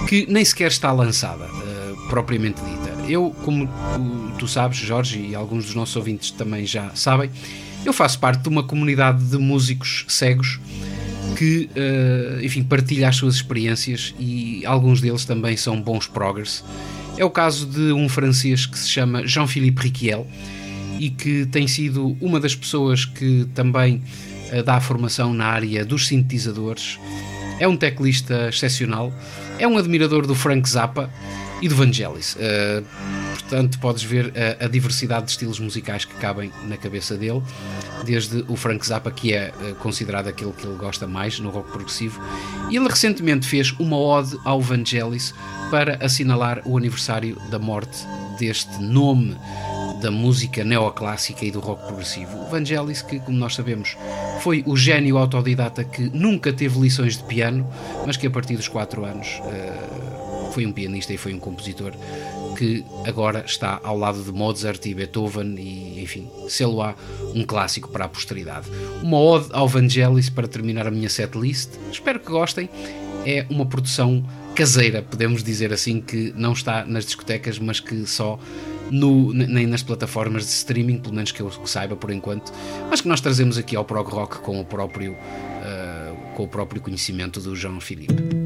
que 0.06 0.26
nem 0.28 0.44
sequer 0.44 0.68
está 0.70 0.92
lançada, 0.92 1.44
uh, 1.46 2.08
propriamente 2.08 2.60
dita. 2.62 2.88
Eu, 3.10 3.34
como 3.42 3.66
tu, 3.66 4.32
tu 4.40 4.48
sabes, 4.48 4.78
Jorge, 4.78 5.18
e 5.18 5.34
alguns 5.34 5.64
dos 5.66 5.74
nossos 5.74 5.96
ouvintes 5.96 6.30
também 6.30 6.66
já 6.66 6.94
sabem, 6.94 7.30
eu 7.84 7.92
faço 7.92 8.18
parte 8.18 8.42
de 8.42 8.48
uma 8.48 8.62
comunidade 8.62 9.24
de 9.24 9.38
músicos 9.38 10.04
cegos 10.08 10.60
que, 11.36 11.70
uh, 11.74 12.44
enfim, 12.44 12.62
partilha 12.62 13.08
as 13.08 13.16
suas 13.16 13.36
experiências 13.36 14.14
e 14.18 14.64
alguns 14.66 15.00
deles 15.00 15.24
também 15.24 15.56
são 15.56 15.80
bons 15.80 16.06
proggers. 16.06 16.62
É 17.16 17.24
o 17.24 17.30
caso 17.30 17.66
de 17.66 17.92
um 17.92 18.08
francês 18.08 18.66
que 18.66 18.78
se 18.78 18.88
chama 18.88 19.26
Jean-Philippe 19.26 19.82
Riquiel 19.82 20.26
e 20.98 21.10
que 21.10 21.46
tem 21.46 21.66
sido 21.66 22.16
uma 22.20 22.38
das 22.38 22.54
pessoas 22.54 23.04
que 23.04 23.46
também 23.54 24.02
dá 24.64 24.80
formação 24.80 25.32
na 25.32 25.46
área 25.46 25.84
dos 25.84 26.06
sintetizadores. 26.06 26.98
É 27.58 27.66
um 27.66 27.76
teclista 27.76 28.48
excepcional, 28.48 29.12
é 29.58 29.66
um 29.66 29.76
admirador 29.76 30.26
do 30.26 30.34
Frank 30.34 30.68
Zappa 30.68 31.10
e 31.60 31.68
do 31.68 31.74
Vangelis. 31.74 32.36
Uh, 32.36 32.84
portanto, 33.32 33.78
podes 33.80 34.02
ver 34.02 34.32
a, 34.60 34.64
a, 34.64 34.68
diversidade 34.68 35.26
de 35.26 35.32
estilos 35.32 35.58
musicais 35.58 36.04
que 36.04 36.14
cabem 36.14 36.52
na 36.68 36.76
cabeça 36.76 37.16
dele, 37.16 37.42
desde 38.04 38.44
o 38.48 38.56
Frank 38.56 38.86
Zappa, 38.86 39.10
que 39.10 39.32
é 39.32 39.52
uh, 39.60 39.74
considerado 39.76 40.28
aquele 40.28 40.52
que 40.52 40.66
ele 40.66 40.76
gosta 40.76 41.06
mais 41.06 41.38
no 41.40 41.50
rock 41.50 41.70
progressivo, 41.70 42.22
e 42.70 42.76
ele 42.76 42.88
recentemente 42.88 43.46
fez 43.46 43.72
uma 43.78 43.98
ode 43.98 44.38
ao 44.44 44.60
Vangelis 44.60 45.34
para 45.70 45.96
assinalar 46.04 46.62
o 46.64 46.76
aniversário 46.76 47.36
da 47.50 47.58
morte 47.58 48.06
deste 48.38 48.80
nome 48.80 49.36
da 50.00 50.10
música 50.10 50.64
neoclássica 50.64 51.44
e 51.44 51.50
do 51.50 51.60
rock 51.60 51.86
progressivo. 51.86 52.38
O 52.38 52.46
Vangelis, 52.46 53.02
que, 53.02 53.18
como 53.20 53.36
nós 53.36 53.54
sabemos, 53.54 53.96
foi 54.40 54.62
o 54.66 54.76
gênio 54.76 55.18
autodidata 55.18 55.84
que 55.84 56.02
nunca 56.02 56.52
teve 56.52 56.78
lições 56.78 57.16
de 57.16 57.24
piano, 57.24 57.66
mas 58.06 58.16
que 58.16 58.26
a 58.26 58.30
partir 58.30 58.56
dos 58.56 58.68
4 58.68 59.04
anos 59.04 59.40
uh, 59.40 60.52
foi 60.52 60.66
um 60.66 60.72
pianista 60.72 61.12
e 61.12 61.16
foi 61.16 61.34
um 61.34 61.38
compositor 61.38 61.92
que 62.56 62.84
agora 63.06 63.44
está 63.46 63.80
ao 63.84 63.96
lado 63.96 64.20
de 64.20 64.32
Mozart 64.32 64.84
e 64.86 64.94
Beethoven 64.94 65.54
e, 65.56 66.02
enfim, 66.02 66.28
selo 66.48 66.82
há 66.82 66.94
um 67.32 67.44
clássico 67.44 67.88
para 67.88 68.06
a 68.06 68.08
posteridade. 68.08 68.66
Uma 69.00 69.18
ode 69.18 69.48
ao 69.52 69.68
Vangelis 69.68 70.28
para 70.28 70.48
terminar 70.48 70.86
a 70.86 70.90
minha 70.90 71.08
setlist. 71.08 71.70
Espero 71.92 72.18
que 72.18 72.30
gostem. 72.30 72.68
É 73.24 73.46
uma 73.48 73.64
produção 73.64 74.24
caseira, 74.56 75.02
podemos 75.02 75.44
dizer 75.44 75.72
assim, 75.72 76.00
que 76.00 76.32
não 76.36 76.52
está 76.52 76.84
nas 76.84 77.04
discotecas, 77.04 77.60
mas 77.60 77.78
que 77.78 78.04
só 78.06 78.40
no, 78.90 79.32
nem 79.32 79.66
nas 79.66 79.82
plataformas 79.82 80.44
de 80.44 80.50
streaming, 80.50 80.98
pelo 80.98 81.14
menos 81.14 81.32
que 81.32 81.40
eu 81.40 81.50
saiba 81.66 81.96
por 81.96 82.10
enquanto, 82.10 82.52
mas 82.90 83.00
que 83.00 83.08
nós 83.08 83.20
trazemos 83.20 83.58
aqui 83.58 83.76
ao 83.76 83.84
prog 83.84 84.08
rock 84.08 84.38
com 84.38 84.60
o 84.60 84.64
próprio, 84.64 85.12
uh, 85.12 86.34
com 86.34 86.44
o 86.44 86.48
próprio 86.48 86.80
conhecimento 86.80 87.40
do 87.40 87.54
João 87.54 87.80
Filipe. 87.80 88.37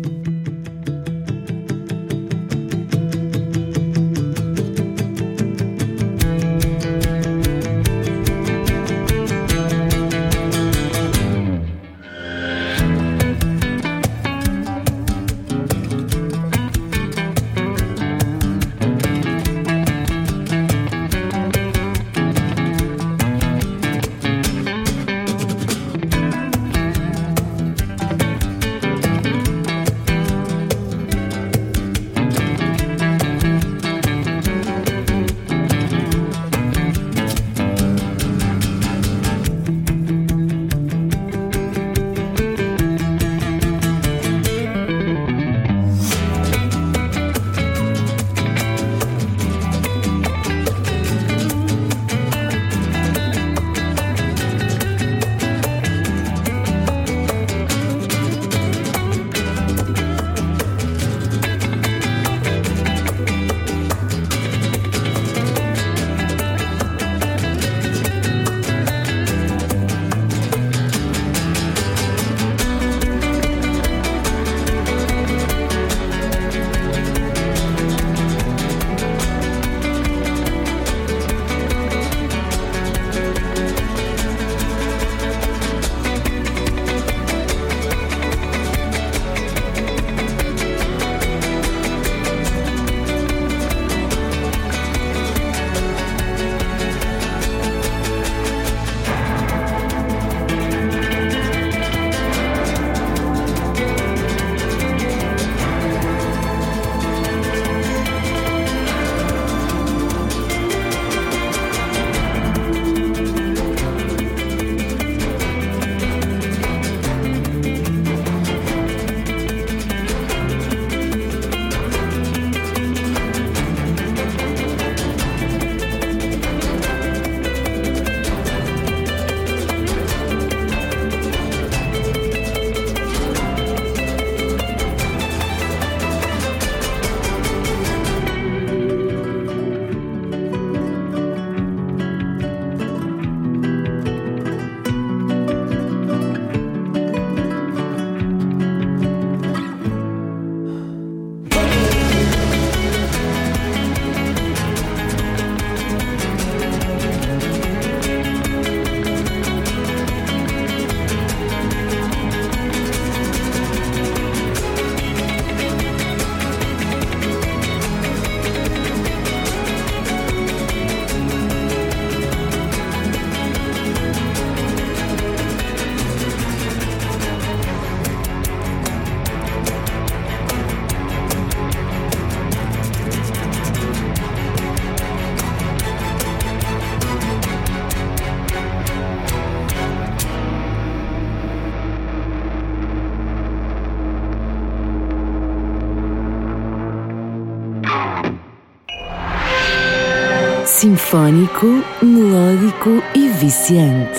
Sinfónico, 201.12 201.84
melódico 202.02 203.02
e 203.14 203.28
viciante. 203.28 204.18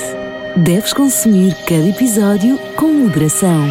Deves 0.57 0.93
consumir 0.93 1.55
cada 1.65 1.89
episódio 1.89 2.55
com 2.75 2.93
moderação. 2.93 3.65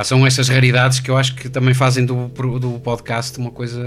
Pá, 0.00 0.04
são 0.04 0.26
estas 0.26 0.48
raridades 0.48 0.98
que 0.98 1.10
eu 1.10 1.16
acho 1.18 1.34
que 1.34 1.46
também 1.50 1.74
fazem 1.74 2.06
do, 2.06 2.28
do 2.58 2.80
podcast 2.80 3.38
uma 3.38 3.50
coisa 3.50 3.82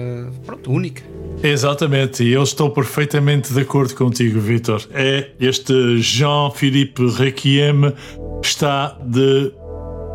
pronto, 0.45 0.71
única. 0.71 1.01
Exatamente, 1.41 2.23
e 2.23 2.31
eu 2.31 2.43
estou 2.43 2.69
perfeitamente 2.69 3.51
de 3.51 3.59
acordo 3.59 3.95
contigo, 3.95 4.39
Vitor. 4.39 4.87
É 4.93 5.31
este 5.39 5.97
Jean-Philippe 5.97 7.07
Requiem 7.17 7.95
está 8.43 8.95
de 9.03 9.51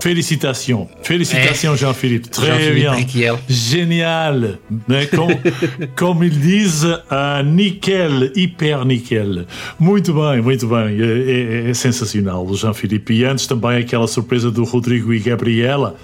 Félicitations. 0.00 0.88
Félicitations, 1.02 1.74
É. 1.74 1.76
Jean-Philippe. 1.76 2.28
Très 2.30 2.46
Jean-Philippe 2.46 2.74
bien. 2.80 2.90
Requiel. 2.92 3.38
Génial. 3.48 4.58
Né? 4.86 5.06
Comme, 5.06 5.36
comme 5.96 6.24
ils 6.24 6.38
disent, 6.40 6.86
ah, 7.10 7.42
nickel, 7.42 8.30
hyper 8.36 8.84
nickel. 8.84 9.46
Muito 9.78 10.12
bem, 10.14 10.40
muito 10.42 10.66
bem. 10.68 11.00
É, 11.00 11.66
é- 11.66 11.70
é 11.70 11.74
sensacional 11.74 12.46
o 12.46 12.54
Jean-Philippe. 12.56 13.12
E 13.12 13.24
antes 13.24 13.46
também 13.46 13.78
aquela 13.78 14.06
surpresa 14.06 14.50
do 14.50 14.64
Rodrigo 14.64 15.12
e 15.12 15.18
Gabriela. 15.18 15.96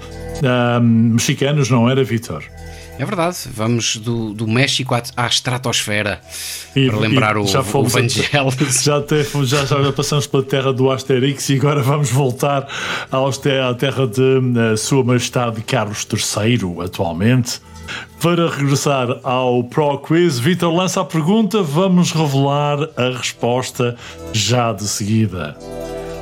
ah, 0.44 0.80
mexicanos, 0.80 1.70
não 1.70 1.88
era, 1.88 2.02
Vitor? 2.02 2.42
É 2.96 3.04
verdade, 3.04 3.36
vamos 3.52 3.96
do, 3.96 4.32
do 4.32 4.46
México 4.46 4.94
à, 4.94 5.02
à 5.16 5.26
estratosfera 5.26 6.20
E- 6.76 6.86
para 6.88 6.98
lembrar 6.98 7.36
o, 7.36 7.44
já 7.46 7.60
o 7.60 7.64
Vangelis. 7.88 8.30
Já, 8.84 9.00
fomos- 9.24 9.48
já, 9.48 9.64
já 9.64 9.92
passamos 9.92 10.26
pela 10.28 10.42
terra 10.44 10.72
do 10.72 10.90
Asterix 10.90 11.48
e 11.50 11.56
agora 11.56 11.82
vamos 11.82 12.10
voltar 12.10 12.68
te- 13.38 13.50
à 13.50 13.74
terra 13.74 14.06
de 14.06 14.22
eh, 14.72 14.76
Sua 14.76 15.02
Majestade 15.02 15.60
Carlos 15.62 16.06
III, 16.12 16.84
atualmente. 16.84 17.60
Para 18.22 18.48
regressar 18.48 19.08
ao 19.24 19.62
Pro 19.64 19.98
Quiz, 19.98 20.38
Vitor 20.38 20.72
lança 20.74 21.00
a 21.00 21.04
pergunta, 21.04 21.62
vamos 21.62 22.12
revelar 22.12 22.78
a 22.96 23.10
resposta 23.18 23.96
já 24.32 24.72
de 24.72 24.84
seguida. 24.84 25.56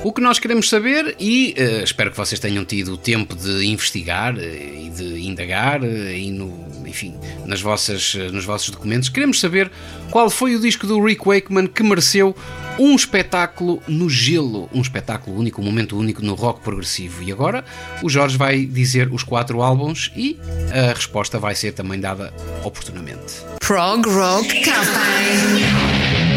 O 0.05 0.13
que 0.13 0.21
nós 0.21 0.41
queremos 0.41 0.69
saber, 0.69 1.15
e 1.21 1.55
eh, 1.57 1.83
espero 1.85 2.11
que 2.11 2.17
vocês 2.17 2.41
tenham 2.41 2.65
tido 2.65 2.95
o 2.95 2.97
tempo 2.97 3.37
de 3.37 3.65
investigar 3.65 4.37
eh, 4.37 4.87
e 4.87 4.91
de 4.91 5.29
indagar, 5.29 5.85
eh, 5.85 6.19
e 6.19 6.31
no, 6.33 6.67
enfim, 6.85 7.15
nas 7.47 7.61
vossas, 7.61 8.17
nos 8.33 8.45
vossos 8.45 8.71
documentos, 8.71 9.09
queremos 9.09 9.39
saber 9.39 9.71
qual 10.11 10.29
foi 10.29 10.57
o 10.57 10.61
disco 10.61 10.89
do 10.89 11.01
Rick 11.01 11.25
Wakeman 11.25 11.69
que 11.69 11.85
mereceu 11.85 12.35
um 12.81 12.97
espetáculo 12.97 13.81
no 13.87 14.11
gelo, 14.11 14.69
um 14.75 14.81
espetáculo 14.81 15.39
único, 15.39 15.61
um 15.61 15.65
momento 15.65 15.97
único 15.97 16.21
no 16.21 16.35
rock 16.35 16.63
progressivo. 16.63 17.23
E 17.23 17.31
agora 17.31 17.65
o 18.03 18.11
Jorge 18.11 18.37
vai 18.37 18.67
dizer 18.67 19.09
os 19.13 19.23
quatro 19.23 19.63
álbuns 19.63 20.11
e 20.17 20.37
a 20.73 20.93
resposta 20.95 21.39
vai 21.39 21.55
ser 21.55 21.73
também 21.73 22.01
dada 22.01 22.35
oportunamente. 22.65 23.35
Prog 23.61 24.05
Rock 24.09 24.63
Cafe. 24.63 26.32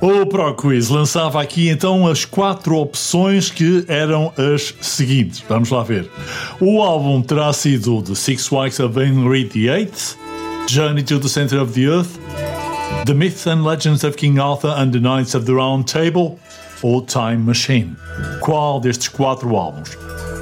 O 0.00 0.24
Pro 0.24 0.54
Quiz 0.54 0.88
lançava 0.88 1.42
aqui 1.42 1.68
então 1.68 2.06
as 2.06 2.24
quatro 2.24 2.74
opções 2.76 3.50
que 3.50 3.84
eram 3.86 4.32
as 4.36 4.74
seguintes. 4.80 5.44
Vamos 5.46 5.68
lá 5.68 5.82
ver. 5.82 6.10
O 6.58 6.80
álbum 6.80 7.20
terá 7.20 7.52
sido 7.52 8.00
The 8.00 8.14
Six 8.14 8.50
Wives 8.50 8.80
of 8.80 8.98
Henry 8.98 9.44
VIII, 9.44 9.90
Journey 10.70 11.02
to 11.02 11.20
the 11.20 11.28
Center 11.28 11.60
of 11.60 11.74
the 11.74 11.82
Earth, 11.82 12.18
The 13.04 13.12
Myths 13.12 13.46
and 13.46 13.62
Legends 13.62 14.02
of 14.02 14.16
King 14.16 14.38
Arthur 14.38 14.70
and 14.70 14.90
the 14.90 15.00
Knights 15.00 15.34
of 15.34 15.44
the 15.44 15.52
Round 15.52 15.84
Table 15.84 16.38
ou 16.82 17.02
Time 17.02 17.36
Machine. 17.36 17.94
Qual 18.40 18.80
destes 18.80 19.08
quatro 19.08 19.54
álbuns? 19.54 19.98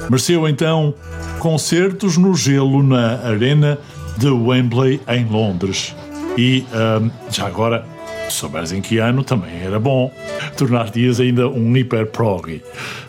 Mereceu 0.09 0.49
então 0.49 0.95
concertos 1.41 2.17
no 2.17 2.33
gelo 2.35 2.81
na 2.81 3.19
Arena 3.27 3.77
de 4.19 4.29
Wembley 4.29 5.01
em 5.09 5.25
Londres. 5.27 5.97
E 6.37 6.65
ahm, 6.73 7.11
já 7.31 7.47
agora, 7.47 7.85
se 8.31 8.81
que 8.81 8.99
ano, 8.99 9.25
também 9.25 9.63
era 9.63 9.79
bom 9.79 10.13
tornar 10.57 10.91
dias 10.91 11.21
ainda 11.21 11.49
um 11.49 11.77
hiper 11.77 12.07
prog. 12.07 12.63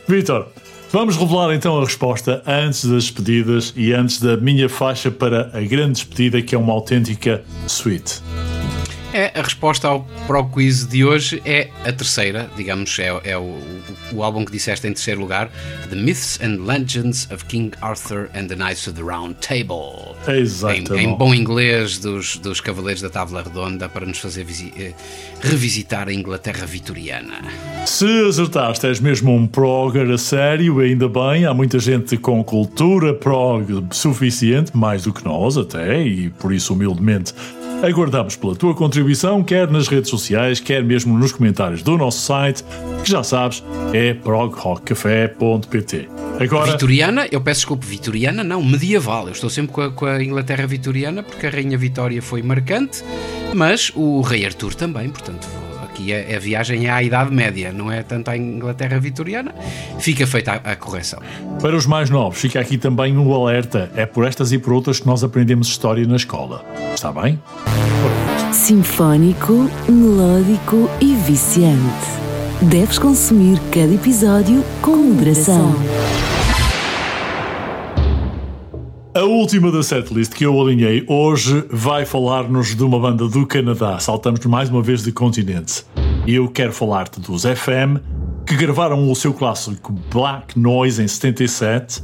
Vitor, 0.07 0.47
vamos 0.91 1.15
revelar 1.15 1.53
então 1.53 1.77
a 1.77 1.81
resposta 1.83 2.41
antes 2.45 2.85
das 2.85 3.03
despedidas 3.05 3.73
e 3.75 3.93
antes 3.93 4.19
da 4.19 4.37
minha 4.37 4.69
faixa 4.69 5.11
para 5.11 5.49
a 5.53 5.61
grande 5.61 5.93
despedida, 5.93 6.41
que 6.41 6.55
é 6.55 6.57
uma 6.57 6.73
autêntica 6.73 7.43
suite. 7.67 8.21
É, 9.11 9.31
a 9.39 9.41
resposta 9.41 9.87
ao 9.87 10.05
Pro 10.27 10.45
Quiz 10.45 10.85
de 10.85 11.03
hoje 11.03 11.41
é 11.43 11.69
a 11.83 11.91
terceira, 11.91 12.47
digamos, 12.55 12.97
é, 12.99 13.07
é 13.23 13.35
o, 13.35 13.41
o- 13.41 13.59
o 14.17 14.23
álbum 14.23 14.45
que 14.45 14.51
disseste 14.51 14.85
em 14.85 14.93
terceiro 14.93 15.19
lugar, 15.19 15.49
The 15.89 15.95
Myths 15.95 16.39
and 16.43 16.63
Legends 16.63 17.27
of 17.31 17.43
King 17.45 17.71
Arthur 17.81 18.29
and 18.35 18.45
the 18.47 18.55
Knights 18.55 18.85
of 18.87 18.95
the 18.95 19.01
Round 19.01 19.35
Table. 19.41 20.15
Em, 20.27 20.41
Exatamente. 20.41 20.93
em 20.93 21.15
bom 21.15 21.33
inglês 21.33 21.97
dos, 21.97 22.37
dos 22.37 22.61
Cavaleiros 22.61 23.01
da 23.01 23.09
Távola 23.09 23.41
Redonda 23.41 23.89
para 23.89 24.05
nos 24.05 24.19
fazer 24.19 24.45
eh, 24.77 24.93
revisitar 25.41 26.07
a 26.07 26.13
Inglaterra 26.13 26.67
vitoriana. 26.67 27.39
Se 27.87 28.05
acertaste, 28.27 28.85
és 28.85 28.99
mesmo 28.99 29.33
um 29.35 29.47
progger 29.47 30.07
a 30.11 30.19
sério, 30.19 30.79
ainda 30.81 31.09
bem. 31.09 31.45
Há 31.45 31.53
muita 31.53 31.79
gente 31.79 32.15
com 32.15 32.43
cultura 32.43 33.11
prog 33.15 33.87
suficiente, 33.91 34.77
mais 34.77 35.03
do 35.03 35.11
que 35.13 35.25
nós 35.25 35.57
até, 35.57 35.99
e 36.03 36.29
por 36.29 36.53
isso, 36.53 36.73
humildemente, 36.73 37.33
aguardamos 37.81 38.35
pela 38.35 38.55
tua 38.55 38.75
contribuição, 38.75 39.43
quer 39.43 39.69
nas 39.69 39.87
redes 39.87 40.09
sociais, 40.09 40.59
quer 40.59 40.83
mesmo 40.83 41.17
nos 41.17 41.31
comentários 41.31 41.81
do 41.81 41.97
nosso 41.97 42.19
site, 42.19 42.63
que 43.03 43.09
já 43.09 43.23
sabes, 43.23 43.63
é 43.93 44.13
progrockcafé.pt. 44.13 46.09
Agora, 46.39 46.71
Vitoriana, 46.71 47.27
eu 47.31 47.41
peço 47.41 47.61
desculpa, 47.61 47.85
vitoriana 47.85 48.43
não, 48.43 48.63
medieval. 48.63 49.27
Eu 49.27 49.33
estou 49.33 49.49
sempre 49.49 49.73
com 49.73 49.81
a, 49.81 49.91
com 49.91 50.05
a 50.05 50.23
Inglaterra 50.23 50.65
vitoriana 50.65 51.21
porque 51.21 51.45
a 51.47 51.49
Rainha 51.49 51.77
Vitória 51.77 52.21
foi 52.21 52.41
marcante, 52.41 53.03
mas 53.53 53.91
o 53.95 54.21
Rei 54.21 54.45
Arthur 54.45 54.73
também, 54.73 55.09
portanto, 55.09 55.47
aqui 55.99 56.13
a, 56.13 56.37
a 56.37 56.39
viagem 56.39 56.87
é 56.87 56.89
à 56.89 57.03
Idade 57.03 57.33
Média, 57.33 57.71
não 57.71 57.91
é 57.91 58.01
tanto 58.01 58.29
à 58.29 58.37
Inglaterra 58.37 58.97
vitoriana. 58.99 59.53
Fica 59.99 60.25
feita 60.25 60.53
a, 60.63 60.71
a 60.71 60.75
correção. 60.75 61.19
para 61.61 61.75
os 61.75 61.85
mais 61.85 62.09
novos, 62.09 62.39
fica 62.39 62.59
aqui 62.59 62.77
também 62.77 63.17
um 63.17 63.33
alerta. 63.33 63.91
É 63.95 64.05
por 64.05 64.25
estas 64.25 64.51
e 64.51 64.57
por 64.57 64.73
outras 64.73 64.99
que 64.99 65.07
nós 65.07 65.23
aprendemos 65.23 65.67
história 65.67 66.07
na 66.07 66.15
escola. 66.15 66.63
Está 66.93 67.11
bem? 67.11 67.39
Sinfónico, 68.53 69.69
melódico 69.87 70.89
e 71.01 71.13
viciante. 71.15 72.19
Deves 72.61 72.97
consumir 72.97 73.59
cada 73.71 73.93
episódio 73.93 74.63
com 74.81 74.95
moderação. 74.95 75.75
A 79.19 79.23
última 79.25 79.69
da 79.69 79.83
setlist 79.83 80.31
que 80.31 80.45
eu 80.45 80.61
alinhei 80.61 81.03
hoje 81.05 81.65
vai 81.69 82.05
falar-nos 82.05 82.73
de 82.73 82.81
uma 82.81 82.97
banda 82.97 83.27
do 83.27 83.45
Canadá. 83.45 83.99
Saltamos 83.99 84.45
mais 84.45 84.69
uma 84.69 84.81
vez 84.81 85.03
de 85.03 85.11
continente. 85.11 85.83
E 86.25 86.35
eu 86.35 86.47
quero 86.47 86.71
falar-te 86.71 87.19
dos 87.19 87.43
FM, 87.43 87.99
que 88.47 88.55
gravaram 88.55 89.11
o 89.11 89.15
seu 89.17 89.33
clássico 89.33 89.91
Black 90.09 90.57
Noise 90.57 91.03
em 91.03 91.07
77 91.09 92.01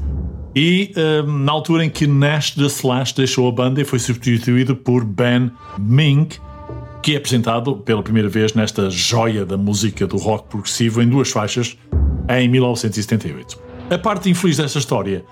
e 0.54 0.92
hum, 1.26 1.46
na 1.46 1.54
altura 1.54 1.86
em 1.86 1.90
que 1.90 2.06
Nash 2.06 2.52
the 2.52 2.66
Slash 2.66 3.16
deixou 3.16 3.48
a 3.48 3.52
banda 3.54 3.82
e 3.82 3.86
foi 3.86 4.00
substituído 4.00 4.76
por 4.76 5.06
Ben 5.06 5.50
Mink, 5.80 6.38
que 7.02 7.14
é 7.14 7.18
apresentado 7.18 7.78
pela 7.78 8.04
primeira 8.04 8.28
vez 8.28 8.54
nesta 8.54 8.90
joia 8.90 9.46
da 9.46 9.56
música 9.56 10.06
do 10.06 10.18
rock 10.18 10.50
progressivo 10.50 11.02
em 11.02 11.08
duas 11.08 11.32
faixas 11.32 11.78
em 12.28 12.50
1978. 12.50 13.58
A 13.90 13.98
parte 13.98 14.30
infeliz 14.30 14.58
desta 14.58 14.80
história 14.80 15.24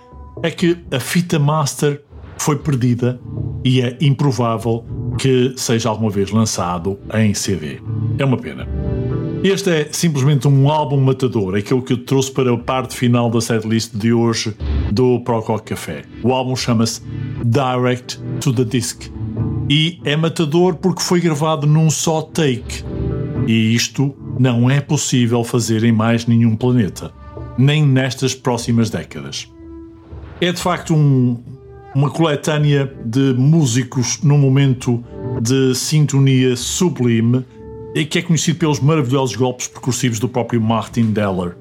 é 0.42 0.50
que 0.50 0.78
a 0.92 1.00
fita 1.00 1.38
master 1.38 2.02
foi 2.38 2.58
perdida 2.58 3.20
e 3.64 3.82
é 3.82 3.98
improvável 4.02 4.86
que 5.18 5.54
seja 5.56 5.90
alguma 5.90 6.10
vez 6.10 6.32
lançado 6.32 7.00
em 7.14 7.34
CD. 7.34 7.80
É 8.18 8.26
uma 8.26 8.38
pena. 8.38 8.68
Este 9.44 9.70
é 9.70 9.88
simplesmente 9.92 10.48
um 10.48 10.70
álbum 10.70 11.00
matador, 11.00 11.56
aquele 11.56 11.82
que 11.82 11.94
eu 11.94 11.98
trouxe 11.98 12.32
para 12.32 12.54
a 12.54 12.58
parte 12.58 12.96
final 12.96 13.30
da 13.30 13.42
setlist 13.42 13.94
de 13.94 14.14
hoje 14.14 14.56
do 14.92 15.20
Prococ 15.20 15.66
Café. 15.66 16.04
O 16.24 16.32
álbum 16.32 16.56
chama-se 16.56 17.02
Direct 17.44 18.20
to 18.40 18.54
the 18.54 18.64
Disc 18.64 19.12
e 19.70 20.00
é 20.06 20.16
matador 20.16 20.76
porque 20.76 21.02
foi 21.02 21.20
gravado 21.20 21.68
num 21.68 21.90
só 21.90 22.22
take. 22.22 22.84
E 23.46 23.76
isto 23.76 24.16
não 24.40 24.70
é 24.70 24.80
possível 24.80 25.44
fazer 25.44 25.84
em 25.84 25.92
mais 25.92 26.26
nenhum 26.26 26.56
planeta, 26.56 27.12
nem 27.58 27.86
nestas 27.86 28.34
próximas 28.34 28.90
décadas. 28.90 29.53
É 30.44 30.52
de 30.52 30.60
facto 30.62 30.94
um- 30.94 31.38
uma 31.96 32.10
coletânea 32.10 32.94
de 33.06 33.34
músicos 33.34 34.20
num 34.22 34.38
momento 34.38 35.02
de 35.42 35.74
sintonia 35.74 36.58
sublime 36.58 37.46
e 37.96 38.04
que 38.04 38.20
é 38.20 38.22
conhecido 38.22 38.60
pelos 38.60 38.82
maravilhosos 38.82 39.38
golpes 39.38 39.70
percussivos 39.70 40.20
do 40.20 40.28
próprio 40.28 40.60
Martin 40.60 41.12
Deller. 41.14 41.56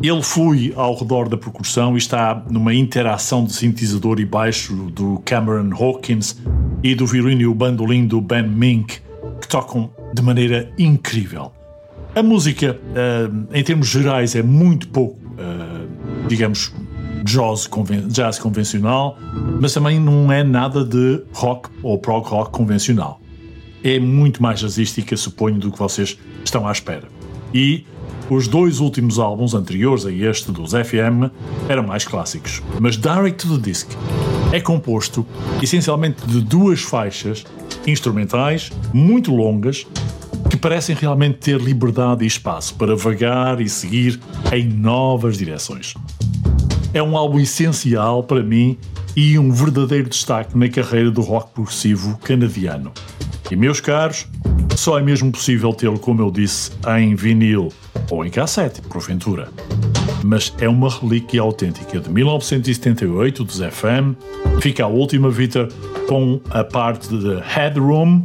Ele 0.00 0.22
flui 0.22 0.72
ao 0.76 0.96
redor 0.96 1.28
da 1.28 1.36
percussão 1.36 1.96
e 1.96 1.98
está 1.98 2.40
numa 2.48 2.72
interação 2.72 3.44
de 3.44 3.52
sintetizador 3.52 4.20
e 4.20 4.24
baixo 4.24 4.74
do 4.74 5.20
Cameron 5.24 5.74
Hawkins 5.74 6.36
e 6.84 6.94
do 6.94 7.06
violino 7.08 7.40
e 7.40 7.46
o 7.48 7.54
bandolim 7.54 8.06
do 8.06 8.20
Ben 8.20 8.46
Mink, 8.46 9.00
que 9.40 9.48
tocam 9.48 9.90
de 10.14 10.22
maneira 10.22 10.70
incrível. 10.78 11.50
A 12.14 12.22
música, 12.22 12.78
ah, 12.94 13.28
em 13.52 13.64
termos 13.64 13.88
gerais, 13.88 14.36
é 14.36 14.42
muito 14.42 14.86
pouco, 14.86 15.18
ah, 15.36 15.84
digamos, 16.28 16.72
jazz, 17.24 17.66
conven- 17.66 18.06
jazz 18.08 18.38
convencional, 18.38 19.18
mas 19.60 19.72
também 19.74 19.98
não 20.00 20.30
é 20.30 20.42
nada 20.42 20.84
de 20.84 21.22
rock 21.32 21.68
ou 21.82 21.98
prog 21.98 22.26
rock 22.28 22.50
convencional. 22.50 23.20
É 23.82 23.98
muito 23.98 24.42
mais 24.42 24.60
jazzística, 24.60 25.16
suponho, 25.16 25.58
do 25.58 25.70
que 25.72 25.78
vocês 25.78 26.18
estão 26.44 26.66
à 26.68 26.72
espera. 26.72 27.08
E 27.54 27.84
os 28.28 28.46
dois 28.46 28.78
últimos 28.78 29.18
álbuns 29.18 29.54
anteriores 29.54 30.06
a 30.06 30.12
este 30.12 30.52
dos 30.52 30.72
FM 30.72 31.32
eram 31.68 31.82
mais 31.82 32.04
clássicos. 32.04 32.62
Mas 32.78 32.96
Direct 32.96 33.46
to 33.46 33.56
the 33.58 33.62
Disc 33.70 33.88
é 34.52 34.60
composto 34.60 35.26
essencialmente 35.62 36.26
de 36.26 36.40
duas 36.40 36.80
faixas 36.82 37.44
instrumentais 37.86 38.70
muito 38.92 39.34
longas 39.34 39.86
que 40.48 40.56
parecem 40.56 40.94
realmente 40.94 41.38
ter 41.38 41.60
liberdade 41.60 42.24
e 42.24 42.26
espaço 42.26 42.74
para 42.74 42.94
vagar 42.94 43.60
e 43.60 43.68
seguir 43.68 44.20
em 44.52 44.64
novas 44.68 45.38
direções. 45.38 45.94
É 46.92 47.00
um 47.00 47.16
álbum 47.16 47.38
essencial 47.38 48.24
para 48.24 48.42
mim 48.42 48.76
e 49.14 49.38
um 49.38 49.52
verdadeiro 49.52 50.08
destaque 50.08 50.58
na 50.58 50.68
carreira 50.68 51.10
do 51.10 51.20
rock 51.20 51.52
progressivo 51.52 52.18
canadiano. 52.18 52.92
E 53.48 53.54
meus 53.54 53.80
caros, 53.80 54.26
só 54.76 54.98
é 54.98 55.02
mesmo 55.02 55.30
possível 55.30 55.72
tê-lo, 55.72 55.98
como 55.98 56.20
eu 56.20 56.30
disse, 56.30 56.72
em 56.98 57.14
vinil 57.14 57.72
ou 58.10 58.24
em 58.24 58.30
cassete, 58.30 58.80
porventura. 58.82 59.48
Mas 60.24 60.52
é 60.58 60.68
uma 60.68 60.90
relíquia 60.90 61.40
autêntica 61.40 62.00
de 62.00 62.10
1978 62.10 63.44
dos 63.44 63.58
FM. 63.58 64.16
Fica 64.60 64.84
a 64.84 64.88
última 64.88 65.30
Vita 65.30 65.68
com 66.08 66.40
a 66.50 66.64
parte 66.64 67.08
de 67.08 67.40
Headroom 67.40 68.22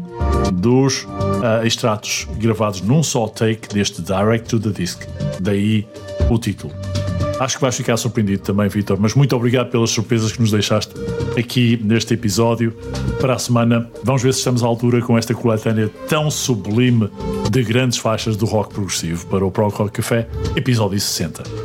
dos 0.54 1.08
ah, 1.44 1.66
extratos 1.66 2.28
gravados 2.38 2.82
num 2.82 3.04
só 3.04 3.28
take 3.28 3.68
deste 3.74 4.02
Direct 4.02 4.50
to 4.50 4.60
the 4.60 4.70
Disc. 4.70 5.04
Daí 5.40 5.88
o 6.30 6.38
título. 6.40 6.74
Acho 7.40 7.56
que 7.56 7.62
vais 7.62 7.76
ficar 7.76 7.98
surpreendido 7.98 8.44
também, 8.44 8.68
Vitor. 8.70 8.98
Mas 9.00 9.14
muito 9.14 9.36
obrigado 9.36 9.70
pelas 9.70 9.90
surpresas 9.90 10.32
que 10.32 10.42
nos 10.42 10.52
deixaste 10.52 10.94
aqui 11.38 11.80
neste 11.84 12.14
episódio. 12.14 12.74
Para 13.20 13.36
a 13.36 13.40
semana, 13.40 13.90
vamos 14.04 14.24
ver 14.24 14.34
se 14.34 14.40
estamos 14.40 14.64
à 14.64 14.68
altura 14.68 15.02
com 15.02 15.18
esta 15.18 15.34
coletânea 15.34 15.90
tão 16.08 16.32
sublime 16.32 17.10
de 17.50 17.64
grandes 17.64 17.98
faixas 17.98 18.38
do 18.38 18.46
rock 18.46 18.74
progressivo 18.74 19.26
para 19.28 19.46
o 19.46 19.52
Prog 19.52 19.74
Rock 19.74 19.92
Café, 19.92 20.28
episódio 20.56 21.00
60. 21.00 21.65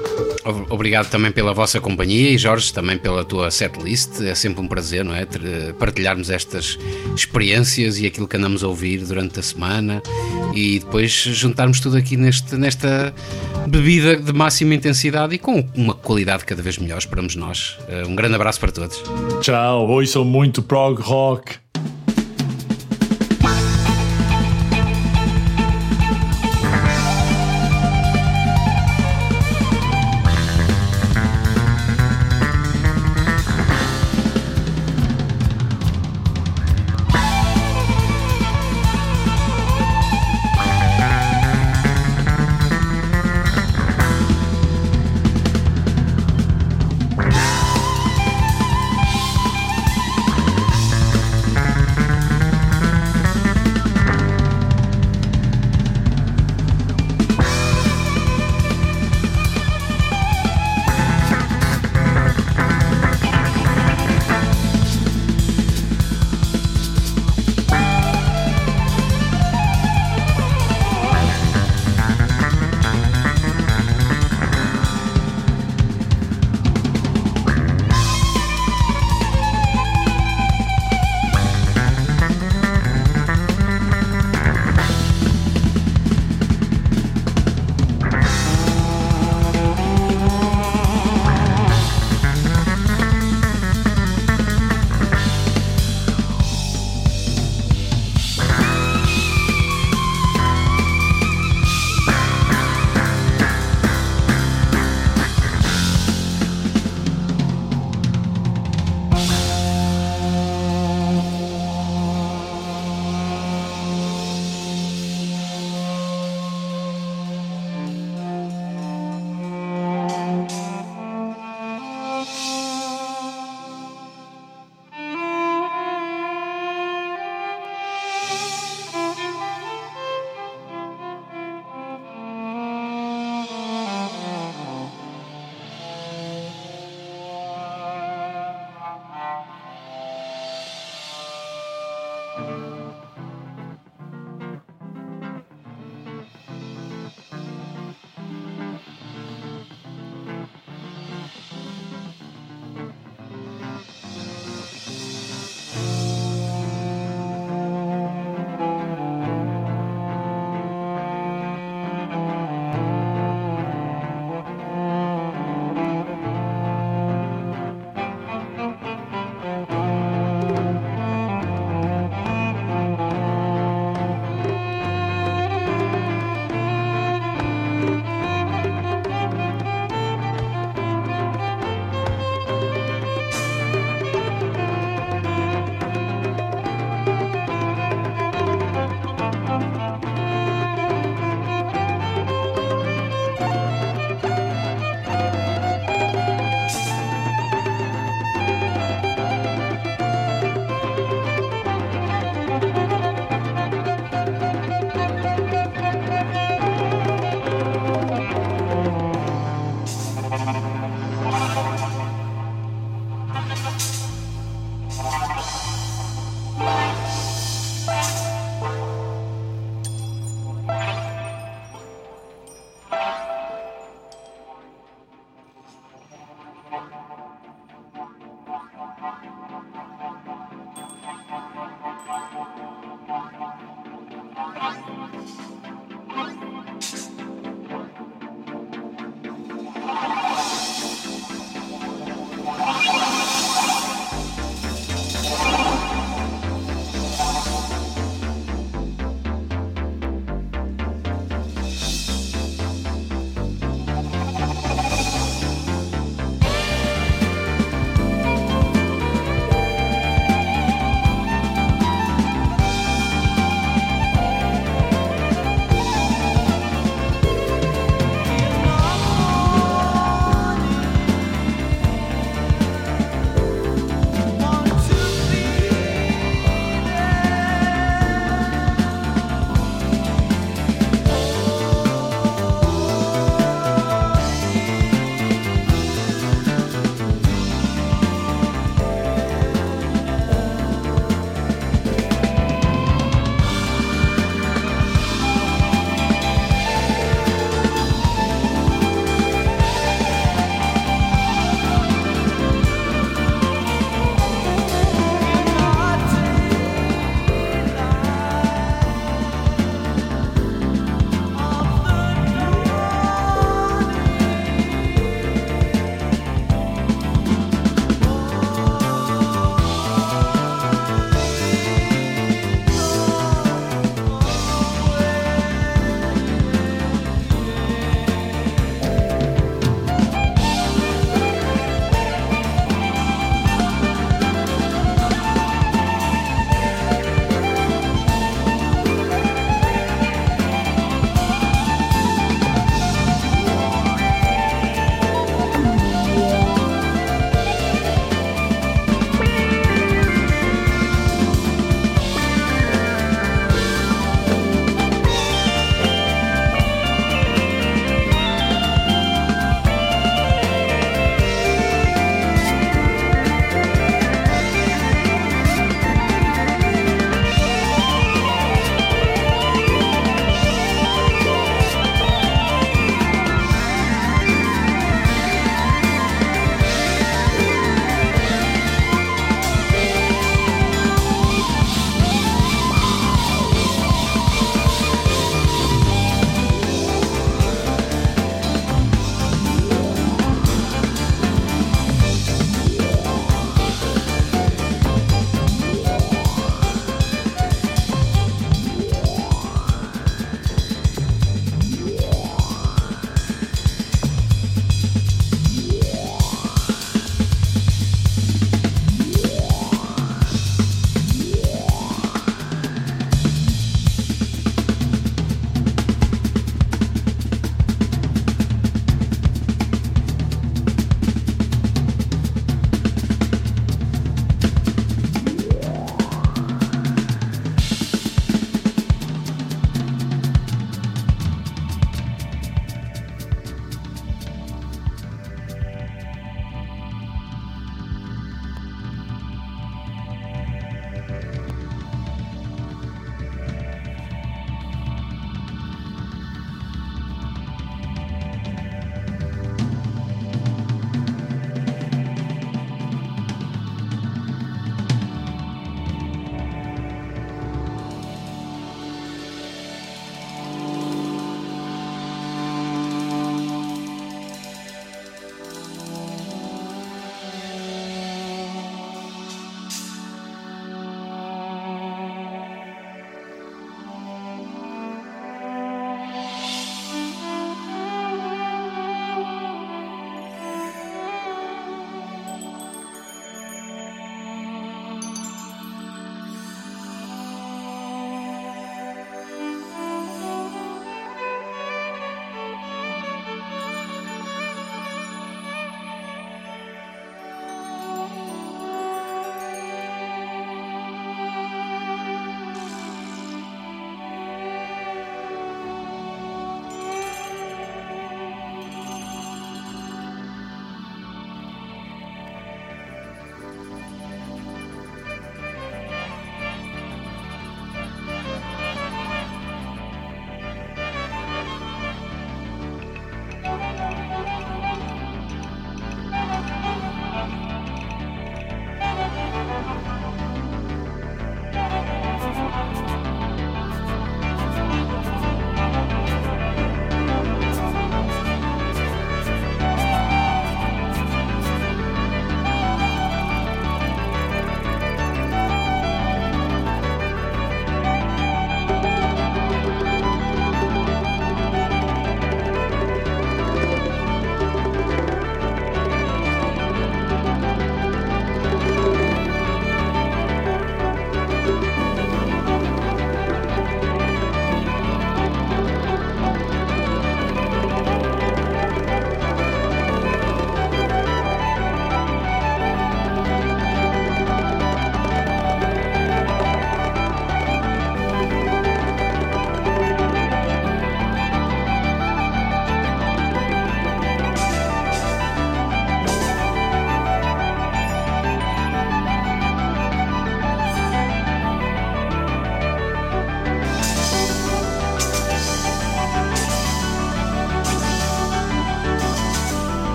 Obrigado 0.68 1.10
também 1.10 1.30
pela 1.30 1.52
vossa 1.52 1.80
companhia 1.80 2.30
e 2.30 2.38
Jorge 2.38 2.72
também 2.72 2.98
pela 2.98 3.24
tua 3.24 3.50
setlist. 3.50 4.20
É 4.22 4.34
sempre 4.34 4.60
um 4.60 4.68
prazer, 4.68 5.04
não 5.04 5.14
é? 5.14 5.26
Partilharmos 5.78 6.30
estas 6.30 6.78
experiências 7.14 7.98
e 7.98 8.06
aquilo 8.06 8.26
que 8.26 8.36
andamos 8.36 8.64
a 8.64 8.68
ouvir 8.68 9.04
durante 9.04 9.38
a 9.40 9.42
semana 9.42 10.02
e 10.54 10.78
depois 10.78 11.10
juntarmos 11.12 11.80
tudo 11.80 11.96
aqui 11.96 12.16
neste, 12.16 12.56
nesta 12.56 13.14
bebida 13.66 14.16
de 14.16 14.32
máxima 14.32 14.74
intensidade 14.74 15.34
e 15.34 15.38
com 15.38 15.64
uma 15.74 15.94
qualidade 15.94 16.44
cada 16.44 16.62
vez 16.62 16.78
melhor, 16.78 16.98
esperamos 16.98 17.36
nós. 17.36 17.78
Eh, 17.88 18.04
um 18.06 18.14
grande 18.14 18.34
abraço 18.34 18.58
para 18.60 18.72
todos. 18.72 19.02
Tchau, 19.40 19.88
hoje 19.88 20.10
sou 20.10 20.24
muito 20.24 20.62
prog 20.62 21.00
rock. 21.00 21.69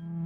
Mm-hmm. 0.00 0.21